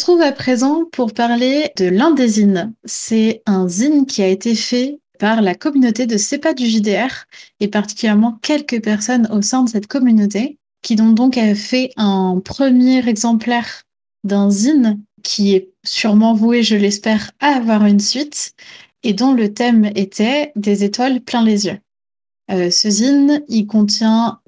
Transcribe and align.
retrouve 0.00 0.22
à 0.22 0.32
présent 0.32 0.86
pour 0.90 1.12
parler 1.12 1.72
de 1.76 1.84
l'un 1.84 2.12
des 2.12 2.26
zines. 2.26 2.72
C'est 2.86 3.42
un 3.44 3.68
zine 3.68 4.06
qui 4.06 4.22
a 4.22 4.28
été 4.28 4.54
fait 4.54 4.98
par 5.18 5.42
la 5.42 5.54
communauté 5.54 6.06
de 6.06 6.16
CEPA 6.16 6.54
du 6.54 6.64
JDR 6.64 7.26
et 7.60 7.68
particulièrement 7.68 8.38
quelques 8.40 8.82
personnes 8.82 9.28
au 9.30 9.42
sein 9.42 9.62
de 9.62 9.68
cette 9.68 9.88
communauté 9.88 10.56
qui 10.80 10.98
ont 11.02 11.12
donc 11.12 11.34
fait 11.54 11.90
un 11.98 12.40
premier 12.42 13.06
exemplaire 13.06 13.82
d'un 14.24 14.50
zine 14.50 15.02
qui 15.22 15.54
est 15.54 15.68
sûrement 15.84 16.32
voué, 16.32 16.62
je 16.62 16.76
l'espère, 16.76 17.32
à 17.38 17.48
avoir 17.48 17.84
une 17.84 18.00
suite 18.00 18.54
et 19.02 19.12
dont 19.12 19.34
le 19.34 19.52
thème 19.52 19.90
était 19.96 20.52
des 20.56 20.82
étoiles 20.82 21.20
plein 21.20 21.44
les 21.44 21.66
yeux. 21.66 21.78
Euh, 22.50 22.70
ce 22.70 22.88
zine, 22.88 23.42
il 23.48 23.66
contient 23.66 24.40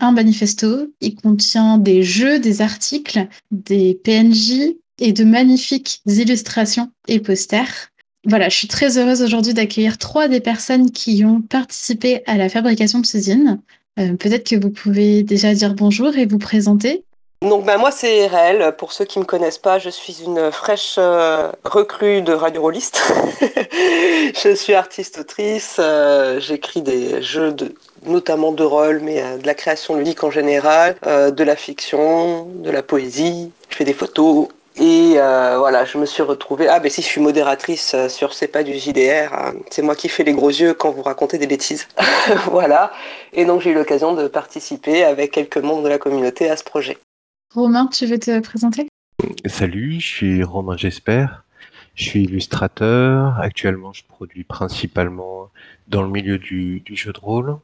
un 0.00 0.12
manifesto, 0.12 0.92
il 1.00 1.14
contient 1.14 1.78
des 1.78 2.02
jeux, 2.02 2.38
des 2.38 2.60
articles, 2.60 3.28
des 3.50 3.98
PNJ 4.04 4.74
et 5.00 5.12
de 5.12 5.24
magnifiques 5.24 6.02
illustrations 6.06 6.90
et 7.08 7.20
posters. 7.20 7.88
Voilà, 8.26 8.48
je 8.48 8.56
suis 8.56 8.68
très 8.68 8.98
heureuse 8.98 9.22
aujourd'hui 9.22 9.54
d'accueillir 9.54 9.98
trois 9.98 10.28
des 10.28 10.40
personnes 10.40 10.90
qui 10.90 11.24
ont 11.24 11.40
participé 11.40 12.22
à 12.26 12.36
la 12.36 12.48
fabrication 12.48 13.00
de 13.00 13.06
ce 13.06 13.18
zine. 13.18 13.60
Euh, 13.98 14.14
peut-être 14.14 14.48
que 14.48 14.56
vous 14.56 14.70
pouvez 14.70 15.22
déjà 15.22 15.54
dire 15.54 15.74
bonjour 15.74 16.16
et 16.16 16.26
vous 16.26 16.38
présenter. 16.38 17.04
Donc 17.42 17.64
ben, 17.64 17.78
moi 17.78 17.90
c'est 17.90 18.26
RL, 18.26 18.76
pour 18.76 18.92
ceux 18.92 19.06
qui 19.06 19.18
ne 19.18 19.24
me 19.24 19.26
connaissent 19.26 19.56
pas, 19.56 19.78
je 19.78 19.88
suis 19.88 20.22
une 20.22 20.52
fraîche 20.52 20.96
euh, 20.98 21.50
recrue 21.64 22.20
de 22.20 22.34
Radio 22.34 22.60
Rolliste. 22.60 23.00
je 23.40 24.54
suis 24.54 24.74
artiste-autrice, 24.74 25.76
euh, 25.78 26.38
j'écris 26.38 26.82
des 26.82 27.22
jeux 27.22 27.56
notamment 28.04 28.52
de 28.52 28.62
rôle, 28.62 29.00
mais 29.02 29.22
euh, 29.22 29.38
de 29.38 29.46
la 29.46 29.54
création 29.54 29.96
ludique 29.96 30.22
en 30.22 30.30
général, 30.30 30.96
de 31.02 31.42
la 31.42 31.56
fiction, 31.56 32.44
de 32.44 32.70
la 32.70 32.82
poésie, 32.82 33.50
je 33.70 33.76
fais 33.76 33.84
des 33.84 33.94
photos. 33.94 34.48
Et 34.80 35.14
voilà, 35.14 35.84
je 35.84 35.98
me 35.98 36.06
suis 36.06 36.22
retrouvée. 36.22 36.68
Ah, 36.68 36.80
ben 36.80 36.90
si, 36.90 37.02
je 37.02 37.06
suis 37.06 37.20
modératrice 37.20 37.94
sur 38.08 38.32
C'est 38.32 38.48
pas 38.48 38.62
du 38.62 38.72
JDR. 38.72 39.32
Hein. 39.32 39.52
c'est 39.70 39.82
moi 39.82 39.94
qui 39.94 40.08
fais 40.08 40.24
les 40.24 40.32
gros 40.32 40.48
yeux 40.48 40.74
quand 40.74 40.90
vous 40.90 41.02
racontez 41.02 41.38
des 41.38 41.46
bêtises. 41.46 41.86
voilà. 42.46 42.90
Et 43.32 43.44
donc, 43.44 43.60
j'ai 43.60 43.70
eu 43.70 43.74
l'occasion 43.74 44.14
de 44.14 44.26
participer 44.26 45.04
avec 45.04 45.32
quelques 45.32 45.58
membres 45.58 45.82
de 45.82 45.88
la 45.88 45.98
communauté 45.98 46.48
à 46.48 46.56
ce 46.56 46.64
projet. 46.64 46.98
Romain, 47.54 47.88
tu 47.88 48.06
veux 48.06 48.18
te 48.18 48.40
présenter? 48.40 48.88
Salut, 49.44 50.00
je 50.00 50.06
suis 50.06 50.44
Romain 50.44 50.76
J'espère. 50.76 51.44
Je 51.94 52.04
suis 52.04 52.22
illustrateur. 52.22 53.38
Actuellement, 53.40 53.92
je 53.92 54.04
produis 54.04 54.44
principalement 54.44 55.50
dans 55.88 56.02
le 56.02 56.08
milieu 56.08 56.38
du, 56.38 56.82
jeu 56.92 57.12
de 57.12 57.18
rôle. 57.18 57.58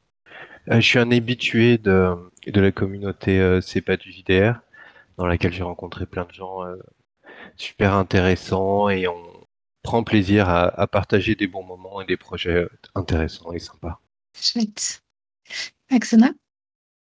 Euh, 0.69 0.80
je 0.80 0.86
suis 0.86 0.98
un 0.98 1.11
habitué 1.12 1.78
de, 1.78 2.14
de 2.47 2.61
la 2.61 2.73
communauté 2.73 3.41
euh, 3.41 3.61
C'est 3.61 3.80
pas 3.80 3.97
du 3.97 4.11
JDR, 4.11 4.61
dans 5.17 5.27
laquelle 5.27 5.52
j'ai 5.52 5.62
rencontré 5.62 6.05
plein 6.07 6.24
de 6.24 6.33
gens 6.33 6.64
euh, 6.64 6.77
super 7.56 7.94
intéressants 7.94 8.89
et 8.89 9.08
on 9.08 9.22
prend 9.83 10.02
plaisir 10.02 10.48
à, 10.48 10.68
à, 10.80 10.86
partager 10.86 11.34
des 11.34 11.46
bons 11.46 11.62
moments 11.62 12.00
et 12.00 12.06
des 12.06 12.17
projets 12.17 12.67
intéressants 12.94 13.52
et 13.52 13.58
sympas. 13.58 14.00
Chouette. 14.34 15.02
Axana 15.90 16.33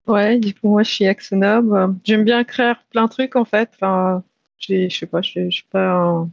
Ouais, 0.07 0.39
du 0.39 0.53
coup, 0.55 0.69
moi, 0.69 0.83
je 0.83 0.91
suis 0.91 1.07
Axonob. 1.07 1.97
J'aime 2.05 2.25
bien 2.25 2.43
créer 2.45 2.73
plein 2.91 3.05
de 3.05 3.11
trucs, 3.11 3.37
en 3.37 3.45
fait. 3.45 3.71
Enfin, 3.75 4.25
je 4.59 4.89
sais 4.89 5.07
pas, 5.07 5.23
je 5.23 5.49
suis 5.51 5.65
pas 5.71 6.29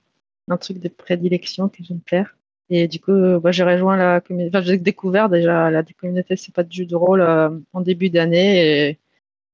un, 0.49 0.57
truc 0.57 0.79
de 0.79 0.89
prédilection 0.89 1.69
que 1.69 1.83
j'aime 1.83 2.01
faire. 2.07 2.35
Et 2.69 2.87
du 2.87 2.99
coup, 2.99 3.39
bah, 3.41 3.51
j'ai 3.51 3.63
rejoint 3.63 3.97
la 3.97 4.21
communauté, 4.21 4.55
enfin, 4.57 4.65
j'ai 4.65 4.77
découvert 4.77 5.29
déjà 5.29 5.71
la 5.71 5.83
communauté, 5.83 6.35
c'est 6.35 6.53
pas 6.53 6.63
de 6.63 6.71
jeu 6.71 6.85
de 6.85 6.95
rôle 6.95 7.21
euh, 7.21 7.49
en 7.73 7.81
début 7.81 8.09
d'année 8.09 8.89
et, 8.89 8.99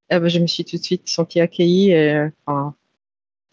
bah, 0.09 0.27
je 0.27 0.39
me 0.39 0.47
suis 0.47 0.65
tout 0.65 0.77
de 0.77 0.83
suite 0.83 1.07
sentie 1.07 1.39
accueillie 1.39 1.91
et 1.91 2.27
enfin, 2.45 2.75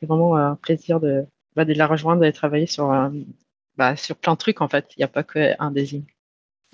c'est 0.03 0.09
vraiment 0.09 0.35
un 0.37 0.57
plaisir 0.57 0.99
de, 0.99 1.25
bah, 1.55 1.65
la 1.65 1.87
rejoindre 1.87 2.23
de 2.23 2.31
travailler 2.33 2.67
sur, 2.67 2.91
euh, 2.91 3.09
bah, 3.77 3.95
sur 3.95 4.17
plein 4.17 4.33
de 4.33 4.39
trucs 4.39 4.61
en 4.61 4.69
fait. 4.69 4.87
Il 4.97 5.01
n'y 5.01 5.05
a 5.05 5.09
pas 5.09 5.23
qu'un 5.23 5.71
désigne. 5.71 6.03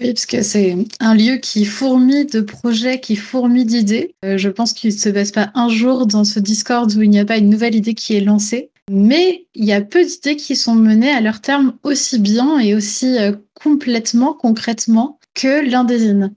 Oui, 0.01 0.15
parce 0.15 0.27
que 0.27 0.43
c'est 0.43 0.77
un 1.01 1.15
lieu 1.15 1.37
qui 1.37 1.65
fourmille 1.65 2.27
de 2.27 2.41
projets, 2.41 3.01
qui 3.01 3.17
fourmille 3.17 3.67
d'idées. 3.67 4.15
Euh, 4.25 4.39
je 4.39 4.49
pense 4.49 4.73
qu'il 4.73 4.95
ne 4.95 4.99
se 4.99 5.09
passe 5.11 5.33
pas 5.33 5.51
un 5.55 5.69
jour 5.69 6.07
dans 6.07 6.25
ce 6.25 6.41
Discord 6.41 6.91
où 6.95 7.03
il 7.03 7.11
n'y 7.11 7.19
a 7.19 7.25
pas 7.25 7.37
une 7.37 7.51
nouvelle 7.51 7.75
idée 7.75 7.95
qui 7.95 8.17
est 8.17 8.21
lancée. 8.21 8.71
Mais 8.91 9.47
il 9.55 9.67
y 9.67 9.73
a 9.73 9.83
peu 9.83 10.03
d'idées 10.03 10.37
qui 10.37 10.57
sont 10.57 10.75
menées 10.75 11.11
à 11.11 11.21
leur 11.21 11.43
terme 11.43 11.75
aussi 11.83 12.19
bien 12.19 12.59
et 12.59 12.75
aussi 12.75 13.19
euh, 13.19 13.33
complètement, 13.55 14.33
concrètement 14.33 15.19
que 15.35 15.69
l'Indésine. 15.69 16.33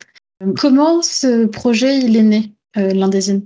Comment 0.57 1.01
ce 1.01 1.45
projet 1.45 1.99
il 1.99 2.17
est 2.17 2.23
né, 2.23 2.51
euh, 2.75 2.93
l'Indésine 2.93 3.45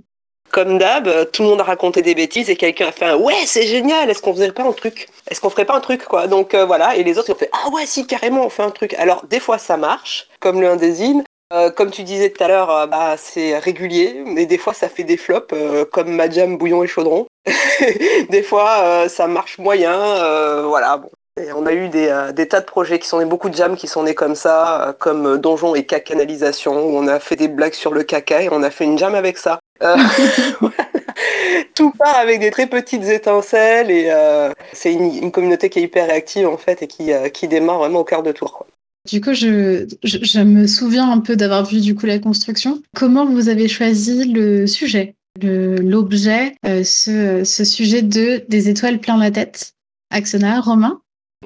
comme 0.50 0.78
d'hab, 0.78 1.30
tout 1.32 1.42
le 1.42 1.48
monde 1.48 1.60
a 1.60 1.64
raconté 1.64 2.02
des 2.02 2.14
bêtises 2.14 2.50
et 2.50 2.56
quelqu'un 2.56 2.88
a 2.88 2.92
fait 2.92 3.04
un 3.04 3.16
ouais 3.16 3.34
c'est 3.46 3.66
génial, 3.66 4.08
est-ce 4.10 4.22
qu'on 4.22 4.34
faisait 4.34 4.52
pas 4.52 4.64
un 4.64 4.72
truc? 4.72 5.08
Est-ce 5.30 5.40
qu'on 5.40 5.50
ferait 5.50 5.64
pas 5.64 5.76
un 5.76 5.80
truc 5.80 6.04
quoi? 6.04 6.26
Donc 6.26 6.54
euh, 6.54 6.64
voilà, 6.64 6.96
et 6.96 7.04
les 7.04 7.18
autres 7.18 7.32
ont 7.32 7.36
fait 7.36 7.50
ah 7.52 7.68
ouais 7.70 7.86
si 7.86 8.06
carrément 8.06 8.46
on 8.46 8.50
fait 8.50 8.62
un 8.62 8.70
truc. 8.70 8.94
Alors 8.94 9.24
des 9.26 9.40
fois 9.40 9.58
ça 9.58 9.76
marche, 9.76 10.28
comme 10.40 10.60
le 10.60 10.68
indésine. 10.68 11.24
Euh, 11.52 11.70
comme 11.70 11.92
tu 11.92 12.02
disais 12.02 12.30
tout 12.30 12.42
à 12.42 12.48
l'heure, 12.48 12.70
euh, 12.70 12.86
bah, 12.88 13.14
c'est 13.16 13.56
régulier, 13.58 14.24
mais 14.26 14.46
des 14.46 14.58
fois 14.58 14.74
ça 14.74 14.88
fait 14.88 15.04
des 15.04 15.16
flops, 15.16 15.54
comme 15.92 16.10
Madjam, 16.10 16.56
Bouillon 16.58 16.82
et 16.82 16.88
Chaudron. 16.88 17.26
des 18.30 18.42
fois 18.42 19.08
ça 19.08 19.26
marche 19.26 19.58
moyen, 19.58 20.62
voilà. 20.64 20.96
Bon. 20.98 21.10
on 21.54 21.66
a 21.66 21.72
eu 21.72 21.88
des, 21.88 22.12
des, 22.34 22.48
tas 22.48 22.60
de 22.60 22.66
projets 22.66 22.98
qui 22.98 23.06
sont 23.06 23.18
nés, 23.18 23.26
beaucoup 23.26 23.48
de 23.48 23.54
jams 23.54 23.76
qui 23.76 23.86
sont 23.86 24.02
nés 24.02 24.14
comme 24.14 24.34
ça, 24.34 24.96
comme 24.98 25.38
Donjon 25.38 25.74
et 25.74 25.86
Cacanalisation, 25.86 26.84
où 26.84 26.96
on 26.96 27.06
a 27.06 27.20
fait 27.20 27.36
des 27.36 27.48
blagues 27.48 27.74
sur 27.74 27.92
le 27.92 28.02
caca 28.02 28.42
et 28.42 28.48
on 28.50 28.62
a 28.62 28.70
fait 28.70 28.84
une 28.84 28.98
jam 28.98 29.14
avec 29.14 29.38
ça. 29.38 29.60
Euh, 29.82 29.96
tout 31.74 31.90
part 31.90 32.16
avec 32.16 32.40
des 32.40 32.50
très 32.50 32.66
petites 32.66 33.04
étincelles 33.04 33.90
et 33.90 34.06
euh, 34.10 34.52
c'est 34.72 34.92
une, 34.92 35.30
communauté 35.30 35.68
qui 35.68 35.80
est 35.80 35.82
hyper 35.82 36.06
réactive 36.06 36.48
en 36.48 36.56
fait 36.56 36.82
et 36.82 36.86
qui, 36.86 37.12
euh, 37.12 37.28
qui 37.28 37.48
démarre 37.48 37.78
vraiment 37.78 38.00
au 38.00 38.04
quart 38.04 38.22
de 38.22 38.32
tour. 38.32 38.52
Quoi. 38.52 38.66
Du 39.10 39.20
coup, 39.20 39.34
je, 39.34 39.86
je, 40.02 40.40
me 40.40 40.66
souviens 40.66 41.10
un 41.10 41.20
peu 41.20 41.36
d'avoir 41.36 41.64
vu 41.64 41.80
du 41.80 41.94
coup 41.94 42.06
la 42.06 42.18
construction. 42.18 42.82
Comment 42.94 43.26
vous 43.26 43.48
avez 43.48 43.68
choisi 43.68 44.32
le 44.32 44.66
sujet, 44.66 45.14
l'objet, 45.40 46.56
ce, 46.64 47.44
ce, 47.44 47.64
sujet 47.64 48.02
de 48.02 48.44
des 48.48 48.68
étoiles 48.68 48.98
plein 48.98 49.16
la 49.16 49.30
tête? 49.30 49.74
Axona, 50.10 50.60
Romain? 50.60 51.00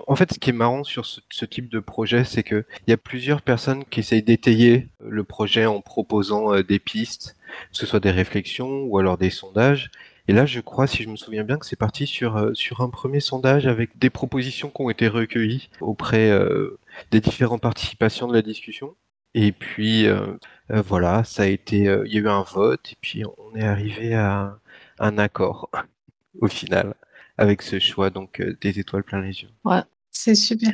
En 0.07 0.17
fait, 0.17 0.33
ce 0.33 0.39
qui 0.39 0.51
est 0.51 0.55
marrant 0.55 0.85
sur 0.85 1.05
ce, 1.05 1.45
type 1.45 1.69
de 1.69 1.81
projet, 1.81 2.25
c'est 2.25 2.43
qu'il 2.43 2.65
y 2.87 2.93
a 2.93 2.97
plusieurs 2.97 3.43
personnes 3.43 3.85
qui 3.85 4.01
essayent 4.01 4.23
d'étayer 4.23 4.89
le 5.05 5.25
projet 5.25 5.67
en 5.67 5.83
proposant 5.83 6.59
des 6.63 6.79
pistes, 6.79 7.37
que 7.71 7.77
ce 7.77 7.87
soit 7.87 8.01
des 8.01 8.11
réflexions 8.11 8.83
ou 8.85 8.99
alors 8.99 9.19
des 9.19 9.31
sondages. 9.31 9.91
Et 10.29 10.33
là, 10.33 10.47
je 10.47 10.61
crois, 10.61 10.87
si 10.87 11.03
je 11.03 11.09
me 11.09 11.17
souviens 11.17 11.45
bien, 11.45 11.59
que 11.59 11.67
c'est 11.67 11.77
parti 11.77 12.07
sur, 12.07 12.37
euh, 12.37 12.55
sur 12.55 12.83
un 12.83 12.89
premier 12.89 13.21
sondage 13.21 13.67
avec 13.67 13.99
des 13.99 14.11
propositions 14.11 14.71
qui 14.71 14.83
ont 14.83 14.91
été 14.91 15.09
recueillies 15.09 15.71
auprès 15.81 16.31
euh, 16.31 16.79
des 17.11 17.21
différentes 17.21 17.63
participations 17.63 18.29
de 18.29 18.35
la 18.35 18.43
discussion. 18.43 18.95
Et 19.35 19.53
puis, 19.53 20.07
euh, 20.07 20.37
voilà, 20.69 21.25
ça 21.25 21.45
a 21.45 21.47
été, 21.47 21.79
il 21.79 22.13
y 22.13 22.19
a 22.19 22.21
eu 22.21 22.29
un 22.29 22.43
vote, 22.43 22.93
et 22.93 22.97
puis 23.01 23.25
on 23.39 23.57
est 23.57 23.65
arrivé 23.65 24.15
à 24.15 24.59
un 24.99 25.19
accord 25.19 25.71
au 26.41 26.49
final 26.49 26.95
avec 27.39 27.63
ce 27.63 27.79
choix 27.79 28.11
donc 28.11 28.43
des 28.61 28.79
étoiles 28.79 29.03
plein 29.03 29.21
les 29.23 29.43
yeux. 29.43 29.49
Ouais, 29.65 29.83
c'est 30.11 30.35
super. 30.35 30.71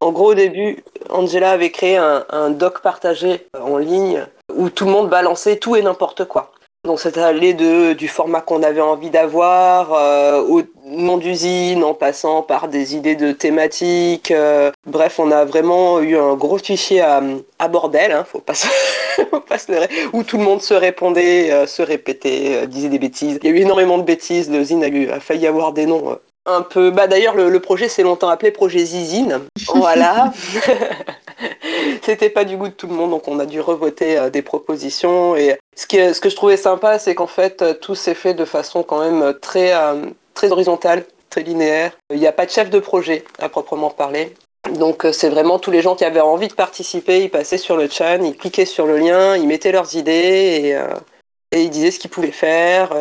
En 0.00 0.12
gros, 0.12 0.30
au 0.32 0.34
début, 0.34 0.78
Angela 1.10 1.52
avait 1.52 1.70
créé 1.70 1.96
un, 1.96 2.50
doc 2.50 2.82
partagé 2.82 3.46
en 3.58 3.78
ligne 3.78 4.24
où 4.54 4.70
tout 4.70 4.84
le 4.86 4.92
monde 4.92 5.08
balançait 5.08 5.56
tout 5.56 5.76
et 5.76 5.82
n'importe 5.82 6.24
quoi. 6.24 6.52
Donc 6.84 7.00
c'était 7.00 7.20
allé 7.20 7.54
de, 7.54 7.92
du 7.92 8.06
format 8.06 8.40
qu'on 8.40 8.62
avait 8.62 8.80
envie 8.80 9.10
d'avoir, 9.10 9.92
euh, 9.92 10.40
au 10.40 10.62
nom 10.86 11.18
d'usine, 11.18 11.82
en 11.82 11.92
passant 11.92 12.42
par 12.42 12.68
des 12.68 12.94
idées 12.94 13.16
de 13.16 13.32
thématiques. 13.32 14.30
Euh, 14.30 14.70
bref, 14.86 15.18
on 15.18 15.30
a 15.32 15.44
vraiment 15.44 16.00
eu 16.00 16.16
un 16.16 16.34
gros 16.34 16.56
fichier 16.56 17.00
à, 17.00 17.20
bordel, 17.68 18.12
hein, 18.12 18.24
faut 18.24 18.38
pas 18.38 18.54
se, 18.54 18.68
faut 19.30 19.40
pas 19.40 19.58
se 19.58 19.72
où 20.12 20.22
tout 20.22 20.38
le 20.38 20.44
monde 20.44 20.62
se 20.62 20.72
répondait, 20.72 21.50
euh, 21.50 21.66
se 21.66 21.82
répétait, 21.82 22.66
disait 22.68 22.88
des 22.88 23.00
bêtises. 23.00 23.40
Il 23.42 23.50
y 23.50 23.52
a 23.52 23.56
eu 23.56 23.60
énormément 23.60 23.98
de 23.98 24.04
bêtises, 24.04 24.48
l'usine 24.48 24.84
a, 24.84 25.16
a 25.16 25.20
failli 25.20 25.48
avoir 25.48 25.72
des 25.72 25.84
noms 25.84 26.16
un 26.48 26.62
peu. 26.62 26.90
Bah 26.90 27.06
d'ailleurs, 27.06 27.34
le, 27.34 27.60
projet 27.60 27.88
s'est 27.88 28.02
longtemps 28.02 28.28
appelé 28.28 28.50
projet 28.50 28.84
Zizine. 28.84 29.40
Voilà. 29.74 30.32
C'était 32.02 32.30
pas 32.30 32.44
du 32.44 32.56
goût 32.56 32.68
de 32.68 32.72
tout 32.72 32.86
le 32.86 32.94
monde, 32.94 33.10
donc 33.10 33.28
on 33.28 33.38
a 33.38 33.46
dû 33.46 33.60
revoter 33.60 34.18
euh, 34.18 34.30
des 34.30 34.42
propositions. 34.42 35.36
Et 35.36 35.58
ce, 35.76 35.86
qui, 35.86 35.96
ce 35.96 36.20
que 36.20 36.28
je 36.28 36.36
trouvais 36.36 36.56
sympa, 36.56 36.98
c'est 36.98 37.14
qu'en 37.14 37.26
fait, 37.26 37.62
euh, 37.62 37.74
tout 37.74 37.94
s'est 37.94 38.14
fait 38.14 38.34
de 38.34 38.44
façon 38.44 38.82
quand 38.82 39.00
même 39.00 39.34
très, 39.40 39.72
euh, 39.74 40.06
très 40.34 40.50
horizontale, 40.50 41.04
très 41.30 41.42
linéaire. 41.42 41.92
Il 42.12 42.18
n'y 42.18 42.26
a 42.26 42.32
pas 42.32 42.46
de 42.46 42.50
chef 42.50 42.70
de 42.70 42.78
projet 42.78 43.24
à 43.38 43.48
proprement 43.48 43.90
parler. 43.90 44.34
Donc 44.74 45.06
c'est 45.12 45.30
vraiment 45.30 45.58
tous 45.58 45.70
les 45.70 45.80
gens 45.80 45.94
qui 45.94 46.04
avaient 46.04 46.20
envie 46.20 46.48
de 46.48 46.54
participer, 46.54 47.22
ils 47.22 47.30
passaient 47.30 47.58
sur 47.58 47.76
le 47.76 47.88
chat, 47.88 48.16
ils 48.16 48.36
cliquaient 48.36 48.66
sur 48.66 48.86
le 48.86 48.98
lien, 48.98 49.36
ils 49.36 49.46
mettaient 49.46 49.72
leurs 49.72 49.94
idées 49.94 50.12
et, 50.12 51.56
et 51.56 51.62
ils 51.62 51.70
disaient 51.70 51.92
ce 51.92 51.98
qu'ils 51.98 52.10
pouvaient 52.10 52.32
faire. 52.32 52.92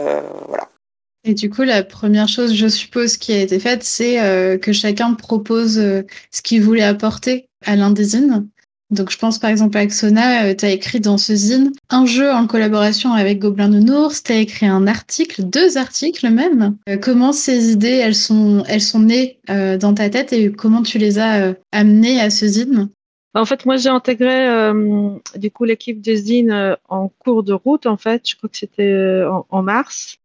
voilà. 0.48 0.70
Et 1.28 1.34
du 1.34 1.50
coup, 1.50 1.64
la 1.64 1.84
première 1.84 2.30
chose, 2.30 2.56
je 2.56 2.68
suppose, 2.70 3.18
qui 3.18 3.34
a 3.34 3.42
été 3.42 3.60
faite, 3.60 3.84
c'est 3.84 4.22
euh, 4.22 4.58
que 4.58 4.72
chacun 4.72 5.14
propose 5.14 5.78
euh, 5.78 6.04
ce 6.32 6.42
qu'il 6.42 6.62
voulait 6.62 6.84
apporter 6.84 7.50
à 7.66 7.76
l'indésine. 7.76 8.48
Donc 8.92 9.12
je 9.12 9.18
pense 9.18 9.38
par 9.38 9.50
exemple 9.50 9.78
à 9.78 9.86
Xona, 9.86 10.56
tu 10.56 10.64
as 10.64 10.72
écrit 10.72 11.02
dans 11.02 11.18
ce 11.18 11.36
zine 11.36 11.74
un 11.90 12.06
jeu 12.06 12.32
en 12.32 12.48
collaboration 12.48 13.12
avec 13.12 13.40
Gobelin 13.40 13.68
Nounours, 13.68 14.24
tu 14.24 14.32
as 14.32 14.38
écrit 14.38 14.66
un 14.66 14.88
article, 14.88 15.44
deux 15.44 15.78
articles 15.78 16.30
même. 16.30 16.78
comment 17.02 17.34
ces 17.34 17.74
idées, 17.74 18.00
elles 18.02 18.16
sont, 18.16 18.64
elles 18.70 18.80
sont 18.80 19.02
nées 19.02 19.40
dans 19.50 19.94
ta 19.94 20.10
tête 20.10 20.32
et 20.32 20.54
comment 20.54 20.84
tu 20.84 21.00
les 21.00 21.20
as 21.20 21.54
amenées 21.74 22.22
à 22.22 22.30
ce 22.30 22.48
zine? 22.48 22.88
En 23.38 23.46
fait, 23.46 23.66
moi, 23.68 23.78
j'ai 23.78 23.90
intégré 23.90 24.48
euh, 24.48 25.12
du 25.36 25.52
coup 25.52 25.64
l'équipe 25.64 26.02
de 26.02 26.16
Zine 26.16 26.52
euh, 26.52 26.76
en 26.90 27.10
cours 27.10 27.44
de 27.44 27.54
route. 27.54 27.86
En 27.86 27.98
fait, 27.98 28.28
je 28.28 28.36
crois 28.36 28.50
que 28.50 28.58
c'était 28.58 28.92
euh, 28.92 29.30
en, 29.50 29.62
mars. 29.62 30.18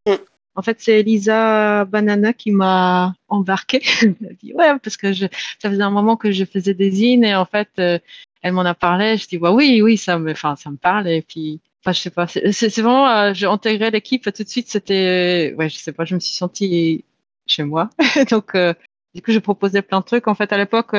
En 0.54 0.62
fait, 0.62 0.80
c'est 0.80 1.00
Elisa 1.00 1.84
Banana 1.86 2.32
qui 2.32 2.50
m'a 2.52 3.14
embarqué. 3.28 3.82
elle 4.02 4.36
dit 4.42 4.52
ouais, 4.54 4.78
parce 4.78 4.96
que 4.96 5.12
je, 5.12 5.26
ça 5.58 5.70
faisait 5.70 5.82
un 5.82 5.90
moment 5.90 6.16
que 6.16 6.30
je 6.32 6.44
faisais 6.44 6.74
des 6.74 6.90
zines 6.90 7.24
et 7.24 7.34
en 7.34 7.46
fait, 7.46 7.70
elle 7.76 8.52
m'en 8.52 8.62
a 8.62 8.74
parlé. 8.74 9.16
Je 9.16 9.26
dis 9.28 9.38
ouais, 9.38 9.50
oui, 9.50 9.80
oui, 9.82 9.96
ça 9.96 10.18
me, 10.18 10.32
enfin, 10.32 10.56
ça 10.56 10.70
me 10.70 10.76
parle 10.76 11.08
et 11.08 11.22
puis. 11.22 11.60
Enfin, 11.84 11.92
je 11.92 12.00
sais 12.00 12.10
pas. 12.10 12.26
C'est 12.28 12.80
vraiment, 12.80 13.34
j'ai 13.34 13.46
intégré 13.46 13.90
l'équipe 13.90 14.22
tout 14.32 14.44
de 14.44 14.48
suite. 14.48 14.68
C'était, 14.68 15.52
ouais, 15.58 15.68
je 15.68 15.76
sais 15.76 15.92
pas. 15.92 16.04
Je 16.04 16.14
me 16.14 16.20
suis 16.20 16.34
sentie 16.34 17.04
chez 17.46 17.64
moi. 17.64 17.90
Donc, 18.30 18.56
du 19.14 19.22
coup, 19.22 19.32
je 19.32 19.40
proposais 19.40 19.82
plein 19.82 20.00
de 20.00 20.04
trucs. 20.04 20.28
En 20.28 20.34
fait, 20.34 20.52
à 20.52 20.58
l'époque, 20.58 20.94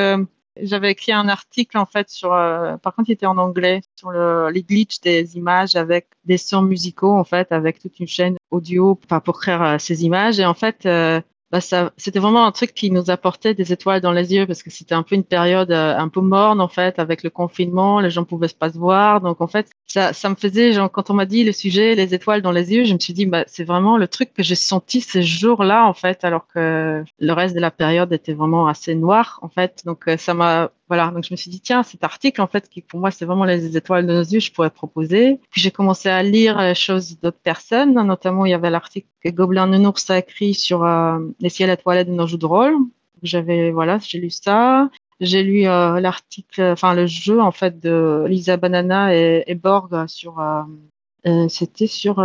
j'avais 0.61 0.91
écrit 0.91 1.11
un 1.11 1.27
article 1.27 1.77
en 1.77 1.85
fait 1.85 2.09
sur, 2.09 2.33
euh, 2.33 2.77
par 2.77 2.95
contre, 2.95 3.09
il 3.09 3.13
était 3.13 3.25
en 3.25 3.37
anglais, 3.37 3.81
sur 3.95 4.11
le, 4.11 4.49
les 4.49 4.63
glitches 4.63 5.01
des 5.01 5.37
images 5.37 5.75
avec 5.75 6.07
des 6.25 6.37
sons 6.37 6.61
musicaux 6.61 7.13
en 7.13 7.23
fait, 7.23 7.51
avec 7.51 7.79
toute 7.79 7.99
une 7.99 8.07
chaîne 8.07 8.37
audio 8.51 8.95
pour 8.95 9.39
créer 9.39 9.55
euh, 9.55 9.79
ces 9.79 10.05
images. 10.05 10.39
Et 10.39 10.45
en 10.45 10.53
fait, 10.53 10.85
euh, 10.85 11.21
bah, 11.53 11.61
c'était 11.61 12.17
vraiment 12.17 12.47
un 12.47 12.51
truc 12.51 12.73
qui 12.73 12.89
nous 12.89 13.11
apportait 13.11 13.53
des 13.53 13.71
étoiles 13.71 14.01
dans 14.01 14.11
les 14.11 14.33
yeux 14.33 14.47
parce 14.47 14.63
que 14.63 14.71
c'était 14.71 14.95
un 14.95 15.03
peu 15.03 15.13
une 15.13 15.23
période 15.23 15.71
un 15.71 16.09
peu 16.09 16.19
morne 16.19 16.59
en 16.59 16.67
fait, 16.67 16.97
avec 16.97 17.21
le 17.21 17.29
confinement, 17.29 17.99
les 17.99 18.09
gens 18.09 18.23
pouvaient 18.23 18.47
pas 18.47 18.71
se 18.71 18.77
voir. 18.79 19.21
Donc 19.21 19.39
en 19.39 19.45
fait, 19.45 19.69
ça, 19.85 20.13
ça 20.13 20.29
me 20.29 20.35
faisait, 20.35 20.73
genre, 20.73 20.91
quand 20.91 21.11
on 21.11 21.13
m'a 21.13 21.27
dit 21.27 21.43
le 21.43 21.51
sujet, 21.51 21.93
les 21.93 22.15
étoiles 22.15 22.41
dans 22.41 22.51
les 22.51 22.73
yeux, 22.73 22.85
je 22.85 22.95
me 22.95 22.99
suis 22.99 23.13
dit, 23.13 23.27
bah, 23.27 23.43
c'est 23.45 23.65
vraiment 23.65 23.97
le 23.97 24.07
truc 24.07 24.33
que 24.33 24.41
j'ai 24.41 24.55
senti 24.55 24.99
ces 24.99 25.21
jours-là 25.21 25.85
en 25.85 25.93
fait, 25.93 26.23
alors 26.23 26.47
que 26.47 27.03
le 27.19 27.33
reste 27.33 27.53
de 27.53 27.59
la 27.61 27.69
période 27.69 28.11
était 28.11 28.33
vraiment 28.33 28.65
assez 28.65 28.95
noir 28.95 29.37
en 29.43 29.49
fait. 29.49 29.83
Donc 29.85 30.05
ça 30.17 30.33
m'a 30.33 30.71
voilà, 30.89 31.11
donc 31.11 31.23
je 31.23 31.33
me 31.33 31.37
suis 31.37 31.49
dit, 31.49 31.61
tiens, 31.61 31.81
cet 31.83 32.03
article, 32.03 32.41
en 32.41 32.47
fait, 32.47 32.69
qui 32.69 32.81
pour 32.81 32.99
moi, 32.99 33.09
c'est 33.09 33.25
vraiment 33.25 33.45
les 33.45 33.77
étoiles 33.77 34.05
de 34.05 34.13
nos 34.13 34.21
yeux, 34.21 34.39
je 34.39 34.51
pourrais 34.51 34.69
proposer. 34.69 35.39
Puis 35.49 35.61
j'ai 35.61 35.71
commencé 35.71 36.09
à 36.09 36.21
lire 36.23 36.61
les 36.61 36.75
choses 36.75 37.17
d'autres 37.21 37.39
personnes, 37.39 37.93
notamment 37.93 38.45
il 38.45 38.51
y 38.51 38.53
avait 38.53 38.69
l'article 38.69 39.07
que 39.23 39.29
Gobelin 39.29 39.67
Nounours 39.67 40.09
a 40.09 40.19
écrit 40.19 40.53
sur 40.53 40.83
euh, 40.83 41.19
les 41.39 41.49
ciels 41.49 41.69
étoilés 41.69 42.03
de 42.03 42.11
nos 42.11 42.27
jeux 42.27 42.37
de 42.37 42.45
rôle. 42.45 42.75
J'avais, 43.21 43.71
voilà, 43.71 43.97
j'ai 43.99 44.19
lu 44.19 44.29
ça. 44.29 44.89
J'ai 45.21 45.41
lu 45.43 45.67
euh, 45.67 46.01
l'article, 46.01 46.61
enfin 46.61 46.93
le 46.93 47.07
jeu 47.07 47.39
en 47.39 47.51
fait 47.51 47.79
de 47.79 48.25
Lisa 48.27 48.57
Banana 48.57 49.15
et, 49.15 49.55
Borg 49.55 50.07
sur 50.07 50.39
euh, 50.39 51.47
c'était 51.47 51.87
sur 51.87 52.15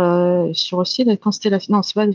sur 0.53 0.79
aussi 0.79 1.05
les 1.05 1.17
constellations. 1.17 1.75
Non, 1.75 1.81
c'est 1.81 1.93
pas. 1.93 2.05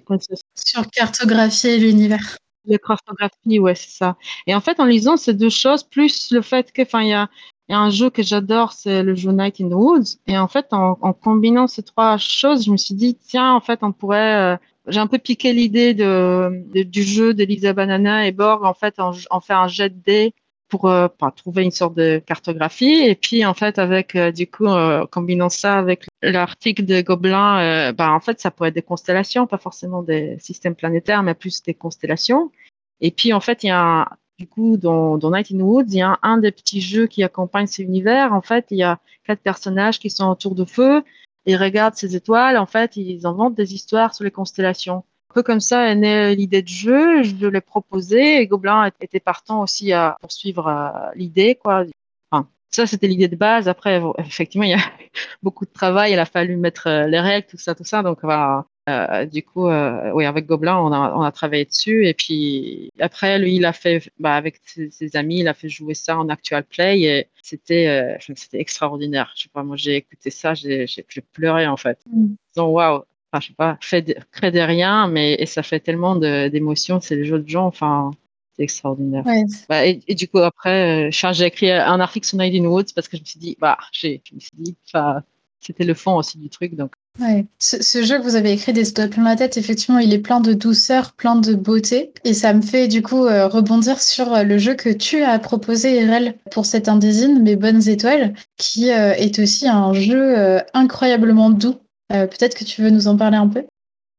Sur 0.55 0.91
cartographier 0.91 1.79
l'univers. 1.79 2.37
Ouais, 2.67 3.75
c'est 3.75 3.91
ça. 3.91 4.17
Et 4.47 4.55
en 4.55 4.61
fait, 4.61 4.81
en 4.81 4.85
lisant 4.87 5.17
ces 5.17 5.35
deux 5.35 5.51
choses, 5.51 5.83
plus 5.85 6.31
le 6.33 6.43
fait 6.43 6.73
que, 6.73 6.83
enfin, 6.83 7.03
il 7.03 7.09
y 7.09 7.13
a, 7.13 7.29
y 7.69 7.75
a, 7.75 7.79
un 7.79 7.91
jeu 7.91 8.11
que 8.11 8.23
j'adore, 8.23 8.73
c'est 8.73 9.03
le 9.03 9.15
jeu 9.15 9.33
Night 9.33 9.61
in 9.61 9.69
the 9.69 9.75
Woods. 9.75 10.19
Et 10.27 10.39
en 10.39 10.49
fait, 10.49 10.67
en, 10.73 10.99
en, 11.01 11.13
combinant 11.13 11.67
ces 11.67 11.83
trois 11.83 12.17
choses, 12.19 12.65
je 12.65 12.71
me 12.71 12.77
suis 12.77 12.95
dit, 12.95 13.17
tiens, 13.17 13.53
en 13.55 13.61
fait, 13.61 13.81
on 13.83 13.93
pourrait. 13.93 14.55
Euh, 14.55 14.57
j'ai 14.87 15.01
un 15.01 15.07
peu 15.07 15.19
piqué 15.19 15.53
l'idée 15.55 15.95
de, 15.95 16.51
du 16.85 17.03
jeu 17.03 17.33
d'Elisa 17.35 17.73
Banana 17.73 18.27
et 18.27 18.33
Borg, 18.33 18.65
en 18.65 18.75
fait, 18.75 18.99
en, 19.01 19.13
en 19.31 19.41
faire 19.41 19.59
un 19.61 19.69
jet 19.69 19.89
de 19.91 20.01
dés 20.05 20.35
pour 20.69 20.89
euh, 20.91 21.09
trouver 21.37 21.63
une 21.63 21.71
sorte 21.71 21.95
de 21.95 22.23
cartographie. 22.25 23.03
Et 23.07 23.15
puis, 23.15 23.45
en 23.45 23.55
fait, 23.55 23.79
avec, 23.79 24.17
euh, 24.17 24.33
du 24.33 24.47
coup, 24.47 24.67
euh, 24.67 25.07
combinant 25.07 25.49
ça 25.49 25.79
avec 25.79 26.07
l'article 26.23 26.85
de 26.85 27.01
Gobelin, 27.01 27.93
bah, 27.93 28.13
en 28.13 28.21
fait, 28.21 28.41
ça 28.41 28.51
pourrait 28.51 28.71
être 28.71 28.75
des 28.75 28.83
constellations, 28.83 29.47
pas 29.47 29.59
forcément 29.59 30.03
des 30.03 30.37
systèmes 30.41 30.75
planétaires, 30.75 31.23
mais 31.23 31.35
plus 31.35 31.63
des 31.63 31.75
constellations. 31.75 32.51
Et 33.01 33.11
puis, 33.11 33.33
en 33.33 33.41
fait, 33.41 33.63
il 33.65 33.69
y 33.69 33.71
a, 33.71 34.09
du 34.39 34.47
coup, 34.47 34.77
dans, 34.77 35.19
dans 35.19 35.31
Night 35.31 35.53
in 35.53 35.61
Woods, 35.61 35.87
il 35.89 35.99
y 35.99 36.03
a 36.03 36.19
un, 36.23 36.39
des 36.39 36.53
petits 36.53 36.81
jeux 36.81 37.07
qui 37.07 37.23
accompagne 37.23 37.67
ces 37.67 37.83
univers. 37.83 38.33
En 38.33 38.43
fait, 38.43 38.67
il 38.71 38.79
y 38.79 38.83
a 38.83 38.99
quatre 39.25 39.41
personnages 39.41 39.99
qui 39.99 40.11
sont 40.11 40.29
autour 40.29 40.55
de 40.55 40.65
feu 40.65 41.03
et 41.47 41.57
regardent 41.57 41.95
ces 41.95 42.17
étoiles. 42.17 42.57
En 42.57 42.67
fait, 42.67 42.97
ils 42.97 43.27
inventent 43.27 43.55
des 43.55 43.75
histoires 43.75 44.15
sur 44.15 44.25
les 44.25 44.31
constellations 44.31 45.05
peu 45.35 45.43
comme 45.43 45.61
ça 45.61 45.91
est 45.91 45.95
née 45.97 46.35
l'idée 46.35 46.63
de 46.63 46.69
jeu. 46.69 47.23
Je 47.23 47.47
l'ai 47.47 47.61
proposé 47.61 48.41
et 48.41 48.47
Gobelin 48.47 48.91
était 49.01 49.21
partant 49.21 49.63
aussi 49.63 49.93
à 49.93 50.17
poursuivre 50.21 50.69
euh, 50.69 51.11
l'idée, 51.17 51.57
quoi. 51.57 51.85
Enfin, 52.31 52.49
ça, 52.71 52.87
c'était 52.87 53.09
l'idée 53.09 53.29
de 53.29 53.37
base. 53.37 53.69
Après, 53.69 54.01
effectivement, 54.19 54.65
il 54.65 54.71
y 54.71 54.75
a 54.75 54.79
beaucoup 55.43 55.67
de 55.67 55.73
travail. 55.73 56.13
Il 56.13 56.19
a 56.19 56.27
fallu 56.27 56.57
mettre 56.57 56.87
euh, 56.89 57.07
les 57.07 57.21
règles, 57.21 57.47
tout 57.49 57.59
ça, 57.59 57.75
tout 57.75 57.85
ça. 57.85 58.03
Donc, 58.03 58.21
voilà. 58.23 58.67
Euh, 58.91 59.25
du 59.25 59.43
coup, 59.43 59.69
euh, 59.69 60.11
oui, 60.13 60.27
avec 60.27 60.45
Gobelin, 60.45 60.77
on 60.77 60.93
a, 60.93 61.15
on 61.15 61.23
a 61.23 61.33
travaillé 61.33 61.65
dessus. 61.65 62.07
Et 62.07 62.13
puis 62.13 62.91
après, 63.01 63.39
lui, 63.39 63.57
il 63.57 63.65
a 63.65 63.73
fait, 63.73 64.11
bah, 64.19 64.37
avec 64.37 64.61
ses, 64.65 64.91
ses, 64.91 65.17
amis, 65.17 65.41
il 65.41 65.49
a 65.49 65.55
fait 65.55 65.71
jouer 65.71 65.95
ça 65.95 66.19
en 66.19 66.29
actual 66.29 66.65
play 66.65 67.01
et 67.01 67.29
c'était, 67.43 67.89
euh, 67.89 68.17
c'était 68.37 68.61
extraordinaire. 68.61 69.33
Je 69.37 69.45
sais 69.45 69.49
pas, 69.49 69.63
moi, 69.63 69.77
j'ai 69.77 69.97
écouté 69.97 70.31
ça, 70.31 70.53
j'ai, 70.53 70.87
j'ai 70.87 71.21
pleuré 71.33 71.67
en 71.67 71.79
fait. 71.79 71.99
Mm. 72.07 72.35
Donc, 72.57 72.77
waouh, 72.77 73.05
enfin, 73.35 73.41
je 73.41 73.49
sais 73.49 73.55
pas, 73.55 73.77
fait 73.81 74.17
crée 74.31 74.51
des 74.51 74.63
riens, 74.63 75.09
mais 75.09 75.35
et 75.39 75.47
ça 75.47 75.63
fait 75.63 75.81
tellement 75.81 76.17
d'émotions, 76.17 77.01
c'est 77.01 77.17
les 77.17 77.25
jeux 77.25 77.41
de 77.41 77.49
gens, 77.49 77.67
enfin, 77.67 78.13
c'est 78.57 78.63
extraordinaire. 78.63 79.25
Bah, 79.69 79.85
et, 79.85 80.15
du 80.15 80.29
coup, 80.29 80.39
après, 80.39 81.09
euh, 81.09 81.33
j'ai 81.33 81.47
écrit 81.47 81.71
un 81.71 82.01
article 82.01 82.27
sur 82.27 82.39
Night 82.39 82.55
in 82.55 82.67
Woods 82.67 82.93
parce 82.95 83.09
que 83.09 83.17
je 83.17 83.23
me 83.23 83.27
suis 83.27 83.41
dit, 83.41 83.57
bah, 83.61 83.77
je 83.93 84.09
me 84.09 84.41
suis 84.41 84.53
dit, 84.55 84.77
c'était 85.61 85.85
le 85.85 85.95
fond 85.95 86.17
aussi 86.17 86.39
du 86.39 86.49
truc, 86.49 86.77
donc. 86.77 86.93
Ouais. 87.21 87.47
Ce, 87.61 88.03
jeu 88.03 88.19
que 88.19 88.25
vous 88.25 88.35
avez 88.35 88.53
écrit 88.53 88.73
des 88.73 88.89
étoiles 88.89 89.09
plein 89.09 89.23
la 89.23 89.37
tête, 89.37 89.57
effectivement, 89.57 90.01
il 90.01 90.13
est 90.13 90.19
plein 90.19 90.41
de 90.41 90.53
douceur, 90.53 91.13
plein 91.13 91.37
de 91.37 91.55
beauté. 91.55 92.13
Et 92.25 92.35
ça 92.35 92.53
me 92.53 92.61
fait 92.61 92.89
du 92.89 93.03
coup 93.03 93.25
euh, 93.25 93.47
rebondir 93.47 94.01
sur 94.01 94.35
euh, 94.35 94.43
le 94.43 94.59
jeu 94.59 94.75
que 94.75 94.91
tu 94.91 95.23
as 95.23 95.39
proposé, 95.39 95.95
Erel, 95.95 96.35
pour 96.51 96.67
cette 96.67 96.89
indésine, 96.89 97.41
Mes 97.41 97.55
Bonnes 97.55 97.89
Étoiles, 97.89 98.35
qui 98.57 98.89
est 98.89 99.39
aussi 99.39 99.69
un 99.69 99.93
jeu 99.93 100.61
incroyablement 100.75 101.51
doux 101.51 101.77
peut-être 102.09 102.55
que 102.55 102.65
tu 102.65 102.83
veux 102.83 102.91
nous 102.91 103.09
en 103.09 103.17
parler 103.17 103.37
un 103.37 103.49
peu? 103.49 103.65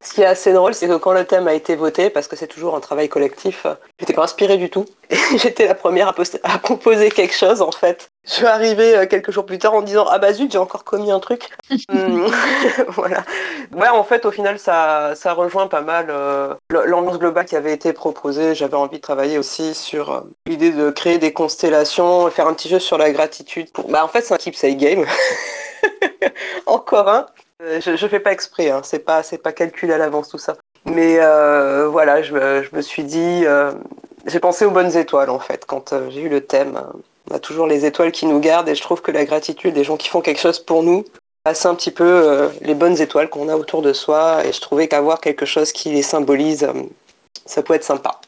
Ce 0.05 0.13
qui 0.13 0.21
est 0.21 0.25
assez 0.25 0.53
drôle, 0.53 0.75
c'est 0.75 0.87
que 0.87 0.97
quand 0.97 1.13
le 1.13 1.25
thème 1.25 1.47
a 1.47 1.53
été 1.53 1.75
voté, 1.75 2.11
parce 2.11 2.27
que 2.27 2.35
c'est 2.35 2.47
toujours 2.47 2.75
un 2.75 2.79
travail 2.79 3.09
collectif, 3.09 3.65
j'étais 3.99 4.13
pas 4.13 4.23
inspirée 4.23 4.57
du 4.57 4.69
tout. 4.69 4.85
Et 5.09 5.37
j'étais 5.37 5.67
la 5.67 5.73
première 5.73 6.09
à, 6.09 6.15
à, 6.43 6.59
proposer 6.59 7.09
quelque 7.09 7.33
chose, 7.33 7.61
en 7.61 7.71
fait. 7.71 8.09
Je 8.23 8.33
suis 8.33 8.45
arrivée 8.45 8.95
euh, 8.95 9.05
quelques 9.07 9.31
jours 9.31 9.45
plus 9.45 9.57
tard 9.57 9.73
en 9.73 9.81
disant 9.81 10.05
Ah 10.09 10.19
bah 10.19 10.33
zut, 10.33 10.51
j'ai 10.51 10.57
encore 10.57 10.83
commis 10.83 11.11
un 11.11 11.19
truc. 11.19 11.49
Hmm. 11.89 12.27
voilà. 12.89 13.23
Ouais, 13.73 13.87
en 13.87 14.03
fait, 14.03 14.25
au 14.25 14.31
final, 14.31 14.59
ça, 14.59 15.13
ça 15.15 15.33
rejoint 15.33 15.67
pas 15.67 15.81
mal 15.81 16.07
euh, 16.09 16.53
l'ambiance 16.69 17.17
globale 17.17 17.45
qui 17.45 17.55
avait 17.55 17.73
été 17.73 17.91
proposée. 17.93 18.53
J'avais 18.53 18.77
envie 18.77 18.97
de 18.97 19.01
travailler 19.01 19.39
aussi 19.39 19.73
sur 19.73 20.23
l'idée 20.45 20.71
de 20.71 20.91
créer 20.91 21.17
des 21.17 21.33
constellations, 21.33 22.29
faire 22.29 22.47
un 22.47 22.53
petit 22.53 22.69
jeu 22.69 22.79
sur 22.79 22.97
la 22.99 23.11
gratitude. 23.11 23.71
Pour... 23.71 23.89
Bah, 23.89 24.03
en 24.03 24.07
fait, 24.07 24.21
c'est 24.21 24.33
un 24.33 24.51
side 24.53 24.77
game. 24.77 25.05
encore 26.67 27.09
un. 27.09 27.25
Euh, 27.63 27.79
je, 27.79 27.95
je 27.95 28.07
fais 28.07 28.19
pas 28.19 28.33
exprès, 28.33 28.69
hein. 28.69 28.81
c'est 28.83 28.99
pas 28.99 29.23
c'est 29.23 29.37
pas 29.37 29.53
calculé 29.53 29.93
à 29.93 29.97
l'avance 29.97 30.29
tout 30.29 30.37
ça. 30.37 30.57
Mais 30.85 31.17
euh, 31.19 31.87
voilà, 31.87 32.21
je, 32.21 32.33
me 32.75 32.81
suis 32.81 33.03
dit, 33.03 33.43
euh, 33.45 33.71
j'ai 34.27 34.39
pensé 34.39 34.65
aux 34.65 34.71
bonnes 34.71 34.95
étoiles 34.95 35.29
en 35.29 35.39
fait 35.39 35.65
quand 35.65 35.93
j'ai 36.09 36.21
eu 36.21 36.29
le 36.29 36.41
thème. 36.41 36.79
On 37.31 37.33
a 37.33 37.39
toujours 37.39 37.65
les 37.65 37.85
étoiles 37.85 38.11
qui 38.11 38.27
nous 38.27 38.39
gardent 38.39 38.69
et 38.69 38.75
je 38.75 38.81
trouve 38.81 39.01
que 39.01 39.11
la 39.11 39.25
gratitude 39.25 39.73
des 39.73 39.83
gens 39.83 39.97
qui 39.97 40.09
font 40.09 40.21
quelque 40.21 40.39
chose 40.39 40.59
pour 40.59 40.83
nous, 40.83 41.05
c'est 41.53 41.67
un 41.67 41.73
petit 41.73 41.89
peu 41.89 42.51
les 42.61 42.75
bonnes 42.75 43.01
étoiles 43.01 43.29
qu'on 43.29 43.49
a 43.49 43.55
autour 43.55 43.81
de 43.81 43.93
soi 43.93 44.45
et 44.45 44.53
je 44.53 44.61
trouvais 44.61 44.87
qu'avoir 44.87 45.21
quelque 45.21 45.47
chose 45.47 45.71
qui 45.71 45.89
les 45.89 46.03
symbolise, 46.03 46.67
ça 47.47 47.63
peut 47.63 47.73
être 47.73 47.83
sympa. 47.83 48.21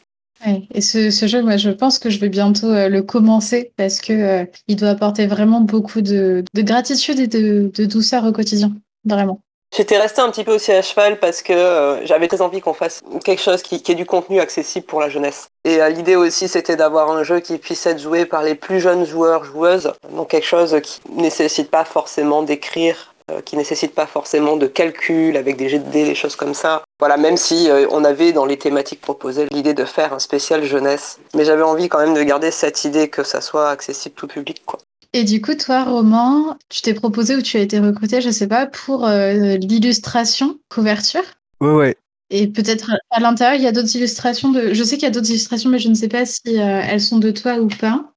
Ouais, 0.44 0.62
et 0.74 0.80
ce, 0.80 1.10
jeu, 1.10 1.42
moi, 1.42 1.56
je 1.56 1.70
pense 1.70 2.00
que 2.00 2.10
je 2.10 2.18
vais 2.18 2.28
bientôt 2.28 2.72
le 2.72 3.00
commencer 3.02 3.70
parce 3.76 4.00
que 4.00 4.44
il 4.66 4.74
doit 4.74 4.88
apporter 4.88 5.28
vraiment 5.28 5.60
beaucoup 5.60 6.00
de, 6.00 6.42
de 6.52 6.62
gratitude 6.62 7.20
et 7.20 7.28
de 7.28 7.84
douceur 7.84 8.24
au 8.24 8.32
quotidien 8.32 8.72
vraiment. 9.04 9.40
J'étais 9.76 9.98
restée 9.98 10.22
un 10.22 10.30
petit 10.30 10.44
peu 10.44 10.54
aussi 10.54 10.72
à 10.72 10.80
cheval 10.80 11.18
parce 11.20 11.42
que 11.42 11.52
euh, 11.52 12.06
j'avais 12.06 12.26
très 12.26 12.40
envie 12.40 12.60
qu'on 12.60 12.72
fasse 12.72 13.02
quelque 13.22 13.42
chose 13.42 13.62
qui, 13.62 13.82
qui 13.82 13.92
ait 13.92 13.94
du 13.94 14.06
contenu 14.06 14.40
accessible 14.40 14.86
pour 14.86 15.00
la 15.00 15.10
jeunesse. 15.10 15.48
Et 15.64 15.82
euh, 15.82 15.90
l'idée 15.90 16.16
aussi, 16.16 16.48
c'était 16.48 16.74
d'avoir 16.74 17.10
un 17.10 17.22
jeu 17.22 17.40
qui 17.40 17.58
puisse 17.58 17.84
être 17.86 17.98
joué 18.00 18.24
par 18.24 18.42
les 18.42 18.54
plus 18.54 18.80
jeunes 18.80 19.04
joueurs, 19.04 19.44
joueuses. 19.44 19.92
Donc 20.10 20.30
quelque 20.30 20.46
chose 20.46 20.80
qui 20.82 21.00
nécessite 21.10 21.70
pas 21.70 21.84
forcément 21.84 22.42
d'écrire, 22.42 23.14
euh, 23.30 23.42
qui 23.42 23.58
nécessite 23.58 23.94
pas 23.94 24.06
forcément 24.06 24.56
de 24.56 24.66
calcul 24.66 25.36
avec 25.36 25.56
des 25.56 25.68
jets 25.68 25.80
de 25.80 25.90
dés, 25.90 26.04
des 26.04 26.14
choses 26.14 26.34
comme 26.34 26.54
ça. 26.54 26.82
Voilà, 26.98 27.18
même 27.18 27.36
si 27.36 27.68
on 27.90 28.04
avait 28.04 28.32
dans 28.32 28.46
les 28.46 28.56
thématiques 28.56 29.02
proposées 29.02 29.46
l'idée 29.52 29.74
de 29.74 29.84
faire 29.84 30.14
un 30.14 30.18
spécial 30.18 30.64
jeunesse. 30.64 31.20
Mais 31.34 31.44
j'avais 31.44 31.62
envie 31.62 31.90
quand 31.90 31.98
même 31.98 32.14
de 32.14 32.22
garder 32.22 32.50
cette 32.50 32.84
idée 32.84 33.08
que 33.08 33.22
ça 33.22 33.42
soit 33.42 33.68
accessible 33.68 34.14
tout 34.14 34.28
public, 34.28 34.62
quoi. 34.64 34.80
Et 35.14 35.24
du 35.24 35.40
coup, 35.40 35.54
toi, 35.54 35.84
Roman, 35.84 36.56
tu 36.68 36.82
t'es 36.82 36.92
proposé 36.94 37.34
ou 37.36 37.42
tu 37.42 37.56
as 37.56 37.60
été 37.60 37.78
recruté, 37.78 38.20
je 38.20 38.30
sais 38.30 38.46
pas, 38.46 38.66
pour 38.66 39.06
euh, 39.06 39.56
l'illustration 39.56 40.58
couverture? 40.68 41.22
Ouais, 41.60 41.72
ouais. 41.72 41.96
Et 42.30 42.46
peut-être 42.46 42.90
à 43.10 43.20
l'intérieur, 43.20 43.56
il 43.56 43.62
y 43.62 43.66
a 43.66 43.72
d'autres 43.72 43.96
illustrations. 43.96 44.52
De... 44.52 44.74
Je 44.74 44.84
sais 44.84 44.96
qu'il 44.96 45.04
y 45.04 45.10
a 45.10 45.10
d'autres 45.10 45.30
illustrations, 45.30 45.70
mais 45.70 45.78
je 45.78 45.88
ne 45.88 45.94
sais 45.94 46.08
pas 46.08 46.26
si 46.26 46.42
euh, 46.46 46.82
elles 46.84 47.00
sont 47.00 47.18
de 47.18 47.30
toi 47.30 47.58
ou 47.58 47.68
pas. 47.68 48.12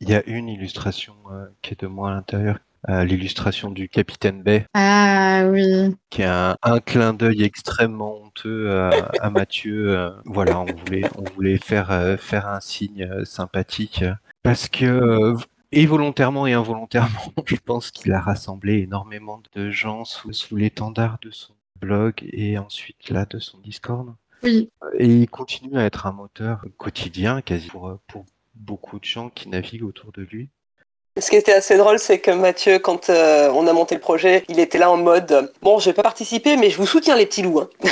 Il 0.00 0.08
y 0.08 0.14
a 0.14 0.24
une 0.26 0.48
illustration 0.48 1.12
euh, 1.30 1.44
qui 1.60 1.74
est 1.74 1.80
de 1.82 1.86
moi 1.86 2.10
à 2.10 2.14
l'intérieur, 2.14 2.58
euh, 2.88 3.04
l'illustration 3.04 3.70
du 3.70 3.90
Capitaine 3.90 4.42
Bay, 4.42 4.64
Ah 4.72 5.44
oui. 5.50 5.94
qui 6.08 6.22
est 6.22 6.24
un, 6.24 6.56
un 6.62 6.80
clin 6.80 7.12
d'œil 7.12 7.42
extrêmement 7.42 8.16
honteux 8.22 8.70
à, 8.70 9.10
à 9.20 9.28
Mathieu. 9.28 9.90
euh, 9.94 10.10
voilà, 10.24 10.58
on 10.58 10.64
voulait, 10.72 11.04
on 11.18 11.24
voulait 11.34 11.58
faire, 11.58 11.90
euh, 11.90 12.16
faire 12.16 12.48
un 12.48 12.60
signe 12.60 13.02
euh, 13.12 13.26
sympathique 13.26 14.00
euh, 14.02 14.14
parce 14.42 14.68
que, 14.68 14.86
euh, 14.86 15.36
et 15.72 15.86
volontairement 15.86 16.46
et 16.46 16.52
involontairement, 16.52 17.32
je 17.46 17.56
pense 17.56 17.90
qu'il 17.90 18.12
a 18.12 18.20
rassemblé 18.20 18.80
énormément 18.80 19.40
de 19.54 19.70
gens 19.70 20.04
sous, 20.04 20.32
sous 20.32 20.56
l'étendard 20.56 21.18
de 21.22 21.30
son 21.30 21.54
blog 21.80 22.14
et 22.32 22.58
ensuite 22.58 23.10
là 23.10 23.26
de 23.26 23.38
son 23.38 23.58
Discord. 23.58 24.14
Oui. 24.42 24.70
Et 24.98 25.06
il 25.06 25.28
continue 25.28 25.78
à 25.78 25.84
être 25.84 26.06
un 26.06 26.12
moteur 26.12 26.64
quotidien 26.78 27.42
quasi 27.42 27.68
pour, 27.68 27.98
pour 28.08 28.24
beaucoup 28.54 28.98
de 28.98 29.04
gens 29.04 29.30
qui 29.30 29.48
naviguent 29.48 29.84
autour 29.84 30.12
de 30.12 30.22
lui. 30.22 30.48
Ce 31.18 31.28
qui 31.28 31.36
était 31.36 31.52
assez 31.52 31.76
drôle, 31.76 31.98
c'est 31.98 32.20
que 32.20 32.30
Mathieu, 32.30 32.78
quand 32.78 33.10
euh, 33.10 33.50
on 33.52 33.66
a 33.66 33.72
monté 33.72 33.94
le 33.94 34.00
projet, 34.00 34.44
il 34.48 34.60
était 34.60 34.78
là 34.78 34.90
en 34.90 34.96
mode 34.96 35.52
Bon, 35.60 35.78
je 35.78 35.86
vais 35.86 35.92
pas 35.92 36.02
participer, 36.02 36.56
mais 36.56 36.70
je 36.70 36.76
vous 36.76 36.86
soutiens, 36.86 37.16
les 37.16 37.26
petits 37.26 37.42
loups. 37.42 37.60
hein. 37.60 37.68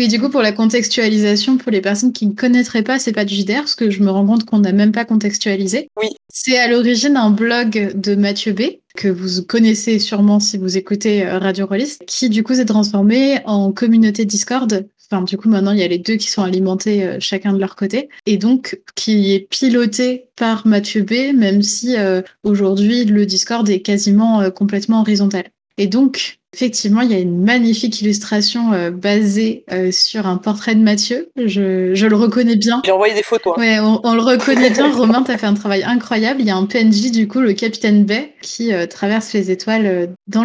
Oui, 0.00 0.08
du 0.08 0.18
coup, 0.18 0.30
pour 0.30 0.40
la 0.40 0.52
contextualisation, 0.52 1.58
pour 1.58 1.70
les 1.70 1.82
personnes 1.82 2.14
qui 2.14 2.26
ne 2.26 2.32
connaîtraient 2.32 2.82
pas 2.82 2.98
C'est 2.98 3.12
pas 3.12 3.26
du 3.26 3.34
JDR, 3.34 3.56
parce 3.56 3.74
que 3.74 3.90
je 3.90 4.02
me 4.02 4.10
rends 4.10 4.24
compte 4.24 4.46
qu'on 4.46 4.60
n'a 4.60 4.72
même 4.72 4.92
pas 4.92 5.04
contextualisé. 5.04 5.90
Oui. 6.00 6.08
C'est 6.32 6.56
à 6.56 6.68
l'origine 6.68 7.18
un 7.18 7.28
blog 7.28 7.92
de 7.94 8.14
Mathieu 8.14 8.54
B, 8.54 8.62
que 8.96 9.08
vous 9.08 9.42
connaissez 9.42 9.98
sûrement 9.98 10.40
si 10.40 10.56
vous 10.56 10.78
écoutez 10.78 11.26
euh, 11.26 11.38
Radio 11.38 11.66
Rollist, 11.66 12.02
qui 12.06 12.30
du 12.30 12.42
coup 12.42 12.54
s'est 12.54 12.64
transformé 12.64 13.40
en 13.44 13.72
communauté 13.72 14.24
Discord. 14.24 14.88
Enfin, 15.12 15.20
du 15.20 15.36
coup, 15.36 15.50
maintenant, 15.50 15.72
il 15.72 15.80
y 15.80 15.82
a 15.82 15.88
les 15.88 15.98
deux 15.98 16.16
qui 16.16 16.30
sont 16.30 16.44
alimentés 16.44 17.04
euh, 17.04 17.16
chacun 17.20 17.52
de 17.52 17.58
leur 17.58 17.76
côté. 17.76 18.08
Et 18.24 18.38
donc, 18.38 18.80
qui 18.94 19.34
est 19.34 19.50
piloté 19.50 20.28
par 20.34 20.66
Mathieu 20.66 21.02
B, 21.02 21.36
même 21.36 21.60
si 21.60 21.98
euh, 21.98 22.22
aujourd'hui, 22.42 23.04
le 23.04 23.26
Discord 23.26 23.68
est 23.68 23.82
quasiment 23.82 24.40
euh, 24.40 24.48
complètement 24.48 25.02
horizontal. 25.02 25.44
Et 25.76 25.88
donc, 25.88 26.39
effectivement, 26.54 27.00
il 27.00 27.12
y 27.12 27.14
a 27.14 27.18
une 27.18 27.44
magnifique 27.44 28.00
illustration 28.02 28.72
euh, 28.72 28.90
basée 28.90 29.64
euh, 29.72 29.90
sur 29.92 30.26
un 30.26 30.36
portrait 30.36 30.74
de 30.74 30.82
Mathieu. 30.82 31.30
Je, 31.36 31.94
je 31.94 32.06
le 32.06 32.16
reconnais 32.16 32.56
bien. 32.56 32.82
J'ai 32.84 32.92
envoyé 32.92 33.14
des 33.14 33.22
photos. 33.22 33.54
hein. 33.56 33.60
Ouais, 33.60 33.78
on, 33.80 34.00
on 34.04 34.14
le 34.14 34.22
reconnaît 34.22 34.70
bien. 34.70 34.92
Romain, 34.92 35.22
t'as 35.22 35.38
fait 35.38 35.46
un 35.46 35.54
travail 35.54 35.82
incroyable. 35.84 36.40
Il 36.40 36.46
y 36.46 36.50
a 36.50 36.56
un 36.56 36.66
PNJ, 36.66 37.10
du 37.12 37.28
coup, 37.28 37.40
le 37.40 37.52
capitaine 37.52 38.04
Bay, 38.04 38.34
qui 38.42 38.72
euh, 38.72 38.86
traverse 38.86 39.32
les 39.32 39.50
étoiles 39.50 40.10
dans. 40.26 40.44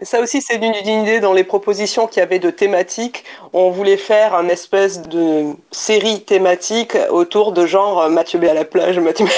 Et 0.00 0.04
ça 0.04 0.20
aussi, 0.20 0.40
c'est 0.42 0.56
une 0.56 0.72
une 0.84 1.02
idée 1.02 1.20
dans 1.20 1.32
les 1.32 1.44
propositions 1.44 2.06
qu'il 2.06 2.20
y 2.20 2.22
avait 2.22 2.38
de 2.38 2.50
thématiques. 2.50 3.24
On 3.52 3.70
voulait 3.70 3.96
faire 3.96 4.34
un 4.34 4.48
espèce 4.48 5.02
de 5.02 5.44
série 5.70 6.20
thématique 6.22 6.96
autour 7.10 7.52
de 7.52 7.66
genre 7.66 8.08
Mathieu 8.10 8.38
B 8.38 8.44
à 8.44 8.54
la 8.54 8.64
plage, 8.64 8.98
Mathieu 8.98 9.24
B 9.26 9.28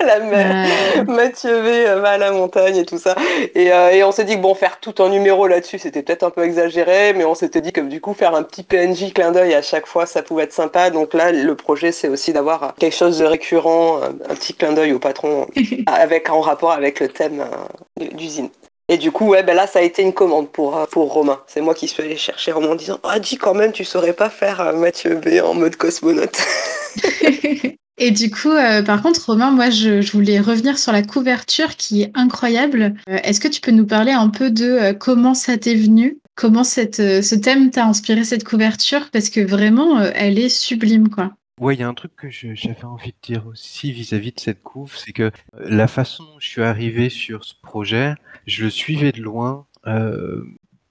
à 0.00 0.04
la 0.04 0.20
mer. 0.20 0.68
Mathieu 1.08 1.60
V 1.60 1.84
va 2.00 2.10
à 2.10 2.18
la 2.18 2.30
montagne 2.32 2.76
et 2.76 2.84
tout 2.84 2.98
ça. 2.98 3.14
Et, 3.54 3.66
et 3.66 4.04
on 4.04 4.12
s'est 4.12 4.24
dit 4.24 4.36
que 4.36 4.40
bon, 4.40 4.54
faire 4.54 4.78
tout 4.80 4.94
un 5.02 5.10
numéro 5.24 5.46
là-dessus, 5.46 5.78
c'était 5.78 6.02
peut-être 6.02 6.22
un 6.22 6.30
peu 6.30 6.44
exagéré, 6.44 7.14
mais 7.14 7.24
on 7.24 7.34
s'était 7.34 7.62
dit 7.62 7.72
que 7.72 7.80
du 7.80 7.98
coup, 8.02 8.12
faire 8.12 8.34
un 8.34 8.42
petit 8.42 8.62
PNJ 8.62 9.14
clin 9.14 9.32
d'œil 9.32 9.54
à 9.54 9.62
chaque 9.62 9.86
fois, 9.86 10.04
ça 10.04 10.22
pouvait 10.22 10.44
être 10.44 10.52
sympa. 10.52 10.90
Donc 10.90 11.14
là, 11.14 11.32
le 11.32 11.54
projet, 11.54 11.92
c'est 11.92 12.08
aussi 12.08 12.34
d'avoir 12.34 12.74
quelque 12.74 12.94
chose 12.94 13.18
de 13.18 13.24
récurrent, 13.24 14.02
un, 14.02 14.10
un 14.30 14.34
petit 14.34 14.52
clin 14.52 14.74
d'œil 14.74 14.92
au 14.92 14.98
patron, 14.98 15.46
avec 15.86 16.28
en 16.28 16.42
rapport 16.42 16.72
avec 16.72 17.00
le 17.00 17.08
thème 17.08 17.40
euh, 17.40 18.06
d'usine. 18.12 18.50
Et 18.90 18.98
du 18.98 19.12
coup, 19.12 19.28
ouais, 19.28 19.42
ben 19.42 19.56
là, 19.56 19.66
ça 19.66 19.78
a 19.78 19.82
été 19.82 20.02
une 20.02 20.12
commande 20.12 20.50
pour, 20.50 20.76
euh, 20.76 20.84
pour 20.84 21.10
Romain. 21.10 21.40
C'est 21.46 21.62
moi 21.62 21.74
qui 21.74 21.88
suis 21.88 22.02
allé 22.02 22.16
chercher 22.18 22.52
Romain 22.52 22.72
en 22.72 22.74
disant 22.74 22.98
Ah, 23.02 23.18
dis 23.18 23.38
quand 23.38 23.54
même, 23.54 23.72
tu 23.72 23.84
saurais 23.84 24.12
pas 24.12 24.28
faire 24.28 24.60
euh, 24.60 24.72
Mathieu 24.74 25.14
B 25.14 25.42
en 25.42 25.54
mode 25.54 25.76
cosmonaute. 25.76 26.38
Et 27.96 28.10
du 28.10 28.30
coup, 28.30 28.50
euh, 28.50 28.82
par 28.82 29.02
contre, 29.02 29.24
Romain, 29.26 29.52
moi, 29.52 29.70
je, 29.70 30.10
voulais 30.10 30.40
revenir 30.40 30.78
sur 30.78 30.92
la 30.92 31.02
couverture 31.02 31.76
qui 31.76 32.02
est 32.02 32.10
incroyable. 32.14 32.94
Euh, 33.08 33.18
Est-ce 33.22 33.40
que 33.40 33.48
tu 33.48 33.60
peux 33.60 33.70
nous 33.70 33.86
parler 33.86 34.10
un 34.10 34.30
peu 34.30 34.50
de 34.50 34.64
euh, 34.64 34.94
comment 34.94 35.34
ça 35.34 35.56
t'est 35.56 35.76
venu? 35.76 36.18
Comment 36.34 36.64
ce 36.64 37.34
thème 37.36 37.70
t'a 37.70 37.86
inspiré 37.86 38.24
cette 38.24 38.42
couverture? 38.42 39.10
Parce 39.12 39.30
que 39.30 39.40
vraiment, 39.40 40.00
elle 40.00 40.38
est 40.40 40.48
sublime, 40.48 41.08
quoi. 41.08 41.32
Ouais, 41.60 41.76
il 41.76 41.80
y 41.80 41.84
a 41.84 41.88
un 41.88 41.94
truc 41.94 42.10
que 42.16 42.28
j'avais 42.28 42.82
envie 42.82 43.12
de 43.12 43.16
dire 43.22 43.46
aussi 43.46 43.92
vis-à-vis 43.92 44.32
de 44.32 44.40
cette 44.40 44.60
couve, 44.60 44.96
c'est 44.96 45.12
que 45.12 45.30
la 45.56 45.86
façon 45.86 46.24
dont 46.24 46.40
je 46.40 46.48
suis 46.48 46.62
arrivé 46.64 47.08
sur 47.08 47.44
ce 47.44 47.54
projet, 47.62 48.16
je 48.48 48.64
le 48.64 48.70
suivais 48.70 49.12
de 49.12 49.22
loin. 49.22 49.64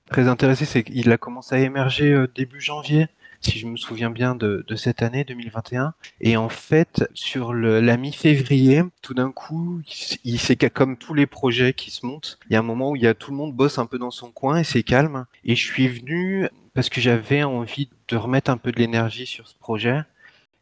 très 0.09 0.29
intéressé, 0.29 0.63
c'est 0.63 0.83
qu'il 0.83 1.11
a 1.11 1.17
commencé 1.17 1.55
à 1.55 1.59
émerger 1.59 2.17
début 2.33 2.61
janvier, 2.61 3.07
si 3.43 3.59
je 3.59 3.67
me 3.67 3.77
souviens 3.77 4.09
bien 4.09 4.35
de, 4.35 4.65
cette 4.75 5.01
année 5.01 5.23
2021. 5.23 5.93
Et 6.21 6.37
en 6.37 6.49
fait, 6.49 7.09
sur 7.13 7.53
la 7.53 7.97
mi-février, 7.97 8.83
tout 9.01 9.13
d'un 9.13 9.31
coup, 9.31 9.81
il, 10.23 10.39
c'est 10.39 10.57
comme 10.69 10.97
tous 10.97 11.13
les 11.13 11.25
projets 11.25 11.73
qui 11.73 11.91
se 11.91 12.05
montent, 12.05 12.39
il 12.49 12.53
y 12.53 12.55
a 12.55 12.59
un 12.59 12.63
moment 12.63 12.91
où 12.91 12.95
il 12.95 13.03
y 13.03 13.07
a 13.07 13.13
tout 13.13 13.31
le 13.31 13.37
monde 13.37 13.53
bosse 13.53 13.77
un 13.77 13.85
peu 13.85 13.97
dans 13.97 14.11
son 14.11 14.31
coin 14.31 14.57
et 14.57 14.63
c'est 14.63 14.83
calme. 14.83 15.25
Et 15.43 15.55
je 15.55 15.65
suis 15.65 15.87
venu 15.87 16.47
parce 16.73 16.89
que 16.89 17.01
j'avais 17.01 17.43
envie 17.43 17.89
de 18.07 18.17
remettre 18.17 18.49
un 18.49 18.57
peu 18.57 18.71
de 18.71 18.79
l'énergie 18.79 19.25
sur 19.25 19.47
ce 19.47 19.55
projet. 19.55 20.01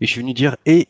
Et 0.02 0.06
je 0.06 0.12
suis 0.12 0.22
venu 0.22 0.34
dire, 0.34 0.58
et 0.66 0.88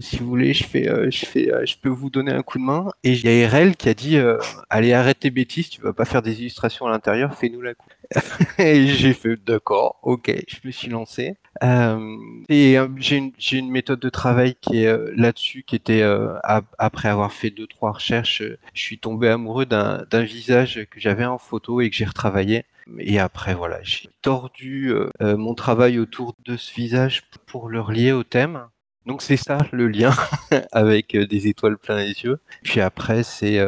si 0.00 0.18
vous 0.18 0.26
voulez, 0.26 0.54
je 0.54 0.64
fais, 0.64 0.88
euh, 0.88 1.10
je 1.10 1.26
fais, 1.26 1.52
euh, 1.52 1.66
je 1.66 1.76
peux 1.76 1.88
vous 1.88 2.08
donner 2.08 2.32
un 2.32 2.42
coup 2.42 2.58
de 2.58 2.62
main. 2.62 2.90
Et 3.02 3.12
il 3.12 3.24
y 3.24 3.44
a 3.44 3.48
RL 3.48 3.76
qui 3.76 3.88
a 3.88 3.94
dit, 3.94 4.16
euh, 4.16 4.38
allez, 4.70 4.92
arrête 4.92 5.18
tes 5.20 5.30
bêtises, 5.30 5.70
tu 5.70 5.80
vas 5.80 5.92
pas 5.92 6.04
faire 6.04 6.22
des 6.22 6.40
illustrations 6.40 6.86
à 6.86 6.90
l'intérieur, 6.90 7.34
fais-nous 7.34 7.60
la 7.60 7.74
coupe. 7.74 7.92
et 8.58 8.86
j'ai 8.86 9.12
fait, 9.12 9.36
d'accord, 9.36 9.98
ok, 10.02 10.32
je 10.48 10.56
me 10.64 10.70
suis 10.70 10.88
lancé. 10.88 11.36
Euh, 11.62 12.16
et 12.48 12.78
euh, 12.78 12.88
j'ai 12.96 13.18
une, 13.58 13.70
méthode 13.70 14.00
de 14.00 14.08
travail 14.08 14.54
qui 14.60 14.82
est 14.82 14.86
euh, 14.86 15.12
là-dessus, 15.16 15.64
qui 15.64 15.76
était 15.76 16.02
ap- 16.42 16.74
après 16.78 17.08
avoir 17.08 17.32
fait 17.32 17.50
deux 17.50 17.66
trois 17.66 17.92
recherches, 17.92 18.42
je 18.74 18.80
suis 18.80 18.98
tombé 18.98 19.28
amoureux 19.28 19.66
d'un 19.66 20.22
visage 20.22 20.86
que 20.90 21.00
j'avais 21.00 21.24
en 21.24 21.38
photo 21.38 21.80
et 21.80 21.90
que 21.90 21.96
j'ai 21.96 22.04
retravaillé. 22.04 22.64
Et 22.98 23.18
après, 23.20 23.54
voilà, 23.54 23.78
j'ai 23.82 24.08
tordu 24.22 24.92
mon 25.20 25.54
travail 25.54 25.98
autour 25.98 26.34
de 26.44 26.56
ce 26.56 26.74
visage 26.74 27.22
pour 27.46 27.68
le 27.68 27.80
relier 27.80 28.12
au 28.12 28.24
thème. 28.24 28.66
Donc 29.06 29.22
c'est 29.22 29.36
ça 29.36 29.58
le 29.72 29.88
lien 29.88 30.12
avec 30.72 31.16
des 31.16 31.46
étoiles 31.46 31.78
plein 31.78 31.98
les 31.98 32.22
yeux. 32.22 32.40
Puis 32.62 32.80
après, 32.80 33.22
c'est 33.22 33.60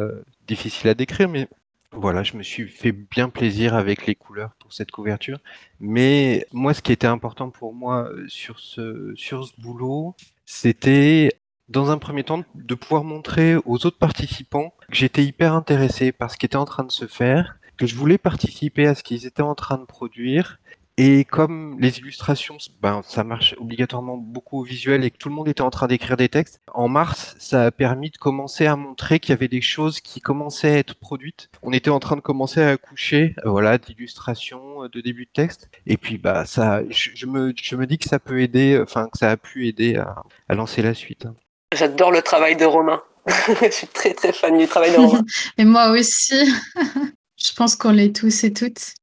difficile 0.48 0.90
à 0.90 0.94
décrire, 0.94 1.28
mais 1.28 1.48
voilà, 1.96 2.22
je 2.22 2.36
me 2.36 2.42
suis 2.42 2.68
fait 2.68 2.92
bien 2.92 3.28
plaisir 3.28 3.74
avec 3.74 4.06
les 4.06 4.14
couleurs 4.14 4.54
pour 4.58 4.72
cette 4.72 4.90
couverture. 4.90 5.38
Mais 5.80 6.46
moi, 6.52 6.74
ce 6.74 6.82
qui 6.82 6.92
était 6.92 7.06
important 7.06 7.50
pour 7.50 7.74
moi 7.74 8.08
euh, 8.10 8.24
sur 8.28 8.58
ce, 8.58 9.12
sur 9.16 9.46
ce 9.46 9.52
boulot, 9.60 10.14
c'était 10.46 11.30
dans 11.68 11.90
un 11.90 11.98
premier 11.98 12.24
temps 12.24 12.44
de 12.54 12.74
pouvoir 12.74 13.04
montrer 13.04 13.56
aux 13.56 13.86
autres 13.86 13.98
participants 13.98 14.74
que 14.88 14.96
j'étais 14.96 15.24
hyper 15.24 15.54
intéressé 15.54 16.12
par 16.12 16.30
ce 16.30 16.36
qui 16.36 16.46
était 16.46 16.56
en 16.56 16.66
train 16.66 16.84
de 16.84 16.92
se 16.92 17.06
faire, 17.06 17.58
que 17.76 17.86
je 17.86 17.94
voulais 17.94 18.18
participer 18.18 18.86
à 18.86 18.94
ce 18.94 19.02
qu'ils 19.02 19.26
étaient 19.26 19.42
en 19.42 19.54
train 19.54 19.78
de 19.78 19.84
produire. 19.84 20.58
Et 20.96 21.24
comme 21.24 21.76
les 21.80 21.98
illustrations, 21.98 22.56
ben, 22.80 23.02
ça 23.04 23.24
marche 23.24 23.56
obligatoirement 23.58 24.16
beaucoup 24.16 24.60
au 24.60 24.62
visuel 24.62 25.02
et 25.04 25.10
que 25.10 25.16
tout 25.16 25.28
le 25.28 25.34
monde 25.34 25.48
était 25.48 25.62
en 25.62 25.70
train 25.70 25.88
d'écrire 25.88 26.16
des 26.16 26.28
textes, 26.28 26.60
en 26.72 26.88
mars, 26.88 27.34
ça 27.40 27.64
a 27.64 27.70
permis 27.72 28.10
de 28.10 28.16
commencer 28.16 28.66
à 28.66 28.76
montrer 28.76 29.18
qu'il 29.18 29.32
y 29.32 29.32
avait 29.32 29.48
des 29.48 29.60
choses 29.60 30.00
qui 30.00 30.20
commençaient 30.20 30.70
à 30.70 30.78
être 30.78 30.94
produites. 30.94 31.50
On 31.62 31.72
était 31.72 31.90
en 31.90 31.98
train 31.98 32.14
de 32.14 32.20
commencer 32.20 32.62
à 32.62 32.70
accoucher, 32.70 33.34
euh, 33.44 33.50
voilà, 33.50 33.78
d'illustrations, 33.78 34.84
euh, 34.84 34.88
de 34.88 35.00
début 35.00 35.24
de 35.24 35.30
texte. 35.32 35.68
Et 35.86 35.96
puis, 35.96 36.16
bah, 36.16 36.44
ça, 36.44 36.82
je, 36.88 37.10
je 37.14 37.26
me, 37.26 37.52
je 37.60 37.74
me 37.74 37.86
dis 37.86 37.98
que 37.98 38.08
ça 38.08 38.20
peut 38.20 38.40
aider, 38.40 38.78
enfin, 38.80 39.08
que 39.12 39.18
ça 39.18 39.32
a 39.32 39.36
pu 39.36 39.66
aider 39.66 39.96
à, 39.96 40.22
à 40.48 40.54
lancer 40.54 40.80
la 40.80 40.94
suite. 40.94 41.26
J'adore 41.74 42.12
le 42.12 42.22
travail 42.22 42.54
de 42.54 42.64
Romain. 42.64 43.02
je 43.62 43.70
suis 43.70 43.86
très 43.88 44.14
très 44.14 44.32
fan 44.32 44.56
du 44.56 44.68
travail 44.68 44.92
de 44.92 44.96
Romain. 44.98 45.24
Et 45.58 45.64
moi 45.64 45.90
aussi. 45.90 46.52
Je 47.36 47.52
pense 47.52 47.74
qu'on 47.74 47.90
l'est 47.90 48.14
tous 48.14 48.44
et 48.44 48.52
toutes. 48.52 48.94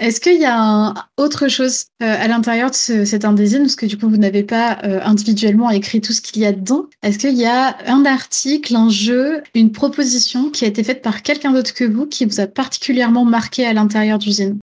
Est-ce 0.00 0.20
qu'il 0.20 0.40
y 0.40 0.44
a 0.46 0.58
un- 0.58 0.94
autre 1.18 1.48
chose 1.48 1.84
euh, 2.02 2.06
à 2.06 2.26
l'intérieur 2.26 2.70
de 2.70 2.74
ce- 2.74 3.04
cet 3.04 3.24
indésine 3.24 3.60
Parce 3.60 3.76
que 3.76 3.86
du 3.86 3.98
coup, 3.98 4.08
vous 4.08 4.16
n'avez 4.16 4.42
pas 4.42 4.78
euh, 4.84 5.00
individuellement 5.04 5.70
écrit 5.70 6.00
tout 6.00 6.12
ce 6.12 6.20
qu'il 6.22 6.40
y 6.42 6.46
a 6.46 6.52
dedans. 6.52 6.86
Est-ce 7.02 7.18
qu'il 7.18 7.36
y 7.36 7.44
a 7.46 7.76
un 7.86 8.04
article, 8.06 8.74
un 8.74 8.88
jeu, 8.88 9.42
une 9.54 9.70
proposition 9.72 10.50
qui 10.50 10.64
a 10.64 10.68
été 10.68 10.82
faite 10.82 11.02
par 11.02 11.22
quelqu'un 11.22 11.52
d'autre 11.52 11.74
que 11.74 11.84
vous 11.84 12.06
qui 12.06 12.24
vous 12.24 12.40
a 12.40 12.46
particulièrement 12.46 13.24
marqué 13.26 13.66
à 13.66 13.72
l'intérieur 13.74 14.18
d'usine 14.18 14.58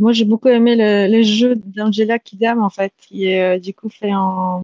Moi, 0.00 0.12
j'ai 0.12 0.24
beaucoup 0.24 0.48
aimé 0.48 0.74
le, 0.76 1.22
jeux 1.22 1.54
d'Angela 1.66 2.18
Kidam, 2.18 2.62
en 2.62 2.70
fait, 2.70 2.92
qui 2.96 3.26
est 3.26 3.56
euh, 3.56 3.58
du 3.60 3.74
coup 3.74 3.90
fait 3.90 4.14
en. 4.14 4.62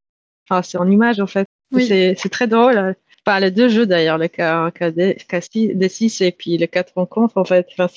Enfin, 0.48 0.62
c'est 0.62 0.78
en 0.78 0.90
image, 0.90 1.20
en 1.20 1.26
fait. 1.26 1.46
Oui. 1.72 1.86
C'est 1.86 2.28
très 2.30 2.46
drôle. 2.46 2.94
Enfin, 3.26 3.40
les 3.40 3.50
deux 3.50 3.68
jeux 3.68 3.86
d'ailleurs, 3.86 4.18
le 4.18 4.28
K, 4.28 4.72
KD, 4.74 5.16
K6 5.28 6.22
et 6.22 6.32
puis 6.32 6.58
le 6.58 6.66
4 6.66 6.92
rencontres, 6.96 7.38
en 7.38 7.44
fait. 7.44 7.66
Enfin, 7.72 7.88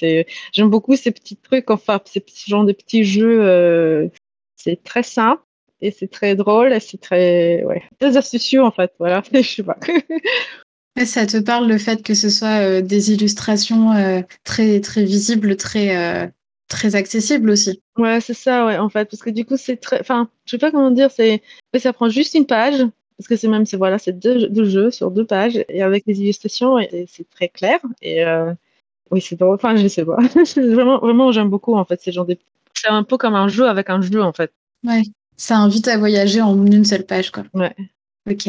j'aime 0.54 0.70
beaucoup 0.70 0.96
ces 0.96 1.12
petits 1.12 1.36
trucs, 1.36 1.70
enfin, 1.70 2.00
ces 2.06 2.20
petits 2.20 2.50
genre 2.50 2.66
de 2.66 2.72
petits 2.72 3.04
jeux. 3.04 3.42
euh, 3.44 4.08
c'est 4.56 4.82
très 4.84 5.04
simple 5.04 5.42
et 5.82 5.92
c'est 5.92 6.08
très 6.08 6.36
drôle 6.36 6.74
et 6.74 6.80
c'est 6.80 7.00
très, 7.00 7.64
ouais, 7.64 7.84
très 8.00 8.18
astucieux, 8.18 8.64
en 8.64 8.72
fait. 8.72 8.92
Voilà, 9.00 9.22
je 9.34 9.42
sais 9.42 9.64
pas. 9.64 9.78
Ça 11.06 11.28
te 11.28 11.38
parle 11.38 11.68
le 11.68 11.78
fait 11.78 12.02
que 12.02 12.16
ce 12.16 12.30
soit 12.30 12.62
euh, 12.62 12.82
des 12.82 13.12
illustrations 13.12 13.92
euh, 13.94 14.22
très 14.44 14.82
très 14.82 15.04
visibles, 15.04 15.56
très 15.56 15.96
euh, 15.96 16.28
très 16.68 16.96
accessibles 16.96 17.50
aussi? 17.52 17.82
Ouais, 17.98 18.20
c'est 18.20 18.34
ça, 18.34 18.66
ouais, 18.66 18.78
en 18.78 18.90
fait, 18.90 19.06
parce 19.10 19.22
que 19.22 19.30
du 19.30 19.46
coup, 19.46 19.58
c'est 19.58 19.78
très, 19.78 20.00
enfin, 20.00 20.30
je 20.46 20.52
sais 20.52 20.58
pas 20.58 20.72
comment 20.72 20.92
dire, 20.92 21.12
c'est, 21.12 21.42
ça 21.78 21.94
prend 21.94 22.10
juste 22.10 22.34
une 22.34 22.46
page, 22.48 22.84
parce 23.18 23.28
que 23.28 23.36
c'est 23.36 23.48
même, 23.48 23.66
c'est 23.66 23.78
voilà, 23.78 23.98
c'est 23.98 24.14
deux, 24.14 24.48
deux, 24.48 24.66
jeux 24.66 24.92
sur 24.92 25.10
deux 25.12 25.26
pages 25.26 25.64
et 25.70 25.82
avec 25.82 26.06
des 26.06 26.20
illustrations, 26.22 26.78
et, 26.78 27.08
c'est 27.10 27.28
très 27.30 27.50
clair. 27.50 27.80
Et 28.02 28.24
euh, 28.24 28.54
oui, 29.12 29.22
c'est. 29.22 29.42
Enfin, 29.42 29.76
je 29.76 29.88
sais 29.88 30.06
pas. 30.06 30.18
vraiment, 30.56 31.00
vraiment, 31.00 31.32
j'aime 31.32 31.50
beaucoup 31.50 31.76
en 31.76 31.86
fait 31.86 32.02
ces 32.02 32.12
gens 32.12 32.26
des. 32.26 32.38
C'est 32.74 32.90
un 32.90 33.04
peu 33.04 33.18
comme 33.18 33.36
un 33.36 33.48
jeu 33.48 33.68
avec 33.68 33.90
un 33.90 34.02
jeu 34.02 34.22
en 34.22 34.34
fait. 34.34 34.52
Ouais, 34.86 35.02
ça 35.36 35.58
invite 35.58 35.88
à 35.88 35.98
voyager 35.98 36.42
en 36.42 36.64
une 36.66 36.86
seule 36.86 37.06
page 37.06 37.32
quoi. 37.32 37.44
Ouais. 37.54 37.76
Ok. 38.30 38.48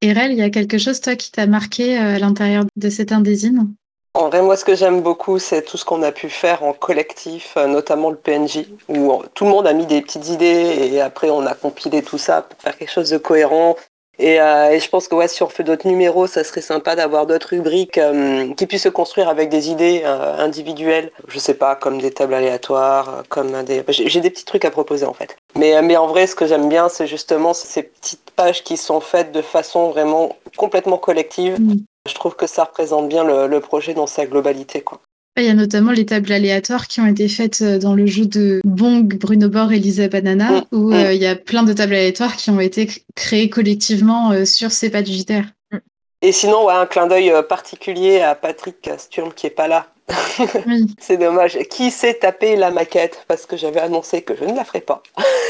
Erel, 0.00 0.32
il 0.32 0.38
y 0.38 0.42
a 0.42 0.50
quelque 0.50 0.78
chose 0.78 1.00
toi 1.00 1.16
qui 1.16 1.32
t'a 1.32 1.46
marqué 1.46 1.98
euh, 1.98 2.14
à 2.14 2.18
l'intérieur 2.18 2.64
de 2.76 2.88
cet 2.88 3.12
indésine? 3.12 3.74
En 4.14 4.28
vrai, 4.28 4.42
moi, 4.42 4.56
ce 4.56 4.64
que 4.64 4.74
j'aime 4.74 5.02
beaucoup, 5.02 5.38
c'est 5.38 5.62
tout 5.62 5.76
ce 5.76 5.84
qu'on 5.84 6.02
a 6.02 6.12
pu 6.12 6.28
faire 6.28 6.62
en 6.62 6.72
collectif, 6.72 7.54
euh, 7.56 7.66
notamment 7.66 8.10
le 8.10 8.16
PNJ, 8.16 8.66
où 8.88 9.22
tout 9.34 9.44
le 9.44 9.50
monde 9.50 9.66
a 9.66 9.72
mis 9.72 9.86
des 9.86 10.00
petites 10.00 10.28
idées 10.28 10.90
et 10.92 11.00
après 11.00 11.30
on 11.30 11.46
a 11.46 11.54
compilé 11.54 12.02
tout 12.02 12.18
ça 12.18 12.42
pour 12.42 12.60
faire 12.60 12.76
quelque 12.76 12.90
chose 12.90 13.10
de 13.10 13.18
cohérent. 13.18 13.76
Et, 14.18 14.40
euh, 14.40 14.70
et 14.70 14.80
je 14.80 14.88
pense 14.88 15.06
que 15.06 15.14
ouais, 15.14 15.28
si 15.28 15.42
on 15.42 15.48
fait 15.48 15.62
d'autres 15.62 15.86
numéros, 15.86 16.26
ça 16.26 16.42
serait 16.42 16.60
sympa 16.60 16.96
d'avoir 16.96 17.26
d'autres 17.26 17.50
rubriques 17.50 17.98
euh, 17.98 18.52
qui 18.54 18.66
puissent 18.66 18.82
se 18.82 18.88
construire 18.88 19.28
avec 19.28 19.48
des 19.48 19.70
idées 19.70 20.02
individuelles. 20.04 21.10
Je 21.28 21.38
sais 21.38 21.54
pas, 21.54 21.76
comme 21.76 22.00
des 22.00 22.10
tables 22.10 22.34
aléatoires, 22.34 23.22
comme 23.28 23.62
des. 23.62 23.84
J'ai 23.88 24.20
des 24.20 24.30
petits 24.30 24.44
trucs 24.44 24.64
à 24.64 24.70
proposer 24.70 25.06
en 25.06 25.14
fait. 25.14 25.36
Mais, 25.56 25.80
mais 25.82 25.96
en 25.96 26.06
vrai, 26.06 26.26
ce 26.26 26.34
que 26.34 26.46
j'aime 26.46 26.68
bien, 26.68 26.88
c'est 26.88 27.06
justement 27.06 27.54
ces 27.54 27.84
petites 27.84 28.30
pages 28.36 28.64
qui 28.64 28.76
sont 28.76 29.00
faites 29.00 29.32
de 29.32 29.42
façon 29.42 29.90
vraiment 29.90 30.36
complètement 30.56 30.98
collective. 30.98 31.60
Mm. 31.60 31.76
Je 32.08 32.14
trouve 32.14 32.34
que 32.34 32.46
ça 32.46 32.64
représente 32.64 33.08
bien 33.08 33.24
le, 33.24 33.60
projet 33.60 33.94
dans 33.94 34.06
sa 34.06 34.26
globalité. 34.26 34.80
Quoi. 34.80 35.00
Il 35.38 35.46
y 35.46 35.50
a 35.50 35.54
notamment 35.54 35.92
les 35.92 36.04
tables 36.04 36.32
aléatoires 36.32 36.88
qui 36.88 37.00
ont 37.00 37.06
été 37.06 37.28
faites 37.28 37.60
euh, 37.62 37.78
dans 37.78 37.94
le 37.94 38.06
jeu 38.06 38.26
de 38.26 38.60
Bong, 38.64 39.06
Bruno 39.18 39.48
Bor 39.48 39.72
et 39.72 39.78
Lisa 39.78 40.08
Banana, 40.08 40.50
mm, 40.50 40.64
où 40.72 40.90
mm. 40.90 40.94
Euh, 40.94 41.12
il 41.12 41.22
y 41.22 41.26
a 41.26 41.36
plein 41.36 41.62
de 41.62 41.72
tables 41.72 41.94
aléatoires 41.94 42.36
qui 42.36 42.50
ont 42.50 42.60
été 42.60 42.88
créées 43.14 43.48
collectivement 43.48 44.32
euh, 44.32 44.44
sur 44.44 44.72
ces 44.72 44.90
pages 44.90 45.04
digitaires. 45.04 45.46
Mm. 45.70 45.78
Et 46.22 46.32
sinon, 46.32 46.66
ouais, 46.66 46.74
un 46.74 46.86
clin 46.86 47.06
d'œil 47.06 47.32
particulier 47.48 48.20
à 48.20 48.34
Patrick 48.34 48.90
Sturm 48.98 49.32
qui 49.32 49.46
est 49.46 49.50
pas 49.50 49.68
là, 49.68 49.86
c'est 50.98 51.16
dommage. 51.16 51.58
Qui 51.70 51.90
s'est 51.90 52.14
tapé 52.14 52.56
la 52.56 52.70
maquette? 52.70 53.24
Parce 53.28 53.46
que 53.46 53.56
j'avais 53.56 53.80
annoncé 53.80 54.22
que 54.22 54.34
je 54.34 54.44
ne 54.44 54.54
la 54.54 54.64
ferais 54.64 54.80
pas, 54.80 55.02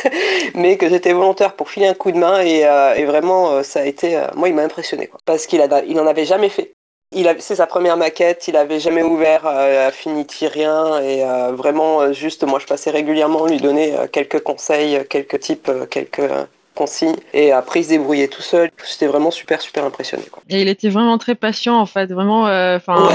mais 0.54 0.76
que 0.76 0.88
j'étais 0.88 1.12
volontaire 1.12 1.54
pour 1.54 1.70
filer 1.70 1.86
un 1.86 1.94
coup 1.94 2.12
de 2.12 2.18
main 2.18 2.40
et, 2.40 2.64
euh, 2.64 2.94
vraiment 3.06 3.62
ça 3.62 3.80
a 3.80 3.84
été, 3.84 4.16
euh, 4.16 4.26
moi 4.34 4.48
il 4.48 4.54
m'a 4.54 4.62
impressionné 4.62 5.06
quoi. 5.06 5.20
parce 5.24 5.46
qu'il 5.46 5.60
a, 5.60 5.84
il 5.84 5.98
en 6.00 6.06
avait 6.06 6.24
jamais 6.24 6.48
fait. 6.48 6.74
Il 7.12 7.34
c'est 7.38 7.56
sa 7.56 7.66
première 7.66 7.96
maquette, 7.96 8.48
il 8.48 8.56
avait 8.56 8.80
jamais 8.80 9.02
ouvert 9.02 9.46
Affinity 9.46 10.46
rien 10.46 11.00
et 11.00 11.22
vraiment 11.52 12.12
juste 12.12 12.44
moi 12.44 12.58
je 12.58 12.66
passais 12.66 12.90
régulièrement 12.90 13.46
lui 13.46 13.56
donner 13.56 13.94
quelques 14.12 14.40
conseils, 14.40 15.06
quelques 15.08 15.40
types, 15.40 15.70
quelques 15.90 16.30
consignes 16.78 17.16
et 17.32 17.50
après 17.50 17.80
il 17.80 17.84
se 17.84 17.88
débrouillait 17.88 18.28
tout 18.28 18.42
seul. 18.42 18.70
C'était 18.84 19.08
vraiment 19.08 19.30
super 19.30 19.60
super 19.60 19.84
impressionné. 19.84 20.24
Quoi. 20.30 20.42
Et 20.48 20.62
il 20.62 20.68
était 20.68 20.88
vraiment 20.88 21.18
très 21.18 21.34
patient 21.34 21.76
en 21.76 21.86
fait, 21.86 22.06
vraiment. 22.12 22.46
Euh, 22.46 22.76
enfin, 22.76 23.08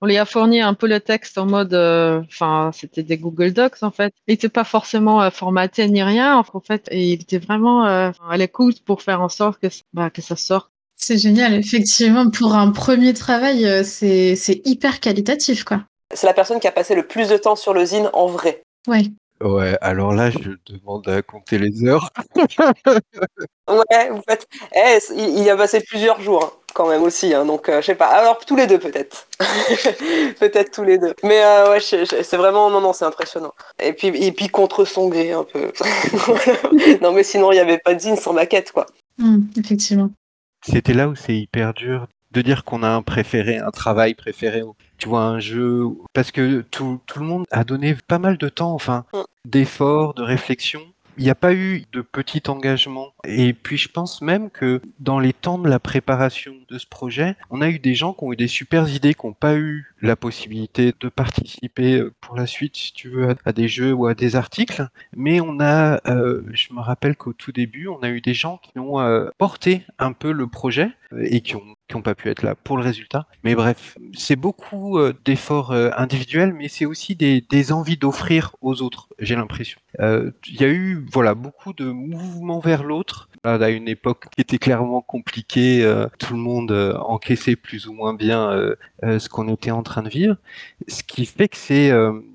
on 0.00 0.06
lui 0.06 0.16
a 0.16 0.24
fourni 0.24 0.60
un 0.62 0.74
peu 0.74 0.88
le 0.88 1.00
texte 1.00 1.36
en 1.36 1.46
mode, 1.46 1.74
euh, 1.74 2.22
enfin, 2.28 2.70
c'était 2.72 3.02
des 3.02 3.18
Google 3.18 3.52
Docs 3.52 3.82
en 3.82 3.90
fait. 3.90 4.14
Il 4.26 4.32
n'était 4.32 4.48
pas 4.48 4.64
forcément 4.64 5.22
euh, 5.22 5.30
formaté 5.30 5.86
ni 5.88 6.02
rien 6.02 6.38
en 6.38 6.60
fait, 6.60 6.88
et 6.90 7.12
il 7.12 7.22
était 7.22 7.38
vraiment 7.38 7.84
à 7.84 8.36
l'écoute 8.36 8.82
pour 8.84 9.02
faire 9.02 9.20
en 9.20 9.28
sorte 9.28 9.60
que, 9.60 9.68
bah, 9.92 10.08
que 10.10 10.22
ça 10.22 10.36
sorte. 10.36 10.70
C'est 11.02 11.18
génial, 11.18 11.54
effectivement, 11.54 12.28
pour 12.30 12.54
un 12.54 12.70
premier 12.70 13.14
travail, 13.14 13.84
c'est 13.84 14.60
hyper 14.64 15.00
qualitatif 15.00 15.64
quoi. 15.64 15.82
C'est 16.12 16.26
la 16.26 16.34
personne 16.34 16.60
qui 16.60 16.66
a 16.66 16.72
passé 16.72 16.94
le 16.94 17.06
plus 17.06 17.28
de 17.28 17.36
temps 17.36 17.56
sur 17.56 17.72
le 17.72 17.84
zine 17.84 18.10
en 18.12 18.26
vrai. 18.26 18.62
Ouais. 18.86 19.04
Ouais, 19.42 19.78
alors 19.80 20.12
là, 20.12 20.30
je 20.30 20.50
demande 20.66 21.08
à 21.08 21.22
compter 21.22 21.58
les 21.58 21.84
heures. 21.84 22.10
ouais, 22.36 24.10
en 24.10 24.20
fait, 24.28 24.46
eh, 24.74 24.98
il, 25.16 25.42
y 25.42 25.48
a 25.48 25.56
passé 25.56 25.80
plusieurs 25.80 26.20
jours 26.20 26.44
hein, 26.44 26.52
quand 26.74 26.86
même 26.86 27.02
aussi, 27.02 27.32
hein, 27.32 27.46
donc 27.46 27.70
euh, 27.70 27.80
je 27.80 27.86
sais 27.86 27.94
pas. 27.94 28.08
Alors 28.08 28.38
tous 28.44 28.54
les 28.54 28.66
deux 28.66 28.78
peut-être, 28.78 29.28
peut-être 30.40 30.70
tous 30.72 30.84
les 30.84 30.98
deux. 30.98 31.14
Mais 31.22 31.42
euh, 31.42 31.70
ouais, 31.70 31.80
c'est 31.80 32.36
vraiment 32.36 32.68
non 32.68 32.82
non, 32.82 32.92
c'est 32.92 33.06
impressionnant. 33.06 33.54
Et 33.82 33.94
puis 33.94 34.08
et 34.08 34.30
puis 34.32 34.48
contre 34.48 34.84
son 34.84 35.08
gré 35.08 35.32
un 35.32 35.44
peu. 35.44 35.72
non 37.00 37.12
mais 37.12 37.22
sinon 37.22 37.50
il 37.50 37.56
y 37.56 37.60
avait 37.60 37.78
pas 37.78 37.94
de 37.94 38.00
zine 38.00 38.16
sans 38.16 38.34
maquette 38.34 38.72
quoi. 38.72 38.84
Mmh, 39.16 39.38
effectivement. 39.56 40.10
C'était 40.62 40.94
là 40.94 41.08
où 41.08 41.14
c'est 41.14 41.36
hyper 41.36 41.74
dur 41.74 42.06
de 42.32 42.42
dire 42.42 42.64
qu'on 42.64 42.82
a 42.82 42.88
un 42.88 43.02
préféré, 43.02 43.58
un 43.58 43.70
travail 43.70 44.14
préféré, 44.14 44.62
tu 44.98 45.08
vois, 45.08 45.22
un 45.22 45.40
jeu, 45.40 45.88
parce 46.12 46.30
que 46.30 46.60
tout, 46.60 47.00
tout 47.06 47.18
le 47.18 47.26
monde 47.26 47.44
a 47.50 47.64
donné 47.64 47.96
pas 48.06 48.18
mal 48.18 48.38
de 48.38 48.48
temps, 48.48 48.72
enfin, 48.72 49.04
mm. 49.12 49.18
d'efforts, 49.46 50.14
de 50.14 50.22
réflexion 50.22 50.80
il 51.16 51.24
n'y 51.24 51.30
a 51.30 51.34
pas 51.34 51.54
eu 51.54 51.84
de 51.92 52.00
petit 52.00 52.42
engagement. 52.48 53.12
Et 53.24 53.52
puis 53.52 53.76
je 53.76 53.88
pense 53.88 54.22
même 54.22 54.50
que 54.50 54.80
dans 54.98 55.18
les 55.18 55.32
temps 55.32 55.58
de 55.58 55.68
la 55.68 55.78
préparation 55.78 56.54
de 56.68 56.78
ce 56.78 56.86
projet, 56.86 57.36
on 57.50 57.60
a 57.60 57.68
eu 57.68 57.78
des 57.78 57.94
gens 57.94 58.12
qui 58.12 58.24
ont 58.24 58.32
eu 58.32 58.36
des 58.36 58.48
super 58.48 58.88
idées, 58.88 59.14
qui 59.14 59.26
n'ont 59.26 59.32
pas 59.32 59.56
eu 59.56 59.94
la 60.02 60.16
possibilité 60.16 60.94
de 60.98 61.08
participer 61.08 61.98
euh, 62.00 62.14
pour 62.20 62.36
la 62.36 62.46
suite, 62.46 62.76
si 62.76 62.92
tu 62.92 63.08
veux, 63.08 63.36
à 63.44 63.52
des 63.52 63.68
jeux 63.68 63.92
ou 63.92 64.06
à 64.06 64.14
des 64.14 64.36
articles. 64.36 64.88
Mais 65.14 65.40
on 65.40 65.60
a, 65.60 66.00
euh, 66.10 66.42
je 66.52 66.72
me 66.72 66.80
rappelle 66.80 67.16
qu'au 67.16 67.32
tout 67.32 67.52
début, 67.52 67.88
on 67.88 68.02
a 68.02 68.08
eu 68.08 68.20
des 68.20 68.34
gens 68.34 68.58
qui 68.58 68.78
ont 68.78 69.00
euh, 69.00 69.28
porté 69.38 69.84
un 69.98 70.12
peu 70.12 70.32
le 70.32 70.46
projet 70.46 70.90
et 71.18 71.40
qui 71.40 71.56
ont 71.56 71.62
qui 71.88 71.96
n'ont 71.96 72.02
pas 72.02 72.14
pu 72.14 72.28
être 72.28 72.42
là 72.42 72.54
pour 72.54 72.76
le 72.76 72.84
résultat. 72.84 73.26
Mais 73.42 73.56
bref, 73.56 73.98
c'est 74.16 74.36
beaucoup 74.36 74.98
d'efforts 75.24 75.72
individuels, 75.72 76.52
mais 76.52 76.68
c'est 76.68 76.86
aussi 76.86 77.16
des, 77.16 77.40
des 77.40 77.72
envies 77.72 77.96
d'offrir 77.96 78.54
aux 78.60 78.80
autres, 78.80 79.08
j'ai 79.18 79.34
l'impression. 79.34 79.80
Il 79.98 80.32
y 80.60 80.62
a 80.62 80.68
eu 80.68 81.04
voilà 81.10 81.34
beaucoup 81.34 81.72
de 81.72 81.86
mouvements 81.86 82.60
vers 82.60 82.84
l'autre. 82.84 83.28
À 83.42 83.70
une 83.70 83.88
époque 83.88 84.26
qui 84.30 84.40
était 84.40 84.58
clairement 84.58 85.00
compliquée, 85.00 85.82
tout 86.20 86.34
le 86.34 86.40
monde 86.40 86.70
encaissait 87.00 87.56
plus 87.56 87.88
ou 87.88 87.92
moins 87.92 88.14
bien 88.14 88.74
ce 89.02 89.28
qu'on 89.28 89.48
était 89.48 89.72
en 89.72 89.82
train 89.82 90.02
de 90.02 90.10
vivre, 90.10 90.36
ce 90.86 91.02
qui 91.02 91.26
fait 91.26 91.48
que 91.48 91.56
c'est 91.56 91.92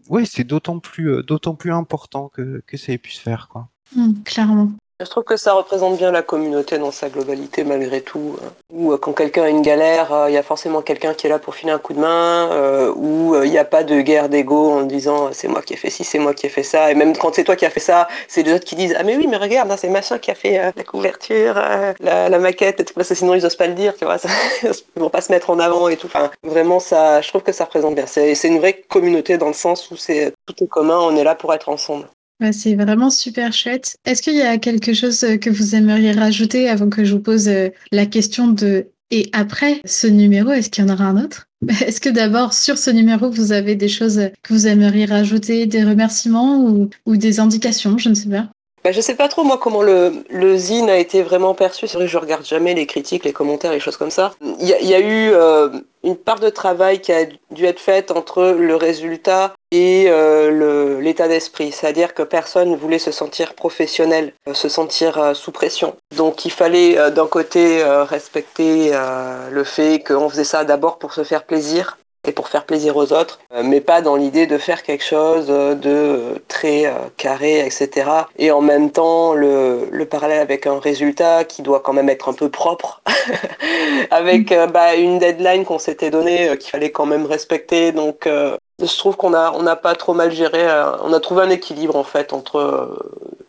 ouais, 0.09 0.25
c'est 0.25 0.43
d'autant 0.43 0.79
plus 0.79 1.23
d'autant 1.23 1.55
plus 1.55 1.71
important 1.71 2.27
que, 2.27 2.61
que 2.67 2.75
ça 2.75 2.91
ait 2.91 2.97
pu 2.97 3.11
se 3.11 3.21
faire 3.21 3.47
quoi. 3.47 3.69
Mmh, 3.95 4.23
clairement. 4.23 4.71
Je 5.01 5.09
trouve 5.09 5.25
que 5.25 5.35
ça 5.35 5.51
représente 5.51 5.97
bien 5.97 6.09
la 6.09 6.21
communauté 6.21 6.77
dans 6.77 6.91
sa 6.91 7.09
globalité 7.09 7.65
malgré 7.65 7.99
tout. 7.99 8.37
Euh, 8.41 8.47
ou 8.69 8.93
euh, 8.93 8.97
quand 8.97 9.11
quelqu'un 9.11 9.43
a 9.43 9.49
une 9.49 9.61
galère, 9.61 10.13
euh, 10.13 10.29
il 10.29 10.33
y 10.33 10.37
a 10.37 10.43
forcément 10.43 10.81
quelqu'un 10.81 11.13
qui 11.13 11.27
est 11.27 11.29
là 11.29 11.37
pour 11.37 11.53
filer 11.53 11.73
un 11.73 11.79
coup 11.79 11.91
de 11.91 11.99
main, 11.99 12.49
ou 12.95 13.35
il 13.43 13.51
n'y 13.51 13.57
a 13.57 13.65
pas 13.65 13.83
de 13.83 13.99
guerre 13.99 14.29
d'ego 14.29 14.71
en 14.71 14.83
disant 14.83 15.33
c'est 15.33 15.49
moi 15.49 15.61
qui 15.61 15.73
ai 15.73 15.75
fait 15.75 15.89
ci, 15.89 16.05
c'est 16.05 16.17
moi 16.17 16.33
qui 16.33 16.45
ai 16.45 16.49
fait 16.49 16.63
ça. 16.63 16.91
Et 16.91 16.95
même 16.95 17.15
quand 17.17 17.35
c'est 17.35 17.43
toi 17.43 17.57
qui 17.57 17.65
as 17.65 17.69
fait 17.69 17.81
ça, 17.81 18.07
c'est 18.29 18.43
les 18.43 18.53
autres 18.53 18.63
qui 18.63 18.75
disent 18.75 18.95
ah 18.97 19.03
mais 19.03 19.17
oui 19.17 19.27
mais 19.27 19.35
regarde, 19.35 19.69
hein, 19.69 19.75
c'est 19.77 19.89
machin 19.89 20.17
qui 20.17 20.31
a 20.31 20.35
fait 20.35 20.71
la 20.73 20.83
couverture, 20.85 21.55
la, 21.99 22.39
maquette, 22.39 22.79
et 22.79 22.85
tout 22.85 22.93
ça. 23.03 23.15
Sinon 23.15 23.33
ils 23.33 23.43
n'osent 23.43 23.57
pas 23.57 23.67
le 23.67 23.73
dire, 23.73 23.95
tu 23.97 24.05
vois, 24.05 24.17
ça, 24.17 24.29
ils 24.63 25.01
vont 25.01 25.09
pas 25.09 25.21
se 25.21 25.31
mettre 25.31 25.49
en 25.49 25.59
avant 25.59 25.89
et 25.89 25.97
tout. 25.97 26.07
Enfin, 26.07 26.31
vraiment 26.43 26.79
ça, 26.79 27.19
je 27.19 27.27
trouve 27.27 27.43
que 27.43 27.51
ça 27.51 27.65
représente 27.65 27.95
bien. 27.95 28.05
C'est 28.05 28.41
une 28.45 28.59
vraie 28.59 28.81
communauté 28.87 29.37
dans 29.37 29.47
le 29.47 29.53
sens 29.53 29.91
où 29.91 29.97
c'est 29.97 30.31
tout 30.45 30.63
est 30.63 30.67
commun, 30.67 30.99
on 30.99 31.17
est 31.17 31.25
là 31.25 31.35
pour 31.35 31.53
être 31.53 31.67
ensemble 31.67 32.07
c'est 32.51 32.75
vraiment 32.75 33.09
super 33.09 33.53
chouette. 33.53 33.97
Est-ce 34.05 34.21
qu'il 34.21 34.35
y 34.35 34.41
a 34.41 34.57
quelque 34.57 34.93
chose 34.93 35.23
euh, 35.23 35.37
que 35.37 35.49
vous 35.49 35.75
aimeriez 35.75 36.11
rajouter 36.11 36.69
avant 36.69 36.89
que 36.89 37.05
je 37.05 37.13
vous 37.13 37.21
pose 37.21 37.47
euh, 37.47 37.69
la 37.91 38.05
question 38.05 38.47
de 38.47 38.87
et 39.11 39.29
après 39.33 39.81
ce 39.85 40.07
numéro, 40.07 40.51
est-ce 40.51 40.69
qu'il 40.69 40.83
y 40.83 40.89
en 40.89 40.93
aura 40.93 41.05
un 41.05 41.23
autre? 41.23 41.47
Est-ce 41.85 42.01
que 42.01 42.09
d'abord 42.09 42.53
sur 42.53 42.77
ce 42.77 42.89
numéro, 42.89 43.29
vous 43.29 43.51
avez 43.51 43.75
des 43.75 43.87
choses 43.87 44.19
que 44.41 44.53
vous 44.53 44.65
aimeriez 44.65 45.05
rajouter, 45.05 45.67
des 45.67 45.83
remerciements 45.83 46.89
ou 47.05 47.17
des 47.17 47.39
indications 47.39 47.99
Je 47.99 48.09
ne 48.09 48.15
sais 48.15 48.29
pas? 48.29 48.49
Bah, 48.85 48.91
je 48.91 49.01
sais 49.01 49.15
pas 49.15 49.27
trop 49.27 49.43
moi 49.43 49.57
comment 49.57 49.81
le, 49.81 50.23
le 50.29 50.57
zine 50.57 50.91
a 50.91 50.97
été 50.99 51.23
vraiment 51.23 51.55
perçu. 51.55 51.87
C'est 51.87 51.97
vrai 51.97 52.05
que 52.05 52.11
je 52.11 52.19
regarde 52.19 52.45
jamais 52.45 52.75
les 52.75 52.85
critiques, 52.85 53.25
les 53.25 53.33
commentaires, 53.33 53.71
les 53.71 53.79
choses 53.79 53.97
comme 53.97 54.11
ça. 54.11 54.35
Il 54.59 54.67
y, 54.67 54.93
a 54.93 54.99
eu 54.99 55.31
euh, 55.33 55.69
une 56.03 56.15
part 56.15 56.39
de 56.39 56.49
travail 56.49 57.01
qui 57.01 57.11
a 57.11 57.25
dû 57.49 57.65
être 57.65 57.79
faite 57.79 58.11
entre 58.11 58.43
le 58.51 58.75
résultat 58.75 59.55
et 59.71 60.05
euh, 60.09 61.01
l'état 61.01 61.27
d'esprit. 61.27 61.71
C'est-à-dire 61.71 62.13
que 62.13 62.21
personne 62.21 62.75
voulait 62.75 62.99
se 62.99 63.11
sentir 63.11 63.55
professionnel, 63.55 64.33
euh, 64.47 64.53
se 64.53 64.69
sentir 64.69 65.35
sous 65.35 65.51
pression. 65.51 65.95
Donc 66.15 66.45
il 66.45 66.51
fallait 66.51 67.09
d'un 67.09 67.25
côté 67.25 67.83
respecter 67.83 68.91
le 69.49 69.63
fait 69.63 70.03
qu'on 70.05 70.29
faisait 70.29 70.43
ça 70.43 70.63
d'abord 70.63 70.99
pour 70.99 71.11
se 71.15 71.23
faire 71.23 71.45
plaisir 71.45 71.97
et 72.27 72.31
pour 72.31 72.47
faire 72.47 72.65
plaisir 72.65 72.97
aux 72.97 73.13
autres, 73.13 73.39
euh, 73.53 73.61
mais 73.63 73.81
pas 73.81 74.01
dans 74.01 74.15
l'idée 74.15 74.47
de 74.47 74.57
faire 74.57 74.83
quelque 74.83 75.03
chose 75.03 75.47
de 75.47 76.41
très 76.47 76.85
euh, 76.85 76.91
carré, 77.17 77.65
etc. 77.65 78.09
Et 78.37 78.51
en 78.51 78.61
même 78.61 78.91
temps, 78.91 79.33
le, 79.33 79.87
le, 79.91 80.05
parallèle 80.05 80.39
avec 80.39 80.67
un 80.67 80.79
résultat 80.79 81.43
qui 81.43 81.61
doit 81.61 81.79
quand 81.79 81.93
même 81.93 82.09
être 82.09 82.29
un 82.29 82.33
peu 82.33 82.49
propre, 82.49 83.01
avec 84.11 84.51
euh, 84.51 84.67
bah, 84.67 84.95
une 84.95 85.19
deadline 85.19 85.65
qu'on 85.65 85.79
s'était 85.79 86.09
donnée 86.09 86.57
qu'il 86.57 86.69
fallait 86.69 86.91
quand 86.91 87.05
même 87.05 87.25
respecter. 87.25 87.91
Donc, 87.91 88.27
je 88.27 88.97
trouve 88.97 89.15
qu'on 89.15 89.33
a 89.33 89.51
on 89.53 89.63
n'a 89.63 89.75
pas 89.75 89.95
trop 89.95 90.13
mal 90.13 90.31
géré. 90.31 90.65
on 91.03 91.13
a 91.13 91.19
trouvé 91.19 91.43
un 91.43 91.49
équilibre 91.49 91.95
en 91.95 92.03
fait 92.03 92.33
entre 92.33 92.97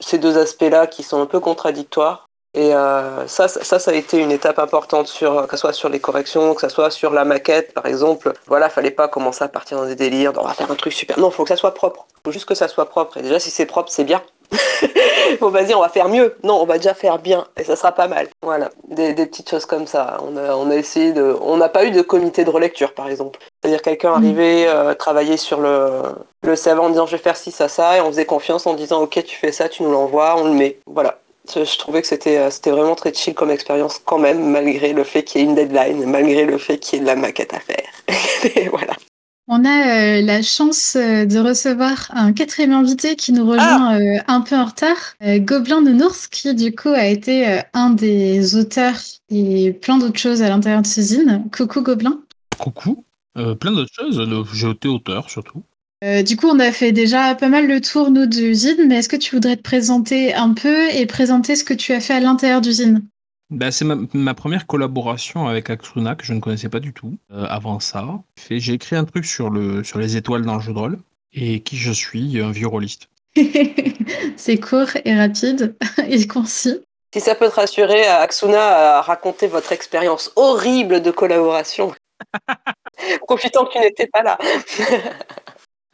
ces 0.00 0.18
deux 0.18 0.38
aspects-là 0.38 0.86
qui 0.86 1.02
sont 1.02 1.20
un 1.20 1.26
peu 1.26 1.40
contradictoires. 1.40 2.25
Et 2.56 2.74
euh, 2.74 3.26
ça, 3.28 3.48
ça, 3.48 3.78
ça 3.78 3.90
a 3.90 3.94
été 3.94 4.18
une 4.18 4.32
étape 4.32 4.58
importante 4.58 5.08
sur, 5.08 5.46
que 5.46 5.56
ce 5.56 5.60
soit 5.60 5.74
sur 5.74 5.90
les 5.90 6.00
corrections, 6.00 6.54
que 6.54 6.62
ce 6.62 6.68
soit 6.70 6.90
sur 6.90 7.12
la 7.12 7.24
maquette, 7.26 7.74
par 7.74 7.84
exemple. 7.86 8.32
Voilà, 8.46 8.70
fallait 8.70 8.90
pas 8.90 9.08
commencer 9.08 9.44
à 9.44 9.48
partir 9.48 9.76
dans 9.78 9.84
des 9.86 9.94
délires, 9.94 10.32
on 10.38 10.42
va 10.44 10.54
faire 10.54 10.70
un 10.70 10.74
truc 10.74 10.94
super. 10.94 11.18
Non, 11.18 11.30
faut 11.30 11.42
que 11.44 11.50
ça 11.50 11.56
soit 11.56 11.74
propre. 11.74 12.06
Faut 12.24 12.32
juste 12.32 12.46
que 12.46 12.54
ça 12.54 12.66
soit 12.68 12.86
propre. 12.88 13.18
Et 13.18 13.22
déjà, 13.22 13.38
si 13.38 13.50
c'est 13.50 13.66
propre, 13.66 13.90
c'est 13.92 14.04
bien. 14.04 14.22
Faut 15.40 15.50
pas 15.50 15.64
dire 15.64 15.76
on 15.76 15.82
va 15.82 15.88
faire 15.88 16.08
mieux. 16.08 16.36
Non, 16.44 16.54
on 16.62 16.66
va 16.66 16.76
déjà 16.78 16.94
faire 16.94 17.18
bien 17.18 17.46
et 17.58 17.64
ça 17.64 17.74
sera 17.76 17.92
pas 17.92 18.06
mal. 18.08 18.28
Voilà, 18.42 18.70
des, 18.88 19.12
des 19.12 19.26
petites 19.26 19.50
choses 19.50 19.66
comme 19.66 19.86
ça. 19.88 20.18
On 20.22 20.36
a, 20.36 20.54
on 20.54 20.70
a 20.70 20.76
essayé 20.76 21.12
de, 21.12 21.36
on 21.40 21.56
n'a 21.56 21.68
pas 21.68 21.84
eu 21.84 21.90
de 21.90 22.00
comité 22.00 22.44
de 22.44 22.50
relecture 22.50 22.94
par 22.94 23.08
exemple. 23.08 23.40
C'est-à-dire 23.60 23.82
quelqu'un 23.82 24.12
Mm. 24.12 24.14
arrivait 24.14 24.66
euh, 24.68 24.94
travailler 24.94 25.36
sur 25.36 25.60
le 25.60 25.88
le 26.44 26.54
CV 26.56 26.78
en 26.78 26.90
disant 26.90 27.06
je 27.06 27.16
vais 27.16 27.22
faire 27.22 27.36
ci 27.36 27.50
ça 27.50 27.68
ça 27.68 27.96
et 27.96 28.00
on 28.00 28.06
faisait 28.06 28.24
confiance 28.24 28.66
en 28.68 28.74
disant 28.74 29.00
ok 29.02 29.24
tu 29.24 29.36
fais 29.36 29.50
ça, 29.52 29.68
tu 29.68 29.82
nous 29.82 29.90
l'envoies, 29.90 30.36
on 30.38 30.44
le 30.44 30.52
met. 30.52 30.78
Voilà. 30.86 31.18
Je, 31.54 31.78
trouvais 31.78 32.02
que 32.02 32.08
c'était 32.08 32.38
euh, 32.38 32.50
c'était 32.50 32.70
vraiment 32.70 32.94
très 32.94 33.12
chill 33.14 33.34
comme 33.34 33.50
expérience 33.50 34.00
quand 34.04 34.18
même 34.18 34.50
malgré 34.50 34.92
le 34.92 35.04
fait 35.04 35.22
qu'il 35.24 35.40
y 35.40 35.44
ait 35.44 35.46
une 35.46 35.54
deadline, 35.54 36.04
malgré 36.06 36.44
le 36.44 36.58
fait 36.58 36.78
qu'il 36.78 36.98
y 36.98 36.98
ait 36.98 37.02
de 37.02 37.06
la 37.06 37.16
maquette 37.16 37.54
à 37.54 37.60
faire. 37.60 37.88
et 38.56 38.68
voilà. 38.68 38.96
On 39.48 39.64
a 39.64 40.18
euh, 40.18 40.22
la 40.22 40.42
chance 40.42 40.96
euh, 40.96 41.24
de 41.24 41.38
recevoir 41.38 42.10
un 42.10 42.32
quatrième 42.32 42.72
invité 42.72 43.14
qui 43.14 43.32
nous 43.32 43.46
rejoint 43.46 43.96
euh, 44.00 44.18
un 44.26 44.40
peu 44.40 44.56
en 44.56 44.64
retard, 44.64 45.14
euh, 45.22 45.38
Gobelin 45.38 45.82
Nounours, 45.82 46.26
qui 46.26 46.52
du 46.52 46.74
coup 46.74 46.88
a 46.88 47.06
été 47.06 47.48
euh, 47.48 47.60
un 47.72 47.90
des 47.90 48.56
auteurs 48.56 48.96
et 49.30 49.72
plein 49.72 49.98
d'autres 49.98 50.18
choses 50.18 50.42
à 50.42 50.48
l'intérieur 50.48 50.82
de 50.82 50.86
ce 50.88 51.00
zine. 51.00 51.48
Coucou 51.56 51.80
Gobelin. 51.82 52.20
Coucou. 52.58 53.04
Euh, 53.38 53.54
plein 53.54 53.70
d'autres 53.70 53.92
choses. 53.92 54.20
J'ai 54.52 54.70
été 54.70 54.88
auteur 54.88 55.30
surtout. 55.30 55.62
Euh, 56.04 56.22
du 56.22 56.36
coup, 56.36 56.46
on 56.48 56.58
a 56.58 56.72
fait 56.72 56.92
déjà 56.92 57.34
pas 57.34 57.48
mal 57.48 57.66
le 57.66 57.80
tour, 57.80 58.10
nous, 58.10 58.26
du 58.26 58.54
zine, 58.54 58.86
mais 58.86 58.96
est-ce 58.96 59.08
que 59.08 59.16
tu 59.16 59.34
voudrais 59.34 59.56
te 59.56 59.62
présenter 59.62 60.34
un 60.34 60.52
peu 60.52 60.90
et 60.92 61.06
présenter 61.06 61.56
ce 61.56 61.64
que 61.64 61.72
tu 61.72 61.92
as 61.92 62.00
fait 62.00 62.14
à 62.14 62.20
l'intérieur 62.20 62.60
du 62.60 62.70
zine 62.70 63.02
Bah, 63.48 63.70
c'est 63.70 63.86
ma, 63.86 63.96
ma 64.12 64.34
première 64.34 64.66
collaboration 64.66 65.46
avec 65.46 65.70
Axuna 65.70 66.14
que 66.14 66.24
je 66.26 66.34
ne 66.34 66.40
connaissais 66.40 66.68
pas 66.68 66.80
du 66.80 66.92
tout 66.92 67.16
euh, 67.32 67.46
avant 67.48 67.80
ça. 67.80 68.22
J'ai 68.50 68.74
écrit 68.74 68.96
un 68.96 69.04
truc 69.04 69.24
sur, 69.24 69.48
le, 69.48 69.82
sur 69.84 69.98
les 69.98 70.16
étoiles 70.16 70.44
dans 70.44 70.56
le 70.56 70.60
jeu 70.60 70.74
de 70.74 70.78
rôle 70.78 70.98
et 71.32 71.60
qui 71.60 71.76
je 71.76 71.92
suis, 71.92 72.40
un 72.40 72.50
vieux 72.50 72.68
rôliste. 72.68 73.08
C'est 74.36 74.58
court 74.58 74.90
et 75.04 75.14
rapide 75.14 75.76
et 76.08 76.26
concis. 76.26 76.80
Si 77.14 77.20
ça 77.22 77.34
peut 77.34 77.48
te 77.48 77.54
rassurer, 77.54 78.04
Aksuna 78.04 78.98
a 78.98 79.00
raconté 79.00 79.46
votre 79.46 79.72
expérience 79.72 80.30
horrible 80.36 81.00
de 81.00 81.10
collaboration. 81.10 81.94
Profitant 83.26 83.64
que 83.64 83.72
tu 83.72 83.78
n'étais 83.78 84.08
pas 84.08 84.22
là. 84.22 84.36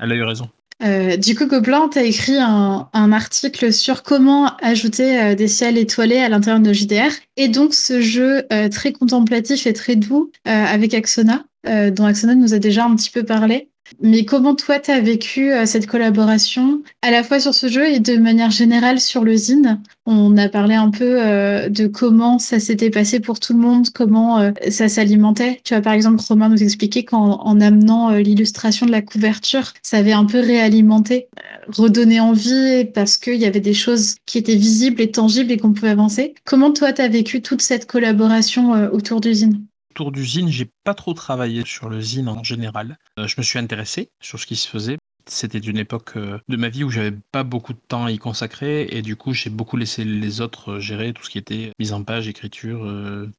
Elle 0.03 0.13
a 0.13 0.15
eu 0.17 0.25
raison. 0.25 0.49
Euh, 0.83 1.17
du 1.17 1.37
coup, 1.37 1.47
Gobelin, 1.47 1.89
tu 1.89 2.01
écrit 2.01 2.39
un, 2.39 3.13
article 3.13 3.73
sur 3.73 4.03
comment 4.03 4.57
ajouter 4.57 5.21
euh, 5.23 5.35
des 5.37 5.47
ciels 5.47 5.79
étoilés 5.79 6.19
à 6.19 6.29
l'intérieur 6.29 6.61
de 6.61 6.73
JDR. 6.73 7.13
Et 7.37 7.49
donc, 7.49 7.73
ce 7.73 8.01
jeu 8.01 8.45
euh, 8.53 8.69
très 8.69 8.93
contemplatif 8.93 9.67
et 9.67 9.73
très 9.73 9.95
doux 9.95 10.33
avec 10.45 10.93
Axona, 10.95 11.45
euh, 11.67 11.91
dont 11.91 12.05
Axona 12.05 12.35
nous 12.35 12.55
a 12.55 12.59
déjà 12.59 12.85
un 12.85 12.95
petit 12.97 13.11
peu 13.11 13.23
parlé. 13.25 13.69
Mais 14.01 14.25
comment 14.25 14.55
toi, 14.55 14.79
tu 14.79 14.91
as 14.91 15.01
vécu 15.01 15.53
euh, 15.53 15.67
cette 15.67 15.87
collaboration, 15.87 16.83
à 17.03 17.11
la 17.11 17.23
fois 17.23 17.41
sur 17.41 17.53
ce 17.53 17.69
jeu 17.69 17.87
et 17.87 18.01
de 18.01 18.17
manière 18.17 18.51
générale 18.51 19.01
sur 19.01 19.23
le 19.23 19.37
zine? 19.37 19.83
On 20.07 20.37
a 20.39 20.49
parlé 20.49 20.75
un 20.75 20.91
peu 20.91 21.21
euh, 21.21 21.69
de 21.69 21.89
comment 21.89 22.39
ça 22.39 22.59
s'était 22.59 22.91
passé 22.91 23.21
pour 23.21 23.39
tout 23.39 23.53
le 23.53 23.59
monde, 23.59 23.91
comment 23.91 24.39
euh, 24.39 24.53
ça 24.71 24.89
s'alimentait. 24.89 25.61
Tu 25.65 25.75
vois, 25.75 25.83
par 25.83 25.93
exemple, 25.93 26.23
Romain 26.27 26.49
nous 26.49 26.63
expliquait 26.63 27.05
qu'en 27.05 27.41
en 27.43 27.61
amenant 27.61 28.11
euh, 28.11 28.21
l'illustration 28.21 28.87
de 28.87 28.93
la 28.93 29.03
couverture, 29.03 29.73
ça 29.83 29.99
avait 29.99 30.13
un 30.13 30.25
peu 30.25 30.41
réalimenté, 30.41 31.27
euh, 31.39 31.73
redonné 31.73 32.19
envie 32.21 32.87
parce 32.95 33.19
qu'il 33.19 33.37
y 33.37 33.45
avait 33.45 33.61
des 33.61 33.75
choses 33.75 34.15
qui 34.27 34.39
étaient 34.39 34.57
visibles 34.57 35.03
et 35.03 35.11
tangibles 35.11 35.53
et 35.53 35.59
qu'on 35.59 35.73
pouvait 35.73 35.91
avancer. 35.91 36.35
Comment 36.45 36.73
toi, 36.73 36.93
tu 36.93 37.03
as 37.03 37.09
vécu 37.09 37.43
toute 37.43 37.61
cette 37.61 37.87
collaboration 37.87 38.75
euh, 38.75 38.89
autour 38.91 39.21
du 39.21 39.35
zine? 39.35 39.67
Autour 39.93 40.11
du 40.11 40.25
zine, 40.25 40.49
j'ai 40.49 40.71
pas 40.85 40.95
trop 40.95 41.13
travaillé 41.13 41.67
sur 41.67 41.91
le 41.91 42.01
zine 42.01 42.27
en 42.27 42.43
général. 42.43 42.97
Euh, 43.19 43.27
je 43.27 43.35
me 43.37 43.43
suis 43.43 43.59
intéressé 43.59 44.09
sur 44.23 44.41
ce 44.41 44.47
qui 44.47 44.57
se 44.57 44.67
faisait. 44.67 44.97
C'était 45.27 45.59
une 45.59 45.77
époque 45.77 46.17
euh, 46.17 46.39
de 46.49 46.57
ma 46.57 46.71
vie 46.71 46.83
où 46.83 46.89
j'avais 46.89 47.15
pas 47.31 47.43
beaucoup 47.43 47.75
de 47.75 47.79
temps 47.89 48.07
à 48.07 48.11
y 48.11 48.17
consacrer 48.17 48.89
et 48.91 49.03
du 49.03 49.17
coup 49.17 49.35
j'ai 49.35 49.51
beaucoup 49.51 49.77
laissé 49.77 50.07
les 50.07 50.41
autres 50.41 50.73
euh, 50.73 50.81
gérer 50.81 51.13
tout 51.13 51.25
ce 51.25 51.29
qui 51.29 51.37
était 51.37 51.73
mise 51.79 51.93
en 51.93 52.05
page, 52.05 52.27
écriture, 52.27 52.91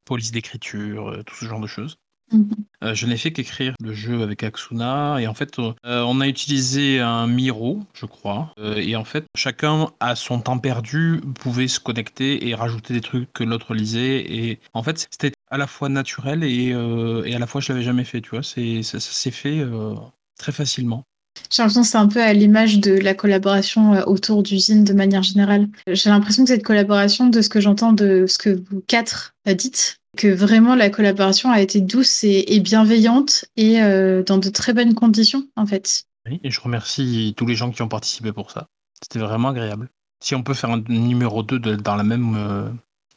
police 0.05 0.31
d'écriture, 0.31 1.23
tout 1.25 1.33
ce 1.33 1.45
genre 1.45 1.59
de 1.59 1.65
choses. 1.65 1.97
Mhm. 2.33 2.49
Euh, 2.83 2.93
je 2.95 3.05
n'ai 3.05 3.17
fait 3.17 3.31
qu'écrire 3.31 3.75
le 3.81 3.93
jeu 3.93 4.23
avec 4.23 4.43
Aksuna 4.43 5.17
et 5.19 5.27
en 5.27 5.33
fait 5.33 5.57
euh, 5.59 5.71
on 5.83 6.19
a 6.19 6.27
utilisé 6.27 6.99
un 6.99 7.27
Miro, 7.27 7.83
je 7.93 8.05
crois, 8.05 8.53
Euh, 8.57 8.75
et 8.75 8.95
en 8.95 9.05
fait 9.05 9.25
chacun 9.35 9.89
à 9.99 10.15
son 10.15 10.39
temps 10.39 10.59
perdu 10.59 11.21
pouvait 11.39 11.67
se 11.67 11.79
connecter 11.79 12.47
et 12.47 12.55
rajouter 12.55 12.93
des 12.93 13.01
trucs 13.01 13.31
que 13.33 13.43
l'autre 13.43 13.73
lisait 13.73 14.19
et 14.19 14.59
en 14.73 14.83
fait 14.83 15.07
c'était 15.11 15.31
à 15.53 15.57
la 15.57 15.67
fois 15.67 15.87
naturel 15.87 16.43
et, 16.43 16.71
euh, 16.73 17.23
et 17.25 17.35
à 17.35 17.39
la 17.39 17.45
fois 17.45 17.61
je 17.61 17.71
l'avais 17.71 17.83
jamais 17.83 18.03
fait, 18.03 18.21
tu 18.21 18.31
vois, 18.31 18.41
c'est 18.41 18.81
ça, 18.81 18.99
ça 18.99 19.11
s'est 19.11 19.29
fait 19.31 19.59
euh, 19.59 19.93
très 20.39 20.51
facilement. 20.51 21.03
J'ai 21.51 21.61
l'impression 21.61 21.81
que 21.83 21.87
c'est 21.87 21.97
un 21.97 22.07
peu 22.07 22.21
à 22.23 22.33
l'image 22.33 22.79
de 22.79 22.93
la 22.93 23.13
collaboration 23.13 23.93
euh, 23.93 24.03
autour 24.05 24.41
du 24.41 24.57
zine 24.57 24.83
de 24.83 24.93
manière 24.93 25.21
générale. 25.21 25.67
J'ai 25.87 26.09
l'impression 26.09 26.43
que 26.43 26.49
cette 26.49 26.63
collaboration, 26.63 27.27
de 27.27 27.41
ce 27.41 27.49
que 27.49 27.61
j'entends 27.61 27.93
de 27.93 28.25
ce 28.27 28.39
que 28.39 28.49
vous 28.49 28.81
quatre 28.87 29.35
dites, 29.45 29.97
que 30.17 30.27
vraiment 30.27 30.73
la 30.73 30.89
collaboration 30.89 31.51
a 31.51 31.61
été 31.61 31.81
douce 31.81 32.23
et, 32.23 32.55
et 32.55 32.59
bienveillante 32.59 33.45
et 33.55 33.81
euh, 33.83 34.23
dans 34.23 34.39
de 34.39 34.49
très 34.49 34.73
bonnes 34.73 34.95
conditions, 34.95 35.47
en 35.55 35.67
fait. 35.67 36.05
Oui, 36.27 36.39
et 36.43 36.49
je 36.49 36.61
remercie 36.61 37.33
tous 37.37 37.45
les 37.45 37.55
gens 37.55 37.69
qui 37.69 37.81
ont 37.83 37.87
participé 37.87 38.31
pour 38.31 38.49
ça. 38.49 38.65
C'était 39.03 39.19
vraiment 39.19 39.49
agréable. 39.49 39.89
Si 40.23 40.33
on 40.33 40.41
peut 40.41 40.53
faire 40.55 40.71
un 40.71 40.83
numéro 40.87 41.43
2 41.43 41.59
de- 41.59 41.75
dans, 41.75 41.95
la 41.95 42.03
même, 42.03 42.35
euh, 42.37 42.69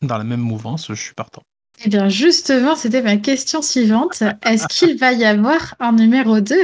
dans 0.03 0.19
la 0.19 0.25
même 0.25 0.41
mouvance, 0.41 0.89
je 0.89 0.95
suis 1.01 1.15
partant. 1.15 1.43
Eh 1.85 1.89
bien, 1.89 2.09
justement, 2.09 2.75
c'était 2.75 3.03
ma 3.03 3.17
question 3.17 3.63
suivante. 3.63 4.23
Est-ce 4.45 4.67
qu'il 4.69 4.99
va 4.99 5.13
y 5.13 5.25
avoir 5.25 5.75
un 5.79 5.93
numéro 5.93 6.41
2 6.41 6.55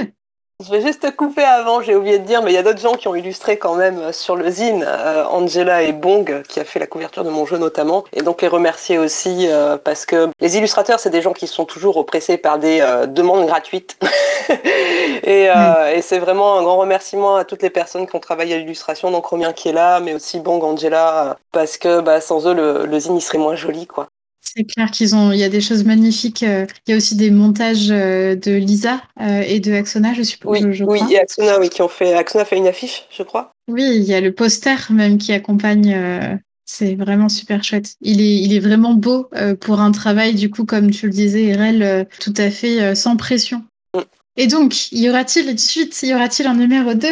Je 0.64 0.70
vais 0.70 0.81
juste 0.81 1.03
te 1.03 1.11
couper 1.11 1.42
avant, 1.42 1.83
j'ai 1.83 1.94
oublié 1.94 2.18
de 2.18 2.25
dire, 2.25 2.42
mais 2.42 2.53
il 2.53 2.55
y 2.55 2.59
a 2.59 2.62
d'autres 2.62 2.81
gens 2.81 2.94
qui 2.94 3.09
ont 3.09 3.14
illustré 3.14 3.59
quand 3.59 3.75
même 3.75 3.98
euh, 3.98 4.12
sur 4.12 4.37
le 4.37 4.48
zine, 4.51 4.85
euh, 4.87 5.25
Angela 5.25 5.83
et 5.83 5.92
Bong, 5.92 6.42
qui 6.48 6.61
a 6.61 6.64
fait 6.64 6.79
la 6.79 6.87
couverture 6.87 7.25
de 7.25 7.31
mon 7.31 7.44
jeu 7.44 7.59
notamment, 7.59 8.05
et 8.12 8.22
donc 8.22 8.40
les 8.42 8.48
remercier 8.48 8.96
aussi, 8.96 9.48
euh, 9.48 9.77
parce 9.77 10.07
que 10.07 10.31
les 10.40 10.57
illustrateurs, 10.57 10.98
c'est 10.98 11.11
des 11.11 11.20
gens 11.20 11.33
qui 11.35 11.46
sont 11.46 11.64
toujours 11.66 11.96
oppressés 11.98 12.38
par 12.38 12.59
des 12.59 12.81
euh, 12.81 13.07
demandes 13.07 13.46
gratuites. 13.46 13.98
et 15.25 15.51
euh, 15.51 15.94
et 15.94 16.01
c'est 16.01 16.20
vraiment 16.20 16.59
un 16.59 16.62
grand 16.62 16.79
remerciement 16.79 17.37
à 17.37 17.44
toutes 17.44 17.62
les 17.62 17.70
personnes 17.70 18.07
qui 18.07 18.16
ont 18.16 18.20
travaillé 18.20 18.55
à 18.55 18.59
l'illustration, 18.59 19.11
donc 19.11 19.27
Romien 19.27 19.53
qui 19.53 19.68
est 19.68 19.72
là, 19.72 20.01
mais 20.01 20.14
aussi 20.14 20.40
Bong, 20.40 20.62
Angela, 20.62 21.37
parce 21.51 21.77
que 21.77 22.01
bah, 22.01 22.20
sans 22.20 22.46
eux, 22.46 22.55
le, 22.55 22.87
le 22.87 22.98
zine, 22.98 23.16
il 23.16 23.20
serait 23.20 23.38
moins 23.38 23.57
joli, 23.57 23.87
quoi. 23.87 24.09
C'est 24.44 24.64
clair 24.64 24.90
qu'ils 24.90 25.14
ont, 25.14 25.31
il 25.33 25.38
y 25.38 25.44
a 25.44 25.48
des 25.48 25.61
choses 25.61 25.85
magnifiques. 25.85 26.42
euh, 26.42 26.66
Il 26.87 26.90
y 26.90 26.94
a 26.94 26.96
aussi 26.96 27.14
des 27.16 27.31
montages 27.31 27.90
euh, 27.90 28.35
de 28.35 28.50
Lisa 28.52 29.00
euh, 29.20 29.42
et 29.46 29.61
de 29.61 29.72
Axona, 29.72 30.12
je 30.14 30.22
suppose. 30.22 30.59
Oui, 30.61 30.61
je, 30.62 30.72
je 30.72 30.85
oui, 30.85 30.98
crois. 30.98 31.12
et 31.12 31.18
Aksuna, 31.20 31.59
oui, 31.61 31.70
qui 31.70 31.81
ont 31.81 31.88
fait, 31.88 32.12
Aksuna 32.12 32.42
a 32.42 32.44
fait 32.44 32.57
une 32.59 32.66
affiche, 32.66 33.05
je 33.16 33.22
crois. 33.22 33.52
Oui, 33.68 33.85
il 33.94 34.02
y 34.02 34.14
a 34.14 34.20
le 34.20 34.33
poster 34.33 34.76
même 34.90 35.16
qui 35.18 35.33
accompagne. 35.33 35.92
euh, 35.94 36.37
c'est 36.64 36.94
vraiment 36.94 37.28
super 37.28 37.62
chouette. 37.62 37.94
Il 38.00 38.20
est, 38.20 38.37
il 38.38 38.52
est 38.55 38.59
vraiment 38.61 38.94
beau 38.94 39.28
euh, 39.35 39.55
pour 39.55 39.81
un 39.81 39.92
travail, 39.92 40.35
du 40.35 40.50
coup, 40.50 40.64
comme 40.64 40.90
tu 40.90 41.07
le 41.07 41.12
disais, 41.12 41.44
Erel, 41.44 41.83
euh, 41.83 42.05
tout 42.20 42.35
à 42.37 42.50
fait 42.50 42.81
euh, 42.83 42.94
sans 42.94 43.16
pression. 43.16 43.62
Mm. 43.94 44.00
Et 44.38 44.46
donc, 44.48 44.90
y 44.92 45.09
aura-t-il 45.09 45.48
une 45.50 45.59
suite 45.59 46.02
Y 46.02 46.14
aura-t-il 46.14 46.46
un 46.48 46.55
numéro 46.55 46.94
2 46.94 47.09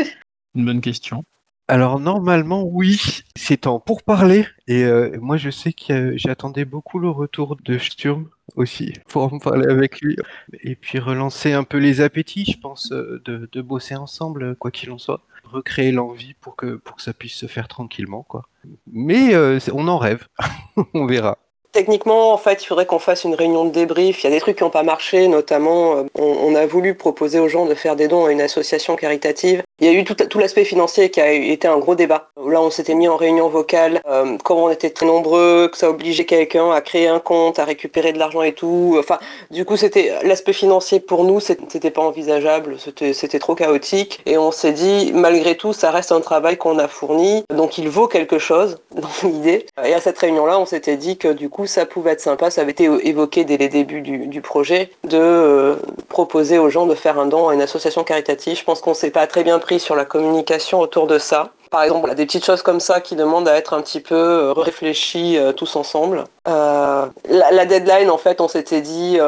Une 0.56 0.64
bonne 0.64 0.80
question. 0.80 1.22
Alors 1.70 2.00
normalement 2.00 2.64
oui, 2.64 3.22
c'est 3.36 3.68
en 3.68 3.78
pourparler 3.78 4.44
et 4.66 4.82
euh, 4.82 5.16
moi 5.20 5.36
je 5.36 5.50
sais 5.50 5.72
que 5.72 6.16
j'attendais 6.16 6.64
beaucoup 6.64 6.98
le 6.98 7.08
retour 7.08 7.56
de 7.62 7.78
Sturm 7.78 8.28
aussi 8.56 8.94
pour 9.08 9.32
en 9.32 9.38
parler 9.38 9.68
avec 9.68 10.00
lui 10.00 10.16
et 10.64 10.74
puis 10.74 10.98
relancer 10.98 11.52
un 11.52 11.62
peu 11.62 11.78
les 11.78 12.00
appétits, 12.00 12.44
je 12.44 12.58
pense, 12.58 12.90
euh, 12.90 13.22
de, 13.24 13.62
bosser 13.62 13.94
ensemble 13.94 14.56
quoi 14.56 14.72
qu'il 14.72 14.90
en 14.90 14.98
soit, 14.98 15.20
recréer 15.44 15.92
l'envie 15.92 16.34
pour 16.40 16.56
que 16.56 16.74
pour 16.74 16.96
que 16.96 17.02
ça 17.02 17.12
puisse 17.12 17.36
se 17.36 17.46
faire 17.46 17.68
tranquillement 17.68 18.24
quoi. 18.24 18.48
Mais 18.92 19.32
euh, 19.36 19.60
on 19.72 19.86
en 19.86 19.98
rêve, 19.98 20.26
on 20.94 21.06
verra. 21.06 21.38
Techniquement, 21.72 22.32
en 22.32 22.36
fait, 22.36 22.64
il 22.64 22.66
faudrait 22.66 22.86
qu'on 22.86 22.98
fasse 22.98 23.22
une 23.22 23.36
réunion 23.36 23.64
de 23.64 23.70
débrief. 23.70 24.24
Il 24.24 24.26
y 24.26 24.26
a 24.26 24.32
des 24.32 24.40
trucs 24.40 24.56
qui 24.56 24.64
n'ont 24.64 24.70
pas 24.70 24.82
marché, 24.82 25.28
notamment, 25.28 25.98
euh, 25.98 26.02
on 26.16 26.52
a 26.56 26.66
voulu 26.66 26.96
proposer 26.96 27.38
aux 27.38 27.46
gens 27.46 27.64
de 27.64 27.76
faire 27.76 27.94
des 27.94 28.08
dons 28.08 28.24
à 28.26 28.32
une 28.32 28.40
association 28.40 28.96
caritative. 28.96 29.62
Il 29.80 29.86
y 29.86 29.88
a 29.88 29.98
eu 29.98 30.04
tout, 30.04 30.38
l'aspect 30.38 30.64
financier 30.64 31.10
qui 31.10 31.22
a 31.22 31.32
été 31.32 31.66
un 31.66 31.78
gros 31.78 31.94
débat. 31.94 32.28
Là, 32.36 32.60
on 32.60 32.68
s'était 32.70 32.94
mis 32.94 33.08
en 33.08 33.16
réunion 33.16 33.48
vocale, 33.48 34.02
euh, 34.06 34.36
comme 34.44 34.58
on 34.58 34.68
était 34.68 34.90
très 34.90 35.06
nombreux, 35.06 35.68
que 35.72 35.78
ça 35.78 35.88
obligeait 35.88 36.26
quelqu'un 36.26 36.70
à 36.70 36.82
créer 36.82 37.08
un 37.08 37.18
compte, 37.18 37.58
à 37.58 37.64
récupérer 37.64 38.12
de 38.12 38.18
l'argent 38.18 38.42
et 38.42 38.52
tout. 38.52 38.96
Enfin, 38.98 39.18
du 39.50 39.64
coup, 39.64 39.78
c'était 39.78 40.12
l'aspect 40.22 40.52
financier 40.52 41.00
pour 41.00 41.24
nous, 41.24 41.40
c'était 41.40 41.90
pas 41.90 42.02
envisageable, 42.02 42.76
c'était 43.14 43.38
trop 43.38 43.54
chaotique. 43.54 44.20
Et 44.26 44.36
on 44.36 44.50
s'est 44.50 44.72
dit, 44.72 45.12
malgré 45.14 45.56
tout, 45.56 45.72
ça 45.72 45.90
reste 45.90 46.12
un 46.12 46.20
travail 46.20 46.58
qu'on 46.58 46.78
a 46.78 46.86
fourni, 46.86 47.44
donc 47.48 47.78
il 47.78 47.88
vaut 47.88 48.06
quelque 48.06 48.38
chose 48.38 48.78
dans 48.94 49.28
l'idée. 49.28 49.64
Et 49.82 49.94
à 49.94 50.00
cette 50.02 50.18
réunion-là, 50.18 50.58
on 50.58 50.66
s'était 50.66 50.98
dit 50.98 51.16
que 51.16 51.28
du 51.28 51.48
coup, 51.48 51.66
ça 51.66 51.86
pouvait 51.86 52.10
être 52.10 52.20
sympa. 52.20 52.50
Ça 52.50 52.60
avait 52.60 52.72
été 52.72 52.84
évoqué 53.04 53.44
dès 53.44 53.56
les 53.56 53.70
débuts 53.70 54.02
du, 54.02 54.26
du 54.26 54.42
projet 54.42 54.90
de 55.04 55.18
euh, 55.18 55.76
proposer 56.10 56.58
aux 56.58 56.68
gens 56.68 56.84
de 56.84 56.94
faire 56.94 57.18
un 57.18 57.24
don 57.24 57.48
à 57.48 57.54
une 57.54 57.62
association 57.62 58.04
caritative. 58.04 58.58
Je 58.58 58.64
pense 58.64 58.82
qu'on 58.82 58.92
s'est 58.92 59.10
pas 59.10 59.26
très 59.26 59.42
bien 59.42 59.58
pris 59.58 59.69
sur 59.78 59.94
la 59.94 60.04
communication 60.04 60.80
autour 60.80 61.06
de 61.06 61.18
ça. 61.18 61.50
Par 61.70 61.84
exemple, 61.84 62.12
des 62.16 62.26
petites 62.26 62.44
choses 62.44 62.62
comme 62.62 62.80
ça 62.80 63.00
qui 63.00 63.14
demandent 63.14 63.48
à 63.48 63.54
être 63.54 63.74
un 63.74 63.80
petit 63.80 64.00
peu 64.00 64.16
euh, 64.16 64.52
réfléchies 64.52 65.38
euh, 65.38 65.52
tous 65.52 65.76
ensemble. 65.76 66.24
Euh, 66.48 67.06
la, 67.28 67.64
deadline, 67.64 68.10
en 68.10 68.18
fait, 68.18 68.40
on 68.40 68.48
s'était 68.48 68.80
dit, 68.80 69.18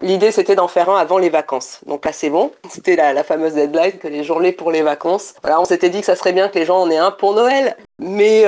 l'idée 0.00 0.32
c'était 0.32 0.56
d'en 0.56 0.66
faire 0.66 0.90
un 0.90 0.96
avant 0.96 1.18
les 1.18 1.30
vacances. 1.30 1.78
Donc 1.86 2.04
là, 2.04 2.10
c'est 2.12 2.30
bon. 2.30 2.50
C'était 2.68 2.96
la, 2.96 3.22
fameuse 3.22 3.54
deadline 3.54 3.92
que 3.92 4.08
les 4.08 4.24
journées 4.24 4.50
pour 4.50 4.72
les 4.72 4.82
vacances. 4.82 5.34
Voilà, 5.42 5.60
on 5.60 5.64
s'était 5.64 5.88
dit 5.88 6.00
que 6.00 6.06
ça 6.06 6.16
serait 6.16 6.32
bien 6.32 6.48
que 6.48 6.58
les 6.58 6.64
gens 6.64 6.80
en 6.80 6.90
aient 6.90 6.96
un 6.96 7.12
pour 7.12 7.32
Noël. 7.34 7.76
Mais 8.00 8.44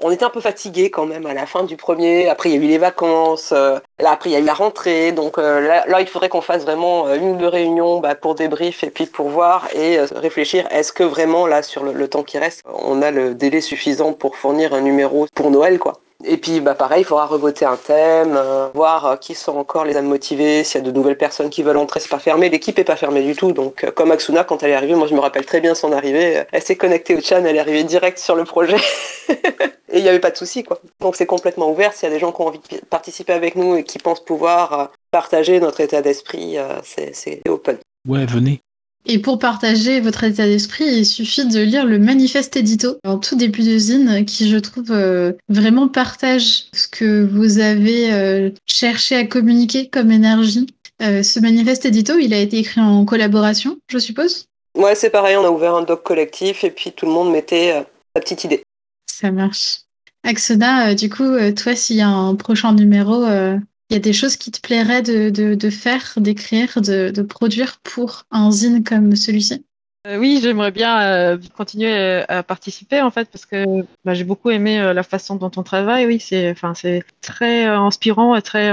on 0.00 0.10
était 0.10 0.24
un 0.24 0.30
peu 0.30 0.40
fatigué 0.40 0.90
quand 0.90 1.04
même 1.04 1.26
à 1.26 1.34
la 1.34 1.44
fin 1.44 1.64
du 1.64 1.76
premier. 1.76 2.30
Après, 2.30 2.48
il 2.48 2.54
y 2.54 2.58
a 2.58 2.64
eu 2.64 2.68
les 2.68 2.78
vacances. 2.78 3.52
Là, 3.98 4.10
après, 4.12 4.30
il 4.30 4.32
y 4.32 4.36
a 4.36 4.40
la 4.40 4.54
rentrée. 4.54 5.12
Donc 5.12 5.38
euh, 5.38 5.60
là, 5.60 6.00
il 6.00 6.06
faudrait 6.06 6.28
qu'on 6.28 6.40
fasse 6.40 6.62
vraiment 6.62 7.06
euh, 7.06 7.16
une 7.16 7.30
ou 7.30 7.36
deux 7.36 7.48
réunions 7.48 8.00
bah, 8.00 8.14
pour 8.14 8.34
débrief 8.34 8.84
et 8.84 8.90
puis 8.90 9.06
pour 9.06 9.28
voir 9.28 9.68
et 9.74 9.98
euh, 9.98 10.06
réfléchir. 10.14 10.66
Est-ce 10.70 10.92
que 10.92 11.04
vraiment, 11.04 11.46
là, 11.46 11.62
sur 11.62 11.84
le 11.84 12.08
temps 12.08 12.22
qui 12.22 12.38
reste, 12.38 12.62
on 12.66 13.02
a 13.02 13.10
le 13.10 13.34
délai 13.34 13.60
suffisant 13.60 14.12
pour 14.12 14.36
fournir 14.36 14.74
un 14.74 14.80
numéro 14.80 15.26
pour 15.34 15.50
Noël, 15.50 15.78
quoi? 15.78 16.00
Et 16.24 16.36
puis, 16.36 16.60
bah, 16.60 16.74
pareil, 16.74 17.02
il 17.02 17.04
faudra 17.04 17.26
revoter 17.26 17.64
un 17.64 17.76
thème, 17.76 18.34
euh, 18.36 18.68
voir 18.74 19.06
euh, 19.06 19.16
qui 19.16 19.34
sont 19.34 19.56
encore 19.56 19.84
les 19.84 19.96
âmes 19.96 20.06
motivées, 20.06 20.62
s'il 20.64 20.80
y 20.80 20.84
a 20.84 20.86
de 20.86 20.92
nouvelles 20.92 21.18
personnes 21.18 21.50
qui 21.50 21.62
veulent 21.62 21.76
entrer, 21.76 22.00
c'est 22.00 22.08
pas 22.08 22.18
fermé. 22.18 22.48
L'équipe 22.48 22.78
est 22.78 22.84
pas 22.84 22.96
fermée 22.96 23.22
du 23.22 23.34
tout. 23.34 23.52
Donc, 23.52 23.84
euh, 23.84 23.90
comme 23.90 24.10
Aksuna, 24.12 24.44
quand 24.44 24.62
elle 24.62 24.70
est 24.70 24.74
arrivée, 24.74 24.94
moi 24.94 25.06
je 25.06 25.14
me 25.14 25.20
rappelle 25.20 25.44
très 25.44 25.60
bien 25.60 25.74
son 25.74 25.92
arrivée. 25.92 26.44
Elle 26.52 26.62
s'est 26.62 26.76
connectée 26.76 27.16
au 27.16 27.20
chat, 27.20 27.40
elle 27.40 27.56
est 27.56 27.58
arrivée 27.58 27.84
direct 27.84 28.18
sur 28.18 28.36
le 28.36 28.44
projet. 28.44 28.76
et 29.28 29.98
il 29.98 30.02
n'y 30.02 30.08
avait 30.08 30.20
pas 30.20 30.30
de 30.30 30.36
souci, 30.36 30.62
quoi. 30.62 30.80
Donc, 31.00 31.16
c'est 31.16 31.26
complètement 31.26 31.70
ouvert. 31.70 31.92
S'il 31.92 32.08
y 32.08 32.12
a 32.12 32.14
des 32.14 32.20
gens 32.20 32.32
qui 32.32 32.40
ont 32.40 32.46
envie 32.46 32.60
de 32.70 32.78
participer 32.88 33.32
avec 33.32 33.56
nous 33.56 33.76
et 33.76 33.84
qui 33.84 33.98
pensent 33.98 34.24
pouvoir 34.24 34.90
partager 35.10 35.60
notre 35.60 35.80
état 35.80 36.02
d'esprit, 36.02 36.56
c'est 36.82 37.42
open. 37.48 37.78
Ouais, 38.08 38.26
venez. 38.26 38.60
Et 39.04 39.18
pour 39.18 39.38
partager 39.38 40.00
votre 40.00 40.22
état 40.24 40.46
d'esprit, 40.46 40.84
il 40.84 41.04
suffit 41.04 41.46
de 41.46 41.60
lire 41.60 41.84
le 41.84 41.98
manifeste 41.98 42.56
édito 42.56 42.98
en 43.04 43.18
tout 43.18 43.34
début 43.34 43.62
de 43.62 43.76
zine 43.76 44.24
qui, 44.24 44.48
je 44.48 44.56
trouve, 44.56 44.92
euh, 44.92 45.32
vraiment 45.48 45.88
partage 45.88 46.66
ce 46.72 46.86
que 46.86 47.24
vous 47.24 47.58
avez 47.58 48.12
euh, 48.12 48.50
cherché 48.66 49.16
à 49.16 49.24
communiquer 49.24 49.88
comme 49.88 50.12
énergie. 50.12 50.66
Euh, 51.02 51.24
ce 51.24 51.40
manifeste 51.40 51.84
édito, 51.84 52.16
il 52.18 52.32
a 52.32 52.38
été 52.38 52.58
écrit 52.58 52.80
en 52.80 53.04
collaboration, 53.04 53.76
je 53.88 53.98
suppose? 53.98 54.46
Ouais, 54.76 54.94
c'est 54.94 55.10
pareil, 55.10 55.36
on 55.36 55.44
a 55.44 55.50
ouvert 55.50 55.74
un 55.74 55.82
doc 55.82 56.04
collectif 56.04 56.62
et 56.62 56.70
puis 56.70 56.92
tout 56.92 57.06
le 57.06 57.12
monde 57.12 57.32
mettait 57.32 57.84
sa 58.14 58.22
petite 58.22 58.44
idée. 58.44 58.62
Ça 59.10 59.32
marche. 59.32 59.80
Axona, 60.22 60.94
du 60.94 61.10
coup, 61.10 61.36
toi, 61.56 61.74
s'il 61.74 61.96
y 61.96 62.00
a 62.00 62.08
un 62.08 62.36
prochain 62.36 62.72
numéro, 62.72 63.24
il 63.92 63.96
y 63.96 63.98
a 63.98 64.00
des 64.00 64.14
choses 64.14 64.36
qui 64.36 64.50
te 64.50 64.58
plairaient 64.58 65.02
de, 65.02 65.70
faire, 65.70 66.14
d'écrire, 66.16 66.80
de, 66.80 67.22
produire 67.22 67.76
pour 67.82 68.24
un 68.30 68.50
zine 68.50 68.84
comme 68.84 69.14
celui-ci? 69.16 69.66
Euh, 70.06 70.16
oui, 70.16 70.40
j'aimerais 70.42 70.70
bien 70.70 71.00
euh, 71.02 71.38
continuer 71.54 71.92
euh, 71.92 72.24
à 72.26 72.42
participer 72.42 73.02
en 73.02 73.10
fait 73.10 73.28
parce 73.30 73.44
que 73.44 73.82
bah, 74.04 74.14
j'ai 74.14 74.24
beaucoup 74.24 74.48
aimé 74.50 74.92
la 74.94 75.02
façon 75.02 75.36
dont 75.36 75.50
on 75.58 75.62
travaille. 75.62 76.06
Oui, 76.06 76.18
c'est 76.20 76.50
enfin 76.50 76.72
c'est 76.72 77.04
très 77.20 77.66
inspirant 77.66 78.34
et 78.34 78.40
très 78.40 78.72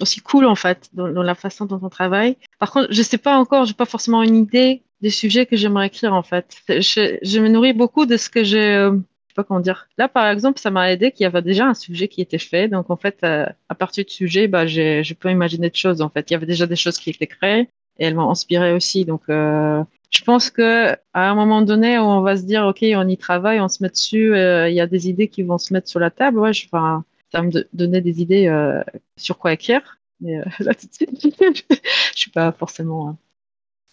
aussi 0.00 0.20
cool 0.20 0.44
en 0.44 0.54
fait 0.54 0.90
dans, 0.92 1.08
la 1.08 1.34
façon 1.34 1.64
dont 1.64 1.80
on 1.82 1.88
travaille. 1.88 2.36
Par 2.58 2.70
contre, 2.70 2.88
je 2.92 3.02
sais 3.02 3.18
pas 3.18 3.38
encore, 3.38 3.64
j'ai 3.64 3.74
pas 3.74 3.86
forcément 3.86 4.22
une 4.22 4.36
idée 4.36 4.82
des 5.00 5.10
sujets 5.10 5.46
que 5.46 5.56
j'aimerais 5.56 5.86
écrire 5.86 6.12
en 6.12 6.22
fait. 6.22 6.58
Je, 6.68 7.16
je 7.22 7.40
me 7.40 7.48
nourris 7.48 7.72
beaucoup 7.72 8.04
de 8.04 8.18
ce 8.18 8.28
que 8.28 8.44
j'ai 8.44 8.90
pas 9.36 9.44
comment 9.44 9.60
dire. 9.60 9.88
Là, 9.98 10.08
par 10.08 10.28
exemple, 10.28 10.58
ça 10.58 10.70
m'a 10.70 10.90
aidé 10.92 11.12
qu'il 11.12 11.24
y 11.24 11.26
avait 11.26 11.42
déjà 11.42 11.66
un 11.66 11.74
sujet 11.74 12.08
qui 12.08 12.20
était 12.22 12.38
fait. 12.38 12.68
Donc, 12.68 12.90
en 12.90 12.96
fait, 12.96 13.18
euh, 13.24 13.46
à 13.68 13.74
partir 13.74 14.04
du 14.04 14.12
sujet, 14.12 14.48
bah, 14.48 14.66
je 14.66 15.14
peux 15.14 15.30
imaginer 15.30 15.70
de 15.70 15.76
choses. 15.76 16.02
En 16.02 16.08
fait, 16.10 16.30
il 16.30 16.34
y 16.34 16.36
avait 16.36 16.46
déjà 16.46 16.66
des 16.66 16.76
choses 16.76 16.98
qui 16.98 17.10
étaient 17.10 17.26
créées 17.26 17.68
et 17.98 18.04
elles 18.06 18.14
m'ont 18.14 18.30
inspiré 18.30 18.72
aussi. 18.72 19.04
Donc, 19.04 19.22
euh, 19.28 19.82
je 20.10 20.22
pense 20.24 20.50
que 20.50 20.92
à 21.12 21.30
un 21.30 21.34
moment 21.34 21.62
donné, 21.62 21.98
on 21.98 22.22
va 22.22 22.36
se 22.36 22.42
dire, 22.44 22.64
ok, 22.66 22.84
on 22.96 23.08
y 23.08 23.16
travaille, 23.18 23.60
on 23.60 23.68
se 23.68 23.82
met 23.82 23.88
dessus, 23.90 24.34
euh, 24.34 24.68
il 24.68 24.74
y 24.74 24.80
a 24.80 24.86
des 24.86 25.08
idées 25.08 25.28
qui 25.28 25.42
vont 25.42 25.58
se 25.58 25.72
mettre 25.72 25.88
sur 25.88 26.00
la 26.00 26.10
table. 26.10 26.38
Ouais, 26.38 26.52
je, 26.52 26.66
ça 27.32 27.42
me 27.42 27.50
do- 27.50 27.64
donner 27.72 28.00
des 28.00 28.20
idées 28.22 28.48
sur 29.16 29.38
quoi 29.38 29.52
écrire. 29.52 29.98
Mais 30.20 30.38
là, 30.60 30.74
tout 30.74 30.86
de 30.86 30.92
suite, 30.94 31.10
je 32.14 32.18
suis 32.18 32.30
pas 32.30 32.52
forcément. 32.52 33.18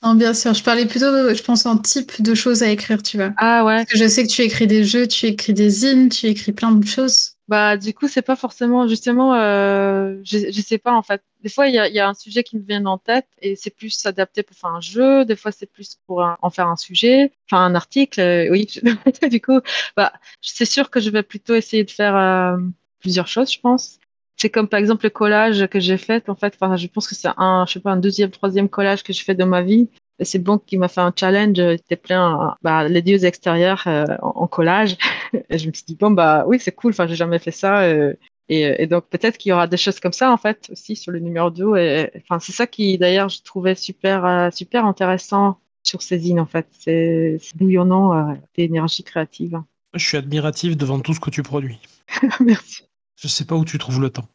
Non, 0.04 0.16
bien 0.16 0.34
sûr, 0.34 0.54
je 0.54 0.64
parlais 0.64 0.86
plutôt, 0.86 1.34
je 1.34 1.42
pense, 1.44 1.66
en 1.66 1.78
type 1.78 2.22
de 2.22 2.36
choses 2.36 2.62
à 2.62 2.70
écrire, 2.70 3.02
tu 3.02 3.18
vois. 3.18 3.32
Ah 3.38 3.64
ouais. 3.64 3.78
Parce 3.78 3.92
que 3.92 3.98
je 3.98 4.08
sais 4.08 4.24
que 4.24 4.30
tu 4.32 4.42
écris 4.42 4.68
des 4.68 4.84
jeux, 4.84 5.08
tu 5.08 5.28
écris 5.28 5.54
des 5.54 5.70
zines, 5.70 6.10
tu 6.10 6.28
écris 6.28 6.52
plein 6.52 6.72
de 6.74 6.86
choses. 6.86 7.32
Bah, 7.48 7.78
du 7.78 7.94
coup, 7.94 8.08
c'est 8.08 8.22
pas 8.22 8.36
forcément, 8.36 8.88
justement, 8.88 9.36
euh, 9.36 10.18
je, 10.24 10.52
je 10.52 10.62
sais 10.62 10.78
pas 10.78 10.94
en 10.94 11.04
fait. 11.04 11.22
Des 11.42 11.50
fois, 11.50 11.68
il 11.68 11.76
y 11.76 11.80
a, 11.80 11.88
y 11.90 12.00
a 12.00 12.08
un 12.08 12.14
sujet 12.14 12.44
qui 12.44 12.58
me 12.58 12.64
vient 12.64 12.86
en 12.86 12.98
tête 12.98 13.28
et 13.42 13.56
c'est 13.56 13.70
plus 13.70 14.06
adapté 14.06 14.44
pour 14.44 14.56
faire 14.58 14.72
un 14.72 14.82
jeu. 14.82 15.26
Des 15.26 15.36
fois, 15.36 15.52
c'est 15.52 15.66
plus 15.72 15.98
pour 16.08 16.24
un- 16.24 16.38
en 16.42 16.50
faire 16.50 16.68
un 16.68 16.78
sujet, 16.78 17.34
enfin 17.50 17.64
un 17.66 17.76
article. 17.76 18.20
euh, 18.22 18.50
oui, 18.50 18.68
du 19.30 19.42
coup, 19.42 19.60
bah, 19.98 20.14
c'est 20.42 20.66
sûr 20.66 20.90
que 20.90 21.00
je 21.02 21.10
vais 21.10 21.24
plutôt 21.24 21.54
essayer 21.56 21.84
de 21.84 21.92
faire 21.92 22.16
euh, 22.16 22.58
plusieurs 23.02 23.28
choses, 23.28 23.52
je 23.52 23.60
pense. 23.60 24.00
C'est 24.38 24.50
comme 24.50 24.68
par 24.68 24.80
exemple 24.80 25.06
le 25.06 25.10
collage 25.10 25.68
que 25.68 25.80
j'ai 25.80 25.98
fait. 25.98 26.28
En 26.30 26.36
fait, 26.36 26.58
enfin, 26.60 26.76
je 26.76 26.88
pense 26.88 27.08
que 27.08 27.16
c'est 27.16 27.30
un, 27.38 27.66
je 27.68 27.74
sais 27.74 27.80
pas, 27.80 27.92
un 27.92 27.98
deuxième, 27.98 28.32
troisième 28.32 28.68
collage 28.70 29.04
que 29.04 29.14
je 29.14 29.24
fais 29.24 29.36
de 29.36 29.44
ma 29.44 29.62
vie. 29.62 29.90
Et 30.20 30.26
c'est 30.26 30.40
bon 30.40 30.58
qui 30.60 30.78
m'a 30.78 30.88
fait 30.88 31.02
un 31.02 31.14
challenge. 31.18 31.58
C'était 31.58 31.96
plein, 31.96 32.56
bah, 32.62 32.88
les 32.88 33.02
dieux 33.02 33.24
extérieurs 33.26 33.84
euh, 33.88 34.06
en, 34.22 34.30
en 34.44 34.48
collage. 34.48 34.98
Et 35.50 35.58
je 35.58 35.68
me 35.68 35.74
suis 35.74 35.86
dit, 35.86 35.96
bon, 35.96 36.12
bah 36.12 36.44
oui, 36.48 36.60
c'est 36.60 36.72
cool, 36.74 36.92
enfin, 36.92 37.08
j'ai 37.08 37.16
jamais 37.16 37.40
fait 37.40 37.52
ça. 37.52 37.84
euh, 37.84 38.14
et, 38.50 38.84
et 38.84 38.88
donc, 38.88 39.06
peut-être 39.10 39.38
qu'il 39.38 39.50
y 39.52 39.54
aura 39.54 39.68
des 39.68 39.78
choses 39.78 40.00
comme 40.02 40.12
ça, 40.14 40.32
en 40.32 40.38
fait, 40.38 40.68
aussi 40.72 40.96
sur 40.98 41.12
le 41.14 41.20
numéro 41.20 41.50
2. 41.50 41.78
Et, 41.78 42.12
enfin, 42.18 42.40
c'est 42.40 42.52
ça 42.52 42.68
qui, 42.68 42.98
d'ailleurs, 42.98 43.30
je 43.30 43.42
trouvais 43.42 43.74
super, 43.74 44.26
euh, 44.26 44.50
super 44.52 44.86
intéressant 44.86 45.58
sur 45.82 46.02
ces 46.02 46.20
zines, 46.20 46.40
en 46.42 46.46
fait. 46.46 46.68
C'est 46.72 47.38
bouillonnant 47.56 48.36
d'énergie 48.56 49.04
créative. 49.04 49.62
Je 49.94 50.06
suis 50.06 50.18
admiratif 50.18 50.76
devant 50.76 51.00
tout 51.00 51.14
ce 51.14 51.20
que 51.22 51.30
tu 51.30 51.42
produis. 51.42 51.80
Merci. 52.42 52.84
Je 53.24 53.30
sais 53.30 53.46
pas 53.46 53.56
où 53.56 53.64
tu 53.64 53.78
trouves 53.78 54.02
le 54.02 54.10
temps. 54.10 54.28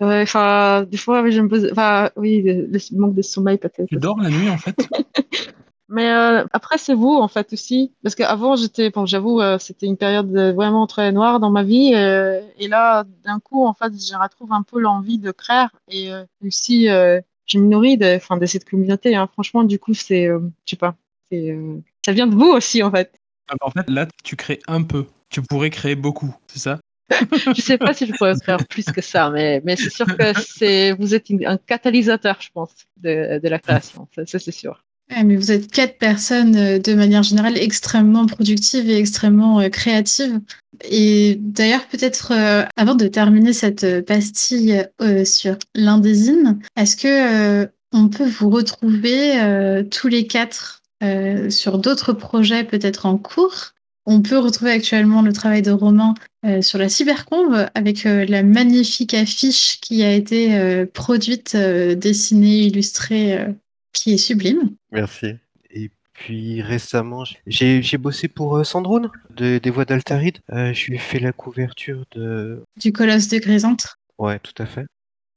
Enfin, 0.00 0.84
des 0.84 0.96
fois, 0.96 1.20
oui, 1.20 1.32
je 1.32 1.42
me 1.42 1.48
pose, 1.48 1.68
enfin, 1.70 2.10
oui, 2.16 2.40
le, 2.40 2.66
le 2.66 2.98
manque 2.98 3.14
de 3.14 3.20
sommeil, 3.20 3.58
peut-être. 3.58 3.86
Tu 3.88 3.96
dors 3.96 4.18
la 4.18 4.30
nuit 4.30 4.48
en 4.48 4.56
fait? 4.56 4.74
Mais 5.92 6.08
euh, 6.08 6.46
après, 6.52 6.78
c'est 6.78 6.94
vous, 6.94 7.14
en 7.16 7.26
fait, 7.28 7.52
aussi. 7.52 7.92
Parce 8.02 8.14
qu'avant, 8.14 8.54
j'étais, 8.56 8.90
bon, 8.90 9.04
j'avoue, 9.06 9.40
euh, 9.40 9.58
c'était 9.58 9.86
une 9.86 9.96
période 9.98 10.34
euh, 10.36 10.52
vraiment 10.52 10.86
très 10.86 11.10
noire 11.12 11.40
dans 11.40 11.50
ma 11.50 11.62
vie. 11.64 11.92
euh, 11.94 12.40
et 12.58 12.68
là, 12.68 13.04
d'un 13.24 13.40
coup, 13.40 13.66
en 13.66 13.74
fait, 13.74 13.92
je 13.92 14.14
retrouve 14.16 14.52
un 14.52 14.62
peu 14.62 14.80
l'envie 14.80 15.18
de 15.18 15.32
créer. 15.32 15.66
Et 15.88 16.12
euh, 16.12 16.24
aussi, 16.46 16.88
euh, 16.88 17.20
je 17.46 17.58
me 17.58 17.66
nourris 17.66 17.98
de, 17.98 18.16
enfin, 18.16 18.36
de 18.38 18.46
cette 18.46 18.64
communauté. 18.70 19.16
hein. 19.16 19.28
Franchement, 19.32 19.64
du 19.64 19.78
coup, 19.80 19.92
c'est, 19.92 20.26
euh, 20.28 20.38
je 20.64 20.70
sais 20.70 20.76
pas, 20.76 20.94
c'est, 21.30 21.50
euh, 21.50 21.82
ça 22.06 22.12
vient 22.12 22.28
de 22.28 22.36
vous 22.36 22.48
aussi, 22.48 22.82
en 22.84 22.90
fait. 22.92 23.12
Ah 23.48 23.54
bah, 23.60 23.66
En 23.66 23.70
fait, 23.72 23.90
là, 23.90 24.06
tu 24.22 24.36
crées 24.36 24.60
un 24.68 24.84
peu. 24.84 25.06
Tu 25.28 25.42
pourrais 25.42 25.70
créer 25.70 25.96
beaucoup, 25.96 26.32
c'est 26.46 26.60
ça? 26.60 26.78
Je 27.56 27.60
sais 27.60 27.78
pas 27.78 27.92
si 27.92 28.06
je 28.06 28.12
pourrais 28.12 28.34
faire 28.44 28.64
plus 28.66 28.84
que 28.84 29.00
ça, 29.00 29.30
mais, 29.30 29.62
c'est 29.76 29.90
sûr 29.90 30.06
que 30.06 30.92
vous 30.94 31.14
êtes 31.14 31.26
un 31.46 31.56
catalyseur, 31.56 32.18
je 32.40 32.48
pense, 32.52 32.70
de, 32.98 33.40
la 33.42 33.58
création. 33.58 34.08
Ça, 34.26 34.38
c'est 34.38 34.52
sûr. 34.52 34.82
Mais 35.24 35.34
vous 35.36 35.50
êtes 35.50 35.70
quatre 35.72 35.98
personnes 35.98 36.56
euh, 36.56 36.78
de 36.78 36.94
manière 36.94 37.24
générale 37.24 37.58
extrêmement 37.58 38.26
productives 38.26 38.88
et 38.88 38.96
extrêmement 38.96 39.60
euh, 39.60 39.68
créatives. 39.68 40.40
Et 40.88 41.36
d'ailleurs, 41.40 41.84
peut-être 41.88 42.32
euh, 42.32 42.64
avant 42.76 42.94
de 42.94 43.08
terminer 43.08 43.52
cette 43.52 44.06
pastille 44.06 44.86
euh, 45.02 45.24
sur 45.24 45.56
l'indésine, 45.74 46.60
est-ce 46.76 46.96
que 46.96 47.68
on 47.92 48.08
peut 48.08 48.28
vous 48.28 48.50
retrouver 48.50 49.84
tous 49.90 50.06
les 50.06 50.28
quatre 50.28 50.80
sur 51.48 51.78
d'autres 51.78 52.12
projets 52.12 52.62
peut-être 52.62 53.04
en 53.04 53.18
cours? 53.18 53.72
On 54.12 54.22
peut 54.22 54.38
retrouver 54.38 54.72
actuellement 54.72 55.22
le 55.22 55.32
travail 55.32 55.62
de 55.62 55.70
Romain 55.70 56.14
euh, 56.44 56.62
sur 56.62 56.78
la 56.78 56.88
cybercombe 56.88 57.68
avec 57.76 58.06
euh, 58.06 58.26
la 58.26 58.42
magnifique 58.42 59.14
affiche 59.14 59.78
qui 59.80 60.02
a 60.02 60.12
été 60.12 60.58
euh, 60.58 60.84
produite, 60.84 61.56
dessinée, 61.56 62.58
illustrée, 62.64 63.38
qui 63.92 64.14
est 64.14 64.18
sublime. 64.18 64.74
Merci. 64.90 65.36
Et 65.70 65.92
puis 66.12 66.60
récemment, 66.60 67.22
j'ai 67.46 67.98
bossé 67.98 68.26
pour 68.26 68.66
Sandrone 68.66 69.10
de- 69.36 69.58
des 69.58 69.70
Voix 69.70 69.84
d'Altaride. 69.84 70.38
Je 70.50 70.86
lui 70.86 70.96
ai 70.96 70.98
fait 70.98 71.20
la 71.20 71.32
couverture 71.32 72.04
de. 72.10 72.64
Du 72.80 72.92
colosse 72.92 73.28
de 73.28 73.38
Grisante. 73.38 73.94
Ouais, 74.18 74.40
tout 74.40 74.60
à 74.60 74.66
fait. 74.66 74.86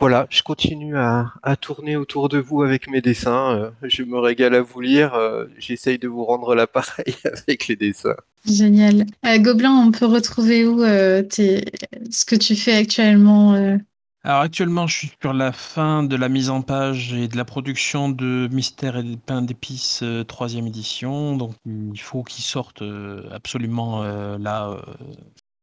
Voilà, 0.04 0.28
je 0.30 0.44
continue 0.44 0.98
à, 0.98 1.32
à 1.44 1.56
tourner 1.56 1.96
autour 1.96 2.28
de 2.28 2.38
vous 2.38 2.62
avec 2.62 2.90
mes 2.90 3.00
dessins. 3.00 3.56
euh, 3.58 3.70
je 3.84 4.04
me 4.04 4.20
régale 4.20 4.54
à 4.54 4.62
vous 4.62 4.82
lire. 4.82 5.14
euh, 5.14 5.46
J'essaye 5.58 5.98
de 5.98 6.10
vous 6.10 6.26
rendre 6.26 6.56
l'appareil 6.56 7.16
avec 7.24 7.70
les 7.70 7.78
dessins. 7.78 8.18
Génial. 8.46 9.06
Euh, 9.26 9.38
Gobelin, 9.38 9.72
on 9.72 9.92
peut 9.92 10.06
retrouver 10.06 10.68
où 10.68 10.84
euh, 10.84 11.24
tes- 11.24 11.64
ce 12.12 12.26
que 12.26 12.36
tu 12.36 12.58
fais 12.58 12.74
actuellement 12.76 13.54
euh, 13.54 13.78
Alors 14.26 14.42
actuellement, 14.42 14.88
je 14.88 14.98
suis 14.98 15.12
sur 15.22 15.32
la 15.32 15.54
fin 15.54 16.04
de 16.04 16.18
la 16.18 16.28
mise 16.28 16.50
en 16.50 16.62
page 16.62 17.14
et 17.14 17.30
de 17.30 17.38
la 17.38 17.46
production 17.46 18.10
de 18.10 18.50
Mystère 18.52 18.98
et 18.98 19.06
pain 19.26 19.42
d'épices 19.42 20.02
euh, 20.04 20.26
troisième 20.26 20.68
édition. 20.68 21.38
Donc 21.38 21.54
il 21.66 22.02
faut 22.02 22.24
qu'il 22.24 22.44
sorte 22.44 22.82
euh, 22.82 23.24
absolument 23.32 24.04
euh, 24.04 24.38
là 24.38 24.70
euh, 24.72 24.82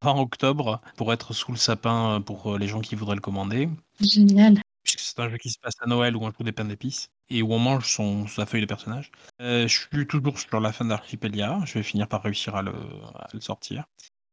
fin 0.03 0.17
octobre 0.17 0.81
pour 0.97 1.13
être 1.13 1.33
sous 1.33 1.53
le 1.53 1.59
sapin 1.59 2.17
euh, 2.17 2.21
pour 2.21 2.55
euh, 2.55 2.59
les 2.59 2.69
gens 2.69 2.81
qui 2.81 2.95
voudraient 2.95 3.15
le 3.15 3.21
commander. 3.21 3.69
Génial. 4.01 4.61
Puisque 4.83 5.01
c'est 5.01 5.19
un 5.21 5.29
jeu 5.29 5.37
qui 5.37 5.51
se 5.51 5.59
passe 5.59 5.75
à 5.81 5.87
Noël 5.87 6.17
où 6.17 6.23
on 6.23 6.31
joue 6.31 6.43
des 6.43 6.53
pains 6.53 6.65
d'épices 6.65 7.11
et 7.29 7.43
où 7.43 7.53
on 7.53 7.59
mange 7.59 7.87
son, 7.87 8.27
sa 8.27 8.47
feuille 8.47 8.63
de 8.63 8.67
personnage. 8.67 9.11
Euh, 9.41 9.69
je 9.69 9.87
suis 9.93 10.07
toujours 10.07 10.39
sur 10.39 10.61
la 10.61 10.73
fin 10.73 10.85
d'Archipelia. 10.85 11.61
Je 11.67 11.75
vais 11.75 11.83
finir 11.83 12.09
par 12.09 12.23
réussir 12.23 12.57
à 12.57 12.63
le, 12.63 12.73
à 13.15 13.29
le 13.33 13.41
sortir. 13.41 13.85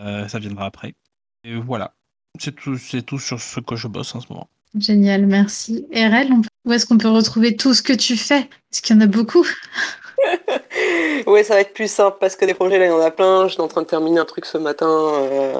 Euh, 0.02 0.28
ça 0.28 0.40
viendra 0.40 0.66
après. 0.66 0.96
Et 1.44 1.56
voilà. 1.56 1.94
C'est 2.40 2.56
tout, 2.56 2.78
c'est 2.78 3.02
tout 3.02 3.20
sur 3.20 3.40
ce 3.42 3.60
que 3.60 3.76
je 3.76 3.88
bosse 3.88 4.16
en 4.16 4.22
ce 4.22 4.32
moment. 4.32 4.50
Génial, 4.78 5.26
merci. 5.26 5.86
RL, 5.94 6.30
où 6.66 6.72
est-ce 6.74 6.86
qu'on 6.86 6.98
peut 6.98 7.10
retrouver 7.10 7.56
tout 7.56 7.74
ce 7.74 7.82
que 7.82 7.94
tu 7.94 8.16
fais? 8.16 8.50
Est-ce 8.72 8.82
qu'il 8.82 8.96
y 8.96 9.00
en 9.00 9.02
a 9.02 9.08
beaucoup 9.08 9.46
oui, 11.28 11.44
ça 11.44 11.56
va 11.56 11.62
être 11.62 11.74
plus 11.74 11.92
simple 11.92 12.18
parce 12.20 12.36
que 12.36 12.46
des 12.46 12.54
projets, 12.54 12.80
là, 12.80 12.86
il 12.86 12.90
y 12.90 12.92
en 12.92 13.02
a 13.02 13.12
plein. 13.12 13.48
Je 13.48 13.54
suis 13.54 13.62
en 13.62 13.68
train 13.68 13.82
de 13.82 13.88
terminer 13.88 14.20
un 14.20 14.26
truc 14.26 14.46
ce 14.46 14.58
matin 14.58 14.90
euh, 14.90 15.54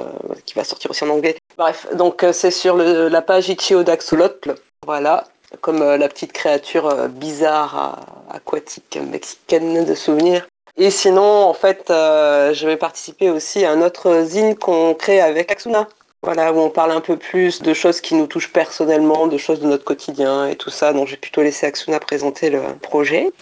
qui 0.44 0.54
va 0.54 0.64
sortir 0.64 0.90
aussi 0.90 1.04
en 1.04 1.10
anglais. 1.10 1.36
Bref, 1.56 1.86
donc 1.94 2.22
euh, 2.22 2.32
c'est 2.32 2.50
sur 2.50 2.76
la 2.76 3.22
page 3.22 3.48
Ichio 3.48 3.82
d'Axolotl. 3.82 4.54
Voilà, 4.86 5.24
comme 5.60 5.82
euh, 5.82 5.96
la 5.96 6.08
petite 6.08 6.32
créature 6.32 7.08
bizarre 7.08 7.98
aquatique 8.30 8.98
mexicaine 9.10 9.84
de 9.84 9.94
souvenirs. 9.94 10.46
Et 10.76 10.90
sinon, 10.90 11.22
en 11.22 11.54
fait, 11.54 11.86
je 11.88 12.66
vais 12.66 12.76
participer 12.76 13.30
aussi 13.30 13.64
à 13.64 13.72
un 13.72 13.82
autre 13.82 14.22
zine 14.22 14.54
qu'on 14.54 14.94
crée 14.94 15.20
avec 15.20 15.50
Axuna. 15.50 15.88
Voilà, 16.22 16.52
où 16.52 16.58
on 16.58 16.70
parle 16.70 16.92
un 16.92 17.00
peu 17.00 17.16
plus 17.16 17.62
de 17.62 17.74
choses 17.74 18.00
qui 18.00 18.14
nous 18.14 18.28
touchent 18.28 18.52
personnellement, 18.52 19.26
de 19.26 19.38
choses 19.38 19.60
de 19.60 19.66
notre 19.66 19.84
quotidien 19.84 20.46
et 20.46 20.54
tout 20.54 20.70
ça. 20.70 20.92
Donc, 20.92 21.06
je 21.06 21.12
vais 21.12 21.16
plutôt 21.16 21.42
laisser 21.42 21.66
Axuna 21.66 21.98
présenter 21.98 22.50
le 22.50 22.60
projet. 22.80 23.32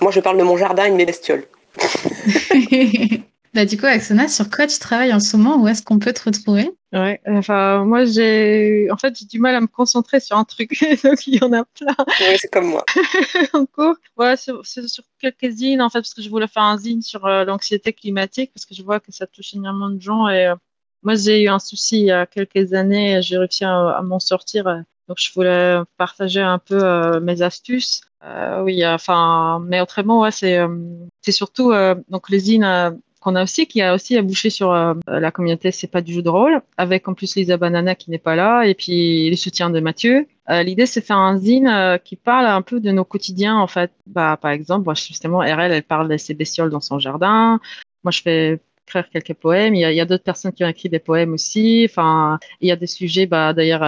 Moi, 0.00 0.10
je 0.10 0.20
parle 0.20 0.38
de 0.38 0.42
mon 0.42 0.56
jardin 0.56 0.84
et 0.84 0.90
de 0.90 0.96
mes 0.96 1.06
bestioles. 1.06 1.44
bah, 3.54 3.64
du 3.64 3.76
coup, 3.76 3.86
Axona, 3.86 4.28
sur 4.28 4.48
quoi 4.50 4.66
tu 4.66 4.78
travailles 4.78 5.12
en 5.12 5.20
ce 5.20 5.36
moment? 5.36 5.62
Où 5.62 5.68
est-ce 5.68 5.82
qu'on 5.82 5.98
peut 5.98 6.12
te 6.12 6.24
retrouver? 6.24 6.70
Ouais, 6.92 7.20
enfin, 7.26 7.84
moi, 7.84 8.04
j'ai, 8.04 8.88
en 8.90 8.96
fait, 8.96 9.16
j'ai 9.16 9.26
du 9.26 9.38
mal 9.38 9.54
à 9.54 9.60
me 9.60 9.68
concentrer 9.68 10.18
sur 10.18 10.36
un 10.36 10.44
truc, 10.44 10.70
donc 11.04 11.26
il 11.26 11.36
y 11.36 11.44
en 11.44 11.52
a 11.52 11.64
plein. 11.64 11.94
Oui, 12.20 12.36
c'est 12.38 12.50
comme 12.50 12.66
moi. 12.66 12.84
en 13.52 13.66
cours. 13.66 13.94
Ouais, 14.16 14.36
sur, 14.36 14.66
sur, 14.66 15.04
quelques 15.20 15.50
zines, 15.50 15.82
en 15.82 15.90
fait, 15.90 16.00
parce 16.00 16.14
que 16.14 16.22
je 16.22 16.30
voulais 16.30 16.48
faire 16.48 16.64
un 16.64 16.78
zine 16.78 17.02
sur 17.02 17.26
euh, 17.26 17.44
l'anxiété 17.44 17.92
climatique, 17.92 18.52
parce 18.54 18.66
que 18.66 18.74
je 18.74 18.82
vois 18.82 18.98
que 19.00 19.12
ça 19.12 19.26
touche 19.26 19.54
énormément 19.54 19.90
de 19.90 20.00
gens. 20.00 20.28
Et 20.28 20.46
euh, 20.46 20.56
moi, 21.02 21.14
j'ai 21.14 21.42
eu 21.42 21.48
un 21.48 21.60
souci 21.60 22.00
il 22.00 22.06
y 22.06 22.10
a 22.10 22.26
quelques 22.26 22.72
années, 22.72 23.20
j'ai 23.22 23.38
réussi 23.38 23.64
à, 23.64 24.00
m'en 24.02 24.18
sortir. 24.18 24.64
donc, 25.08 25.18
je 25.20 25.32
voulais 25.32 25.76
partager 25.96 26.40
un 26.40 26.58
peu 26.58 26.82
euh, 26.82 27.20
mes 27.20 27.42
astuces. 27.42 28.00
Euh, 28.22 28.62
oui, 28.62 28.86
enfin, 28.86 29.62
mais 29.66 29.80
autrement, 29.80 30.20
ouais, 30.20 30.30
c'est 30.30 30.58
euh, 30.58 30.68
c'est 31.22 31.32
surtout 31.32 31.72
euh, 31.72 31.94
donc 32.08 32.28
l'usine 32.28 32.98
qu'on 33.20 33.34
a 33.34 33.42
aussi, 33.42 33.66
qui 33.66 33.82
a 33.82 33.94
aussi 33.94 34.16
abouché 34.16 34.48
sur 34.48 34.72
la 34.72 35.30
communauté 35.30 35.72
C'est 35.72 35.86
pas 35.88 36.00
du 36.00 36.14
jeu 36.14 36.22
de 36.22 36.30
rôle, 36.30 36.62
avec 36.78 37.06
en 37.06 37.12
plus 37.12 37.36
Lisa 37.36 37.58
Banana 37.58 37.94
qui 37.94 38.10
n'est 38.10 38.18
pas 38.18 38.34
là, 38.34 38.64
et 38.64 38.74
puis 38.74 39.28
le 39.28 39.36
soutien 39.36 39.68
de 39.68 39.78
Mathieu. 39.80 40.26
L'idée, 40.48 40.86
c'est 40.86 41.02
faire 41.02 41.18
un 41.18 41.36
zine 41.36 41.98
qui 42.02 42.16
parle 42.16 42.46
un 42.46 42.62
peu 42.62 42.80
de 42.80 42.90
nos 42.90 43.04
quotidiens, 43.04 43.56
en 43.56 43.66
fait. 43.66 43.92
Bah, 44.06 44.38
par 44.40 44.52
exemple, 44.52 44.90
justement, 44.96 45.40
RL, 45.40 45.70
elle 45.70 45.82
parle 45.82 46.08
de 46.08 46.16
ses 46.16 46.32
bestioles 46.32 46.70
dans 46.70 46.80
son 46.80 46.98
jardin. 46.98 47.60
Moi, 48.04 48.10
je 48.10 48.22
fais 48.22 48.60
écrire 48.86 49.10
quelques 49.10 49.34
poèmes. 49.34 49.74
Il 49.74 49.80
y 49.80 50.00
a, 50.00 50.02
a 50.02 50.06
d'autres 50.06 50.24
personnes 50.24 50.52
qui 50.52 50.64
ont 50.64 50.68
écrit 50.68 50.88
des 50.88 50.98
poèmes 50.98 51.34
aussi. 51.34 51.86
Enfin, 51.90 52.38
il 52.62 52.68
y 52.68 52.72
a 52.72 52.76
des 52.76 52.86
sujets, 52.86 53.26
bah, 53.26 53.52
d'ailleurs, 53.52 53.82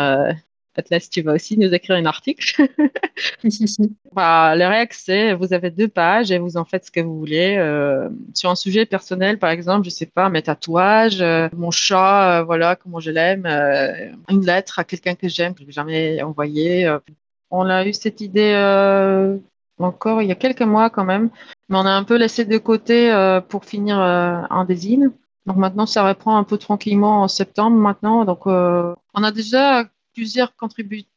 Atlas, 0.74 1.10
tu 1.10 1.20
vas 1.20 1.34
aussi 1.34 1.58
nous 1.58 1.72
écrire 1.74 1.96
un 1.96 2.06
article. 2.06 2.66
bah, 4.12 4.56
le 4.56 4.66
règle, 4.66 4.92
c'est 4.92 5.34
vous 5.34 5.52
avez 5.52 5.70
deux 5.70 5.88
pages 5.88 6.30
et 6.30 6.38
vous 6.38 6.56
en 6.56 6.64
faites 6.64 6.86
ce 6.86 6.90
que 6.90 7.00
vous 7.00 7.18
voulez. 7.18 7.56
Euh, 7.58 8.08
sur 8.32 8.48
un 8.50 8.54
sujet 8.54 8.86
personnel, 8.86 9.38
par 9.38 9.50
exemple, 9.50 9.84
je 9.84 9.90
sais 9.90 10.06
pas, 10.06 10.30
mes 10.30 10.42
tatouages, 10.42 11.20
euh, 11.20 11.48
mon 11.54 11.70
chat, 11.70 12.40
euh, 12.40 12.44
voilà, 12.44 12.76
comment 12.76 13.00
je 13.00 13.10
l'aime, 13.10 13.46
une 14.28 14.46
lettre 14.46 14.78
à 14.78 14.84
quelqu'un 14.84 15.14
que 15.14 15.28
j'aime, 15.28 15.54
que 15.54 15.60
je 15.60 15.66
n'ai 15.66 15.72
jamais 15.72 16.22
envoyé. 16.22 16.90
on 17.50 17.66
a 17.66 17.86
eu 17.86 17.92
cette 17.92 18.20
idée 18.20 18.54
encore 19.78 20.22
il 20.22 20.28
y 20.28 20.32
a 20.32 20.36
quelques 20.36 20.62
mois 20.62 20.90
quand 20.90 21.04
même, 21.04 21.28
mais 21.68 21.76
on 21.76 21.86
a 21.86 21.90
un 21.90 22.04
peu 22.04 22.16
laissé 22.16 22.44
de 22.44 22.56
côté 22.58 23.12
pour 23.48 23.64
finir 23.64 23.98
un 23.98 24.64
désigne. 24.64 25.10
Donc 25.44 25.56
maintenant, 25.56 25.86
ça 25.86 26.06
reprend 26.06 26.36
un 26.38 26.44
peu 26.44 26.56
tranquillement 26.56 27.22
en 27.22 27.28
septembre 27.28 27.76
maintenant. 27.76 28.24
Donc 28.24 28.46
on 28.46 29.22
a 29.22 29.32
déjà 29.32 29.84
plusieurs 30.14 30.54
contributeurs 30.56 31.08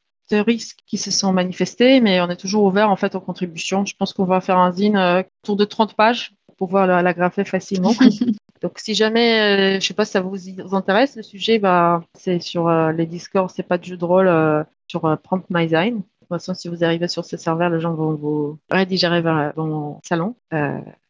qui 0.88 0.98
se 0.98 1.12
sont 1.12 1.34
manifestés, 1.34 2.02
mais 2.02 2.20
on 2.22 2.30
est 2.30 2.36
toujours 2.36 2.64
ouvert 2.64 2.90
en 2.90 2.96
fait 2.96 3.16
aux 3.16 3.22
contributions. 3.22 3.86
Je 3.86 3.96
pense 3.96 4.14
qu'on 4.14 4.26
va 4.26 4.42
faire 4.42 4.58
un 4.58 4.72
zine 4.72 4.98
euh, 4.98 5.22
autour 5.44 5.56
de 5.56 5.66
30 5.66 5.96
pages 5.96 6.34
pour 6.48 6.56
pouvoir 6.68 6.88
la, 6.88 7.14
graffer 7.14 7.46
facilement. 7.46 7.94
Donc 8.62 8.80
si 8.80 8.96
jamais, 8.96 9.76
euh, 9.78 9.80
je 9.80 9.86
sais 9.86 9.94
pas 9.94 10.06
si 10.06 10.12
ça 10.14 10.22
vous, 10.22 10.38
intéresse, 10.74 11.16
le 11.16 11.24
sujet, 11.24 11.60
bah, 11.60 12.02
c'est 12.18 12.40
sur 12.40 12.68
euh, 12.68 12.92
les 12.92 13.06
Discord, 13.06 13.52
c'est 13.54 13.64
pas 13.64 13.78
de 13.78 13.84
jeu 13.84 13.98
de 13.98 14.06
rôle, 14.06 14.66
sur 14.88 15.02
Prompt 15.22 15.46
My 15.50 15.68
De 15.68 15.92
toute 15.92 16.30
façon, 16.30 16.54
si 16.54 16.70
vous 16.70 16.84
arrivez 16.84 17.08
sur 17.08 17.26
ce 17.26 17.38
serveur, 17.38 17.70
les 17.70 17.80
gens 17.80 17.94
vont 17.94 18.16
vous 18.16 18.60
rédiger 18.70 19.10
vers 19.22 19.54
mon 19.58 20.00
salon. 20.04 20.36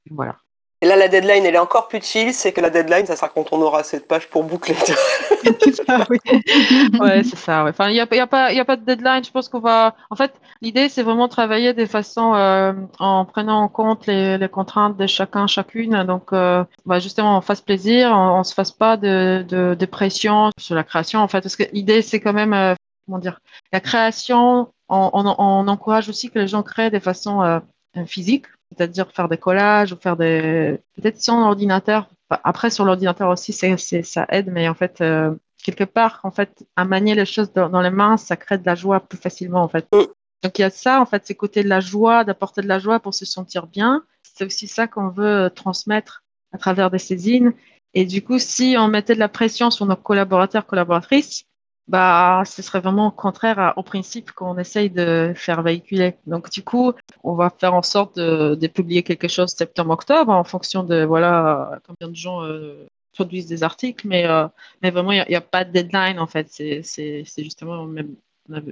voilà. 0.09 0.37
Et 0.85 0.87
là, 0.87 0.95
la 0.95 1.07
deadline, 1.07 1.43
elle 1.47 1.55
est 1.55 1.57
encore 1.57 1.87
plus 1.87 1.99
chill. 2.03 2.31
C'est 2.31 2.53
que 2.53 2.61
la 2.61 2.69
deadline, 2.69 3.07
ça 3.07 3.15
sera 3.15 3.27
quand 3.27 3.51
on 3.51 3.59
aura 3.59 3.83
cette 3.83 4.07
page 4.07 4.29
pour 4.29 4.43
boucler. 4.43 4.75
ça, 5.87 6.05
oui. 6.11 6.19
ouais, 6.99 7.23
c'est 7.23 7.37
ça. 7.37 7.65
Enfin, 7.67 7.89
il 7.89 7.93
n'y 7.93 7.99
a, 7.99 8.07
y 8.11 8.19
a, 8.19 8.27
pas, 8.27 8.53
y 8.53 8.59
a 8.59 8.65
pas 8.65 8.75
de 8.75 8.85
deadline. 8.85 9.23
Je 9.23 9.31
pense 9.31 9.49
qu'on 9.49 9.61
va. 9.61 9.95
En 10.11 10.15
fait, 10.15 10.39
l'idée, 10.61 10.87
c'est 10.87 11.01
vraiment 11.01 11.27
travailler 11.27 11.73
de 11.73 11.87
façon 11.87 12.35
euh, 12.35 12.73
en 12.99 13.25
prenant 13.25 13.63
en 13.63 13.67
compte 13.67 14.05
les, 14.05 14.37
les, 14.37 14.47
contraintes 14.47 14.95
de 14.95 15.07
chacun, 15.07 15.47
chacune. 15.47 16.03
Donc, 16.03 16.31
euh, 16.33 16.63
bah, 16.85 16.99
justement, 16.99 17.35
on 17.35 17.41
fasse 17.41 17.61
plaisir, 17.61 18.11
on, 18.11 18.37
ne 18.37 18.43
se 18.43 18.53
fasse 18.53 18.71
pas 18.71 18.95
de, 18.95 19.43
de, 19.49 19.73
de, 19.73 19.85
pression 19.87 20.51
sur 20.59 20.75
la 20.75 20.83
création. 20.83 21.19
En 21.19 21.27
fait, 21.27 21.41
parce 21.41 21.55
que 21.55 21.63
l'idée, 21.73 22.03
c'est 22.03 22.19
quand 22.19 22.33
même, 22.33 22.53
euh, 22.53 22.75
comment 23.07 23.17
dire, 23.17 23.39
la 23.73 23.79
création. 23.79 24.69
On, 24.87 25.09
on, 25.13 25.35
on, 25.39 25.67
encourage 25.67 26.09
aussi 26.09 26.29
que 26.29 26.37
les 26.37 26.47
gens 26.47 26.61
créent 26.61 26.91
de 26.91 26.99
façon 26.99 27.41
euh, 27.41 27.59
physique 28.05 28.45
c'est-à-dire 28.69 29.11
faire 29.11 29.29
des 29.29 29.37
collages 29.37 29.93
ou 29.93 29.97
faire 29.97 30.17
des 30.17 30.79
peut-être 30.95 31.19
sans 31.19 31.45
ordinateur. 31.45 32.09
Après 32.29 32.69
sur 32.69 32.85
l'ordinateur 32.85 33.29
aussi 33.29 33.53
c'est, 33.53 33.77
ça 34.03 34.25
aide, 34.29 34.49
mais 34.51 34.67
en 34.67 34.73
fait 34.73 35.01
euh, 35.01 35.35
quelque 35.63 35.83
part 35.83 36.19
en 36.23 36.31
fait 36.31 36.65
à 36.75 36.85
manier 36.85 37.15
les 37.15 37.25
choses 37.25 37.53
dans, 37.53 37.81
les 37.81 37.89
mains 37.91 38.17
ça 38.17 38.35
crée 38.35 38.57
de 38.57 38.65
la 38.65 38.75
joie 38.75 38.99
plus 38.99 39.17
facilement 39.17 39.63
en 39.63 39.67
fait. 39.67 39.87
Mm. 39.93 40.05
Donc 40.43 40.59
il 40.59 40.61
y 40.61 40.65
a 40.65 40.69
ça 40.69 41.01
en 41.01 41.05
fait, 41.05 41.23
c'est 41.25 41.35
côté 41.35 41.63
de 41.63 41.69
la 41.69 41.79
joie, 41.79 42.23
d'apporter 42.23 42.61
de 42.61 42.67
la 42.67 42.79
joie 42.79 42.99
pour 42.99 43.13
se 43.13 43.25
sentir 43.25 43.67
bien. 43.67 44.03
C'est 44.21 44.45
aussi 44.45 44.67
ça 44.67 44.87
qu'on 44.87 45.09
veut 45.09 45.49
transmettre 45.53 46.23
à 46.51 46.57
travers 46.57 46.91
des 46.91 46.99
saisines. 46.99 47.53
Et 47.93 48.05
du 48.05 48.21
coup, 48.21 48.39
si 48.39 48.75
on 48.77 48.87
mettait 48.87 49.15
de 49.15 49.19
la 49.19 49.29
pression 49.29 49.71
sur 49.71 49.85
nos 49.85 49.95
collaborateurs, 49.95 50.65
collaboratrices, 50.65 51.45
bah, 51.87 52.43
ce 52.45 52.61
serait 52.63 52.79
vraiment 52.79 53.11
contraire 53.11 53.73
au 53.77 53.83
principe 53.83 54.31
qu'on 54.31 54.57
essaye 54.57 54.89
de 54.89 55.33
faire 55.35 55.61
véhiculer. 55.61 56.15
Donc, 56.25 56.49
du 56.49 56.63
coup, 56.63 56.93
on 57.23 57.35
va 57.35 57.51
faire 57.51 57.75
en 57.75 57.83
sorte 57.83 58.17
de, 58.17 58.67
publier 58.67 59.03
quelque 59.03 59.27
chose 59.27 59.51
septembre-octobre 59.51 60.31
en 60.31 60.43
fonction 60.43 60.83
de 60.83 61.03
voilà 61.05 61.79
combien 61.87 62.09
de 62.09 62.15
gens 62.15 62.43
euh, 62.43 62.87
produisent 63.13 63.47
des 63.47 63.63
articles, 63.63 64.07
mais, 64.07 64.25
euh, 64.25 64.47
mais 64.81 64.91
vraiment, 64.91 65.11
il 65.11 65.23
n'y 65.29 65.35
a, 65.35 65.41
pas 65.41 65.63
de 65.63 65.71
deadline 65.71 66.19
en 66.19 66.27
fait. 66.27 66.47
C'est 66.49 67.23
justement, 67.37 67.87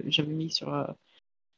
j'avais 0.08 0.34
mis 0.34 0.52
sur 0.52 0.73
euh, 0.73 0.86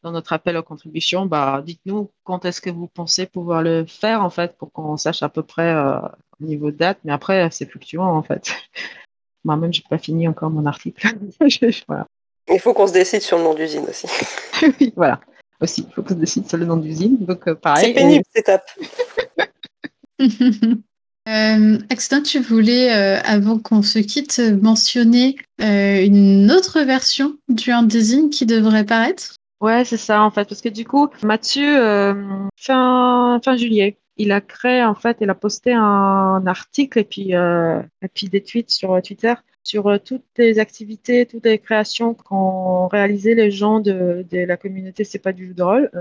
dans 0.03 0.11
notre 0.11 0.33
appel 0.33 0.57
aux 0.57 0.63
contributions, 0.63 1.25
bah, 1.25 1.63
dites-nous 1.65 2.11
quand 2.23 2.45
est-ce 2.45 2.61
que 2.61 2.69
vous 2.69 2.87
pensez 2.87 3.25
pouvoir 3.27 3.63
le 3.63 3.85
faire 3.85 4.23
en 4.23 4.29
fait 4.29 4.57
pour 4.57 4.71
qu'on 4.71 4.97
sache 4.97 5.23
à 5.23 5.29
peu 5.29 5.41
près 5.43 5.73
au 5.73 6.43
niveau 6.45 6.71
de 6.71 6.77
date, 6.77 6.99
mais 7.05 7.13
après, 7.13 7.49
c'est 7.51 7.65
fluctuant 7.65 8.15
en 8.15 8.23
fait. 8.23 8.51
Moi-même, 9.45 9.71
j'ai 9.71 9.83
pas 9.89 9.97
fini 9.97 10.27
encore 10.27 10.49
mon 10.49 10.65
article. 10.65 11.07
Il 12.47 12.59
faut 12.59 12.73
qu'on 12.73 12.87
se 12.87 12.93
décide 12.93 13.21
sur 13.21 13.37
le 13.37 13.43
nom 13.43 13.53
d'usine 13.53 13.85
aussi. 13.89 14.07
oui, 14.79 14.93
voilà. 14.95 15.19
Aussi, 15.61 15.87
il 15.89 15.93
faut 15.93 16.03
qu'on 16.03 16.09
se 16.09 16.19
décide 16.19 16.47
sur 16.47 16.57
le 16.57 16.65
nom 16.65 16.77
d'usine. 16.77 17.17
Donc, 17.17 17.47
euh, 17.47 17.55
pareil. 17.55 17.87
C'est 17.87 17.93
pénible, 17.93 18.23
cette 18.33 18.49
étape. 18.49 18.69
Euh, 21.27 21.79
tu 22.23 22.39
voulais, 22.39 22.93
euh, 22.93 23.19
avant 23.25 23.57
qu'on 23.57 23.81
se 23.81 23.97
quitte, 23.97 24.39
mentionner 24.61 25.35
euh, 25.59 26.05
une 26.05 26.51
autre 26.51 26.81
version 26.81 27.35
du 27.49 27.71
Undesign 27.71 28.29
qui 28.29 28.45
devrait 28.45 28.85
paraître? 28.85 29.33
Ouais, 29.59 29.83
c'est 29.85 29.97
ça, 29.97 30.21
en 30.21 30.29
fait. 30.29 30.47
Parce 30.47 30.61
que 30.61 30.69
du 30.69 30.85
coup, 30.85 31.09
Mathieu, 31.23 31.79
fin, 32.57 33.41
fin 33.43 33.57
juillet, 33.57 33.97
il 34.17 34.31
a 34.31 34.41
créé 34.41 34.83
en 34.83 34.95
fait, 34.95 35.17
il 35.21 35.29
a 35.29 35.35
posté 35.35 35.73
un 35.73 36.43
article 36.47 36.99
et 36.99 37.03
puis 37.03 37.35
euh, 37.35 37.81
et 38.01 38.07
puis 38.07 38.29
des 38.29 38.41
tweets 38.43 38.69
sur 38.69 38.93
euh, 38.93 39.01
Twitter 39.01 39.33
sur 39.65 39.87
euh, 39.87 39.97
toutes 39.97 40.23
les 40.37 40.59
activités, 40.59 41.25
toutes 41.25 41.45
les 41.45 41.59
créations 41.59 42.13
qu'ont 42.13 42.87
réalisé 42.87 43.35
les 43.35 43.51
gens 43.51 43.79
de, 43.79 44.25
de 44.29 44.37
la 44.39 44.57
communauté 44.57 45.03
C'est 45.03 45.19
pas 45.19 45.33
du 45.33 45.47
jeu 45.47 45.53
de 45.53 45.63
rôle. 45.63 45.91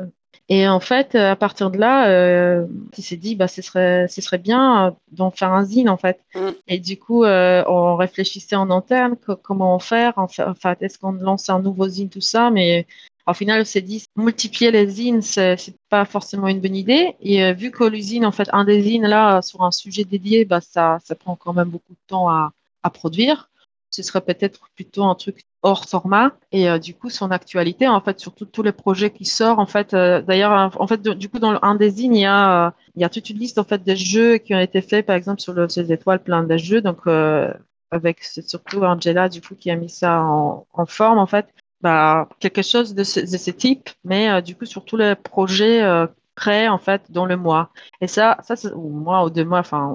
Et 0.51 0.69
en 0.69 0.81
fait, 0.81 1.15
à 1.15 1.37
partir 1.37 1.71
de 1.71 1.79
là, 1.79 2.09
euh, 2.11 2.67
il 2.99 3.03
s'est 3.03 3.17
dit, 3.17 3.35
bah, 3.35 3.49
ce 3.49 3.63
serait, 3.63 4.07
ce 4.09 4.21
serait 4.21 4.39
bien 4.39 4.95
d'en 5.11 5.31
faire 5.31 5.53
un 5.53 5.65
zine, 5.65 5.89
en 5.89 5.97
fait. 5.97 6.21
Mm. 6.35 6.51
Et 6.69 6.79
du 6.79 6.99
coup, 6.99 7.25
euh, 7.25 7.65
on 7.67 7.97
réfléchissait 7.97 8.57
en 8.57 8.71
interne, 8.71 9.17
comment 9.43 9.79
faire, 9.79 10.13
en 10.19 10.29
fait, 10.29 10.83
est-ce 10.83 10.99
qu'on 10.99 11.13
lance 11.13 11.49
un 11.49 11.61
nouveau 11.61 11.89
zine, 11.89 12.11
tout 12.11 12.21
ça, 12.21 12.51
mais 12.51 12.87
au 13.27 13.35
final, 13.35 13.63
on 13.63 13.65
s'est 13.65 13.81
dit, 13.81 14.05
multiplier 14.17 14.71
les 14.71 14.87
zines, 14.89 15.23
c'est 15.23 15.57
pas 15.89 16.05
forcément 16.05 16.49
une 16.49 16.61
bonne 16.61 16.77
idée. 16.77 17.17
Et 17.21 17.43
euh, 17.45 17.53
vu 17.53 17.71
que 17.71 17.85
l'usine, 17.85 18.27
en 18.27 18.33
fait, 18.33 18.49
un 18.53 18.65
des 18.65 18.83
zines, 18.83 19.07
là, 19.07 19.41
sur 19.41 19.63
un 19.63 19.71
sujet 19.71 20.05
dédié, 20.05 20.45
bah, 20.45 20.61
ça, 20.61 20.99
ça 21.05 21.15
prend 21.15 21.35
quand 21.37 21.55
même 21.55 21.69
beaucoup 21.71 21.93
de 21.93 21.99
temps 22.07 22.29
à, 22.29 22.53
produire. 22.93 23.51
Ce 23.91 24.03
serait 24.03 24.21
peut-être 24.21 24.69
plutôt 24.75 25.05
un 25.05 25.15
truc 25.15 25.45
hors 25.63 25.87
format 25.87 26.33
et 26.53 26.69
euh, 26.69 26.79
du 26.79 26.95
coup 26.95 27.09
son 27.09 27.31
actualité 27.31 27.89
en 27.89 28.03
fait 28.03 28.21
surtout 28.21 28.45
tous 28.45 28.63
les 28.63 28.73
projets 28.73 29.11
qui 29.11 29.25
sortent 29.25 29.59
en 29.59 29.65
fait 29.65 29.95
euh, 29.95 30.21
d'ailleurs 30.21 30.79
en 30.79 30.87
fait 30.87 31.01
du 31.01 31.31
coup 31.31 31.39
dans 31.39 31.59
un 31.63 31.75
des 31.77 32.03
il 32.03 32.15
y 32.15 32.27
a 32.27 32.75
il 32.97 33.01
y 33.01 33.05
a 33.05 33.09
toute 33.09 33.31
une 33.31 33.39
liste 33.39 33.57
en 33.59 33.65
fait 33.65 33.83
des 33.83 33.97
jeux 33.97 34.37
qui 34.37 34.55
ont 34.55 34.61
été 34.61 34.83
faits 34.83 35.07
par 35.07 35.17
exemple 35.17 35.41
sur 35.41 35.55
le, 35.55 35.69
ces 35.71 35.91
étoiles 35.91 36.23
plein 36.23 36.43
de 36.43 36.57
jeux 36.59 36.83
donc 36.83 37.07
avec 37.91 38.23
surtout 38.23 38.83
Angela 38.83 39.31
du 39.31 39.41
coup 39.41 39.55
qui 39.55 39.71
a 39.71 39.77
mis 39.77 39.89
ça 39.89 40.21
en, 40.21 40.67
en 40.75 40.85
forme 40.85 41.19
en 41.19 41.27
fait 41.27 41.47
bah, 41.85 42.29
quelque 42.41 42.63
chose 42.63 42.95
de 42.95 43.05
ce, 43.05 43.21
de 43.21 43.53
type, 43.53 43.91
mais 44.05 44.31
euh, 44.31 44.41
du 44.41 44.57
coup 44.57 44.65
sur 44.65 44.85
tous 44.87 44.97
les 44.97 45.15
projets 45.15 45.83
euh, 45.83 46.07
prêt 46.35 46.67
en 46.67 46.79
fait 46.79 47.11
dans 47.11 47.27
le 47.27 47.37
mois. 47.37 47.71
Et 48.01 48.07
ça, 48.07 48.39
ça 48.43 48.55
ou 48.75 48.89
mois 48.89 49.23
ou 49.25 49.31
deux 49.31 49.45
mois, 49.45 49.59
enfin, 49.61 49.95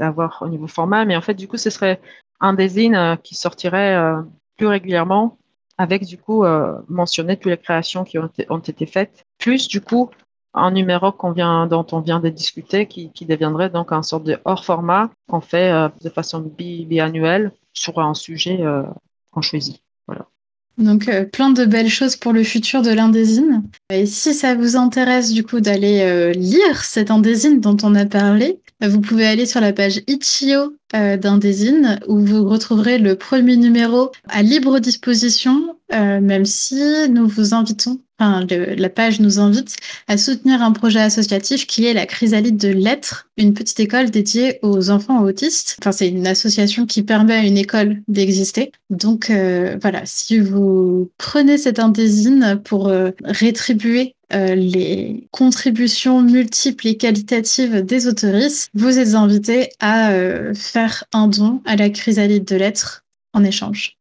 à 0.00 0.10
voir 0.10 0.38
au 0.42 0.48
niveau 0.48 0.66
format, 0.66 1.04
mais 1.04 1.16
en 1.16 1.20
fait, 1.20 1.34
du 1.34 1.46
coup, 1.46 1.56
ce 1.56 1.70
serait 1.70 2.00
un 2.40 2.52
design 2.54 2.96
euh, 2.96 3.16
qui 3.16 3.36
sortirait 3.36 3.94
euh, 3.94 4.20
plus 4.56 4.66
régulièrement 4.66 5.38
avec 5.78 6.04
du 6.04 6.18
coup 6.18 6.44
mentionner 6.88 7.38
toutes 7.38 7.52
les 7.52 7.56
créations 7.56 8.04
qui 8.04 8.18
ont 8.18 8.28
ont 8.50 8.58
été 8.58 8.84
faites, 8.84 9.24
plus 9.38 9.66
du 9.66 9.80
coup 9.80 10.10
un 10.52 10.72
numéro 10.72 11.10
qu'on 11.10 11.32
vient, 11.32 11.66
dont 11.66 11.86
on 11.92 12.00
vient 12.00 12.20
de 12.20 12.28
discuter 12.28 12.86
qui, 12.86 13.10
qui 13.12 13.24
deviendrait 13.24 13.70
donc 13.70 13.90
un 13.90 14.02
sorte 14.02 14.24
de 14.24 14.38
hors 14.44 14.66
format 14.66 15.08
qu'on 15.30 15.40
fait 15.40 15.72
de 16.04 16.10
façon 16.10 16.40
bi- 16.40 16.84
biannuelle 16.84 17.52
sur 17.72 17.98
un 17.98 18.12
sujet 18.12 18.60
qu'on 19.30 19.40
choisit. 19.40 19.80
Donc, 20.78 21.08
euh, 21.08 21.24
plein 21.24 21.50
de 21.50 21.64
belles 21.64 21.88
choses 21.88 22.16
pour 22.16 22.32
le 22.32 22.42
futur 22.42 22.82
de 22.82 22.90
l'indésine. 22.90 23.62
Et 23.90 24.06
si 24.06 24.32
ça 24.32 24.54
vous 24.54 24.76
intéresse, 24.76 25.32
du 25.32 25.44
coup, 25.44 25.60
d'aller 25.60 26.00
euh, 26.00 26.32
lire 26.32 26.84
cet 26.84 27.10
indésine 27.10 27.60
dont 27.60 27.76
on 27.82 27.94
a 27.94 28.06
parlé, 28.06 28.60
euh, 28.82 28.88
vous 28.88 29.00
pouvez 29.00 29.26
aller 29.26 29.46
sur 29.46 29.60
la 29.60 29.72
page 29.72 30.00
Itch.io 30.06 30.74
euh, 30.94 31.16
d'indésine 31.16 32.00
où 32.08 32.18
vous 32.18 32.48
retrouverez 32.48 32.98
le 32.98 33.16
premier 33.16 33.56
numéro 33.56 34.10
à 34.28 34.42
libre 34.42 34.78
disposition, 34.78 35.76
même 35.92 36.44
si 36.44 36.80
nous 37.10 37.26
vous 37.26 37.52
invitons, 37.52 37.98
la 38.20 38.88
page 38.88 39.20
nous 39.20 39.40
invite 39.40 39.76
à 40.08 40.16
soutenir 40.16 40.62
un 40.62 40.72
projet 40.72 41.00
associatif 41.00 41.66
qui 41.66 41.86
est 41.86 41.94
la 41.94 42.06
Chrysalide 42.06 42.56
de 42.56 42.68
Lettres, 42.68 43.28
une 43.36 43.54
petite 43.54 43.80
école 43.80 44.10
dédiée 44.10 44.58
aux 44.62 44.90
enfants 44.90 45.22
autistes. 45.22 45.76
Enfin, 45.80 45.92
c'est 45.92 46.08
une 46.08 46.26
association 46.26 46.86
qui 46.86 47.02
permet 47.02 47.34
à 47.34 47.44
une 47.44 47.58
école 47.58 48.02
d'exister. 48.08 48.72
Donc 48.90 49.30
euh, 49.30 49.78
voilà, 49.80 50.02
si 50.04 50.38
vous 50.38 51.10
prenez 51.18 51.58
cette 51.58 51.78
indésine 51.78 52.60
pour 52.64 52.88
euh, 52.88 53.10
rétribuer 53.24 54.14
euh, 54.32 54.54
les 54.54 55.26
contributions 55.30 56.22
multiples 56.22 56.86
et 56.88 56.96
qualitatives 56.96 57.84
des 57.84 58.06
autoristes, 58.06 58.68
vous 58.74 58.98
êtes 58.98 59.14
invités 59.14 59.70
à 59.80 60.12
faire 60.54 61.04
un 61.12 61.28
don 61.28 61.62
à 61.64 61.76
la 61.76 61.90
Chrysalide 61.90 62.44
de 62.44 62.56
Lettres 62.56 63.04
en 63.32 63.44
échange. 63.44 63.96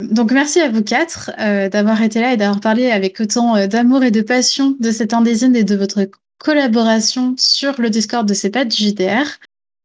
Donc 0.00 0.32
merci 0.32 0.60
à 0.60 0.68
vous 0.68 0.82
quatre 0.82 1.30
euh, 1.38 1.68
d'avoir 1.68 2.02
été 2.02 2.20
là 2.20 2.32
et 2.32 2.36
d'avoir 2.36 2.60
parlé 2.60 2.90
avec 2.90 3.20
autant 3.20 3.56
euh, 3.56 3.66
d'amour 3.66 4.02
et 4.02 4.10
de 4.10 4.22
passion 4.22 4.76
de 4.78 4.90
cette 4.90 5.12
indésine 5.12 5.54
et 5.56 5.64
de 5.64 5.76
votre 5.76 6.08
collaboration 6.38 7.34
sur 7.38 7.80
le 7.80 7.90
Discord 7.90 8.26
de 8.26 8.34
CEPAD 8.34 8.68
du 8.68 8.76
JDR. 8.76 9.38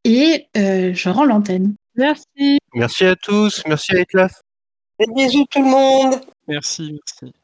Et 0.03 0.47
euh, 0.55 0.93
je 0.93 1.09
rends 1.09 1.25
l'antenne. 1.25 1.75
Merci. 1.95 2.59
Merci 2.73 3.05
à 3.05 3.15
tous, 3.15 3.63
merci 3.67 3.95
à 3.95 3.99
Etlaf. 3.99 4.41
Des 4.99 5.07
bisous 5.13 5.45
tout 5.49 5.61
le 5.61 5.69
monde 5.69 6.21
Merci, 6.47 6.93
merci. 6.93 7.35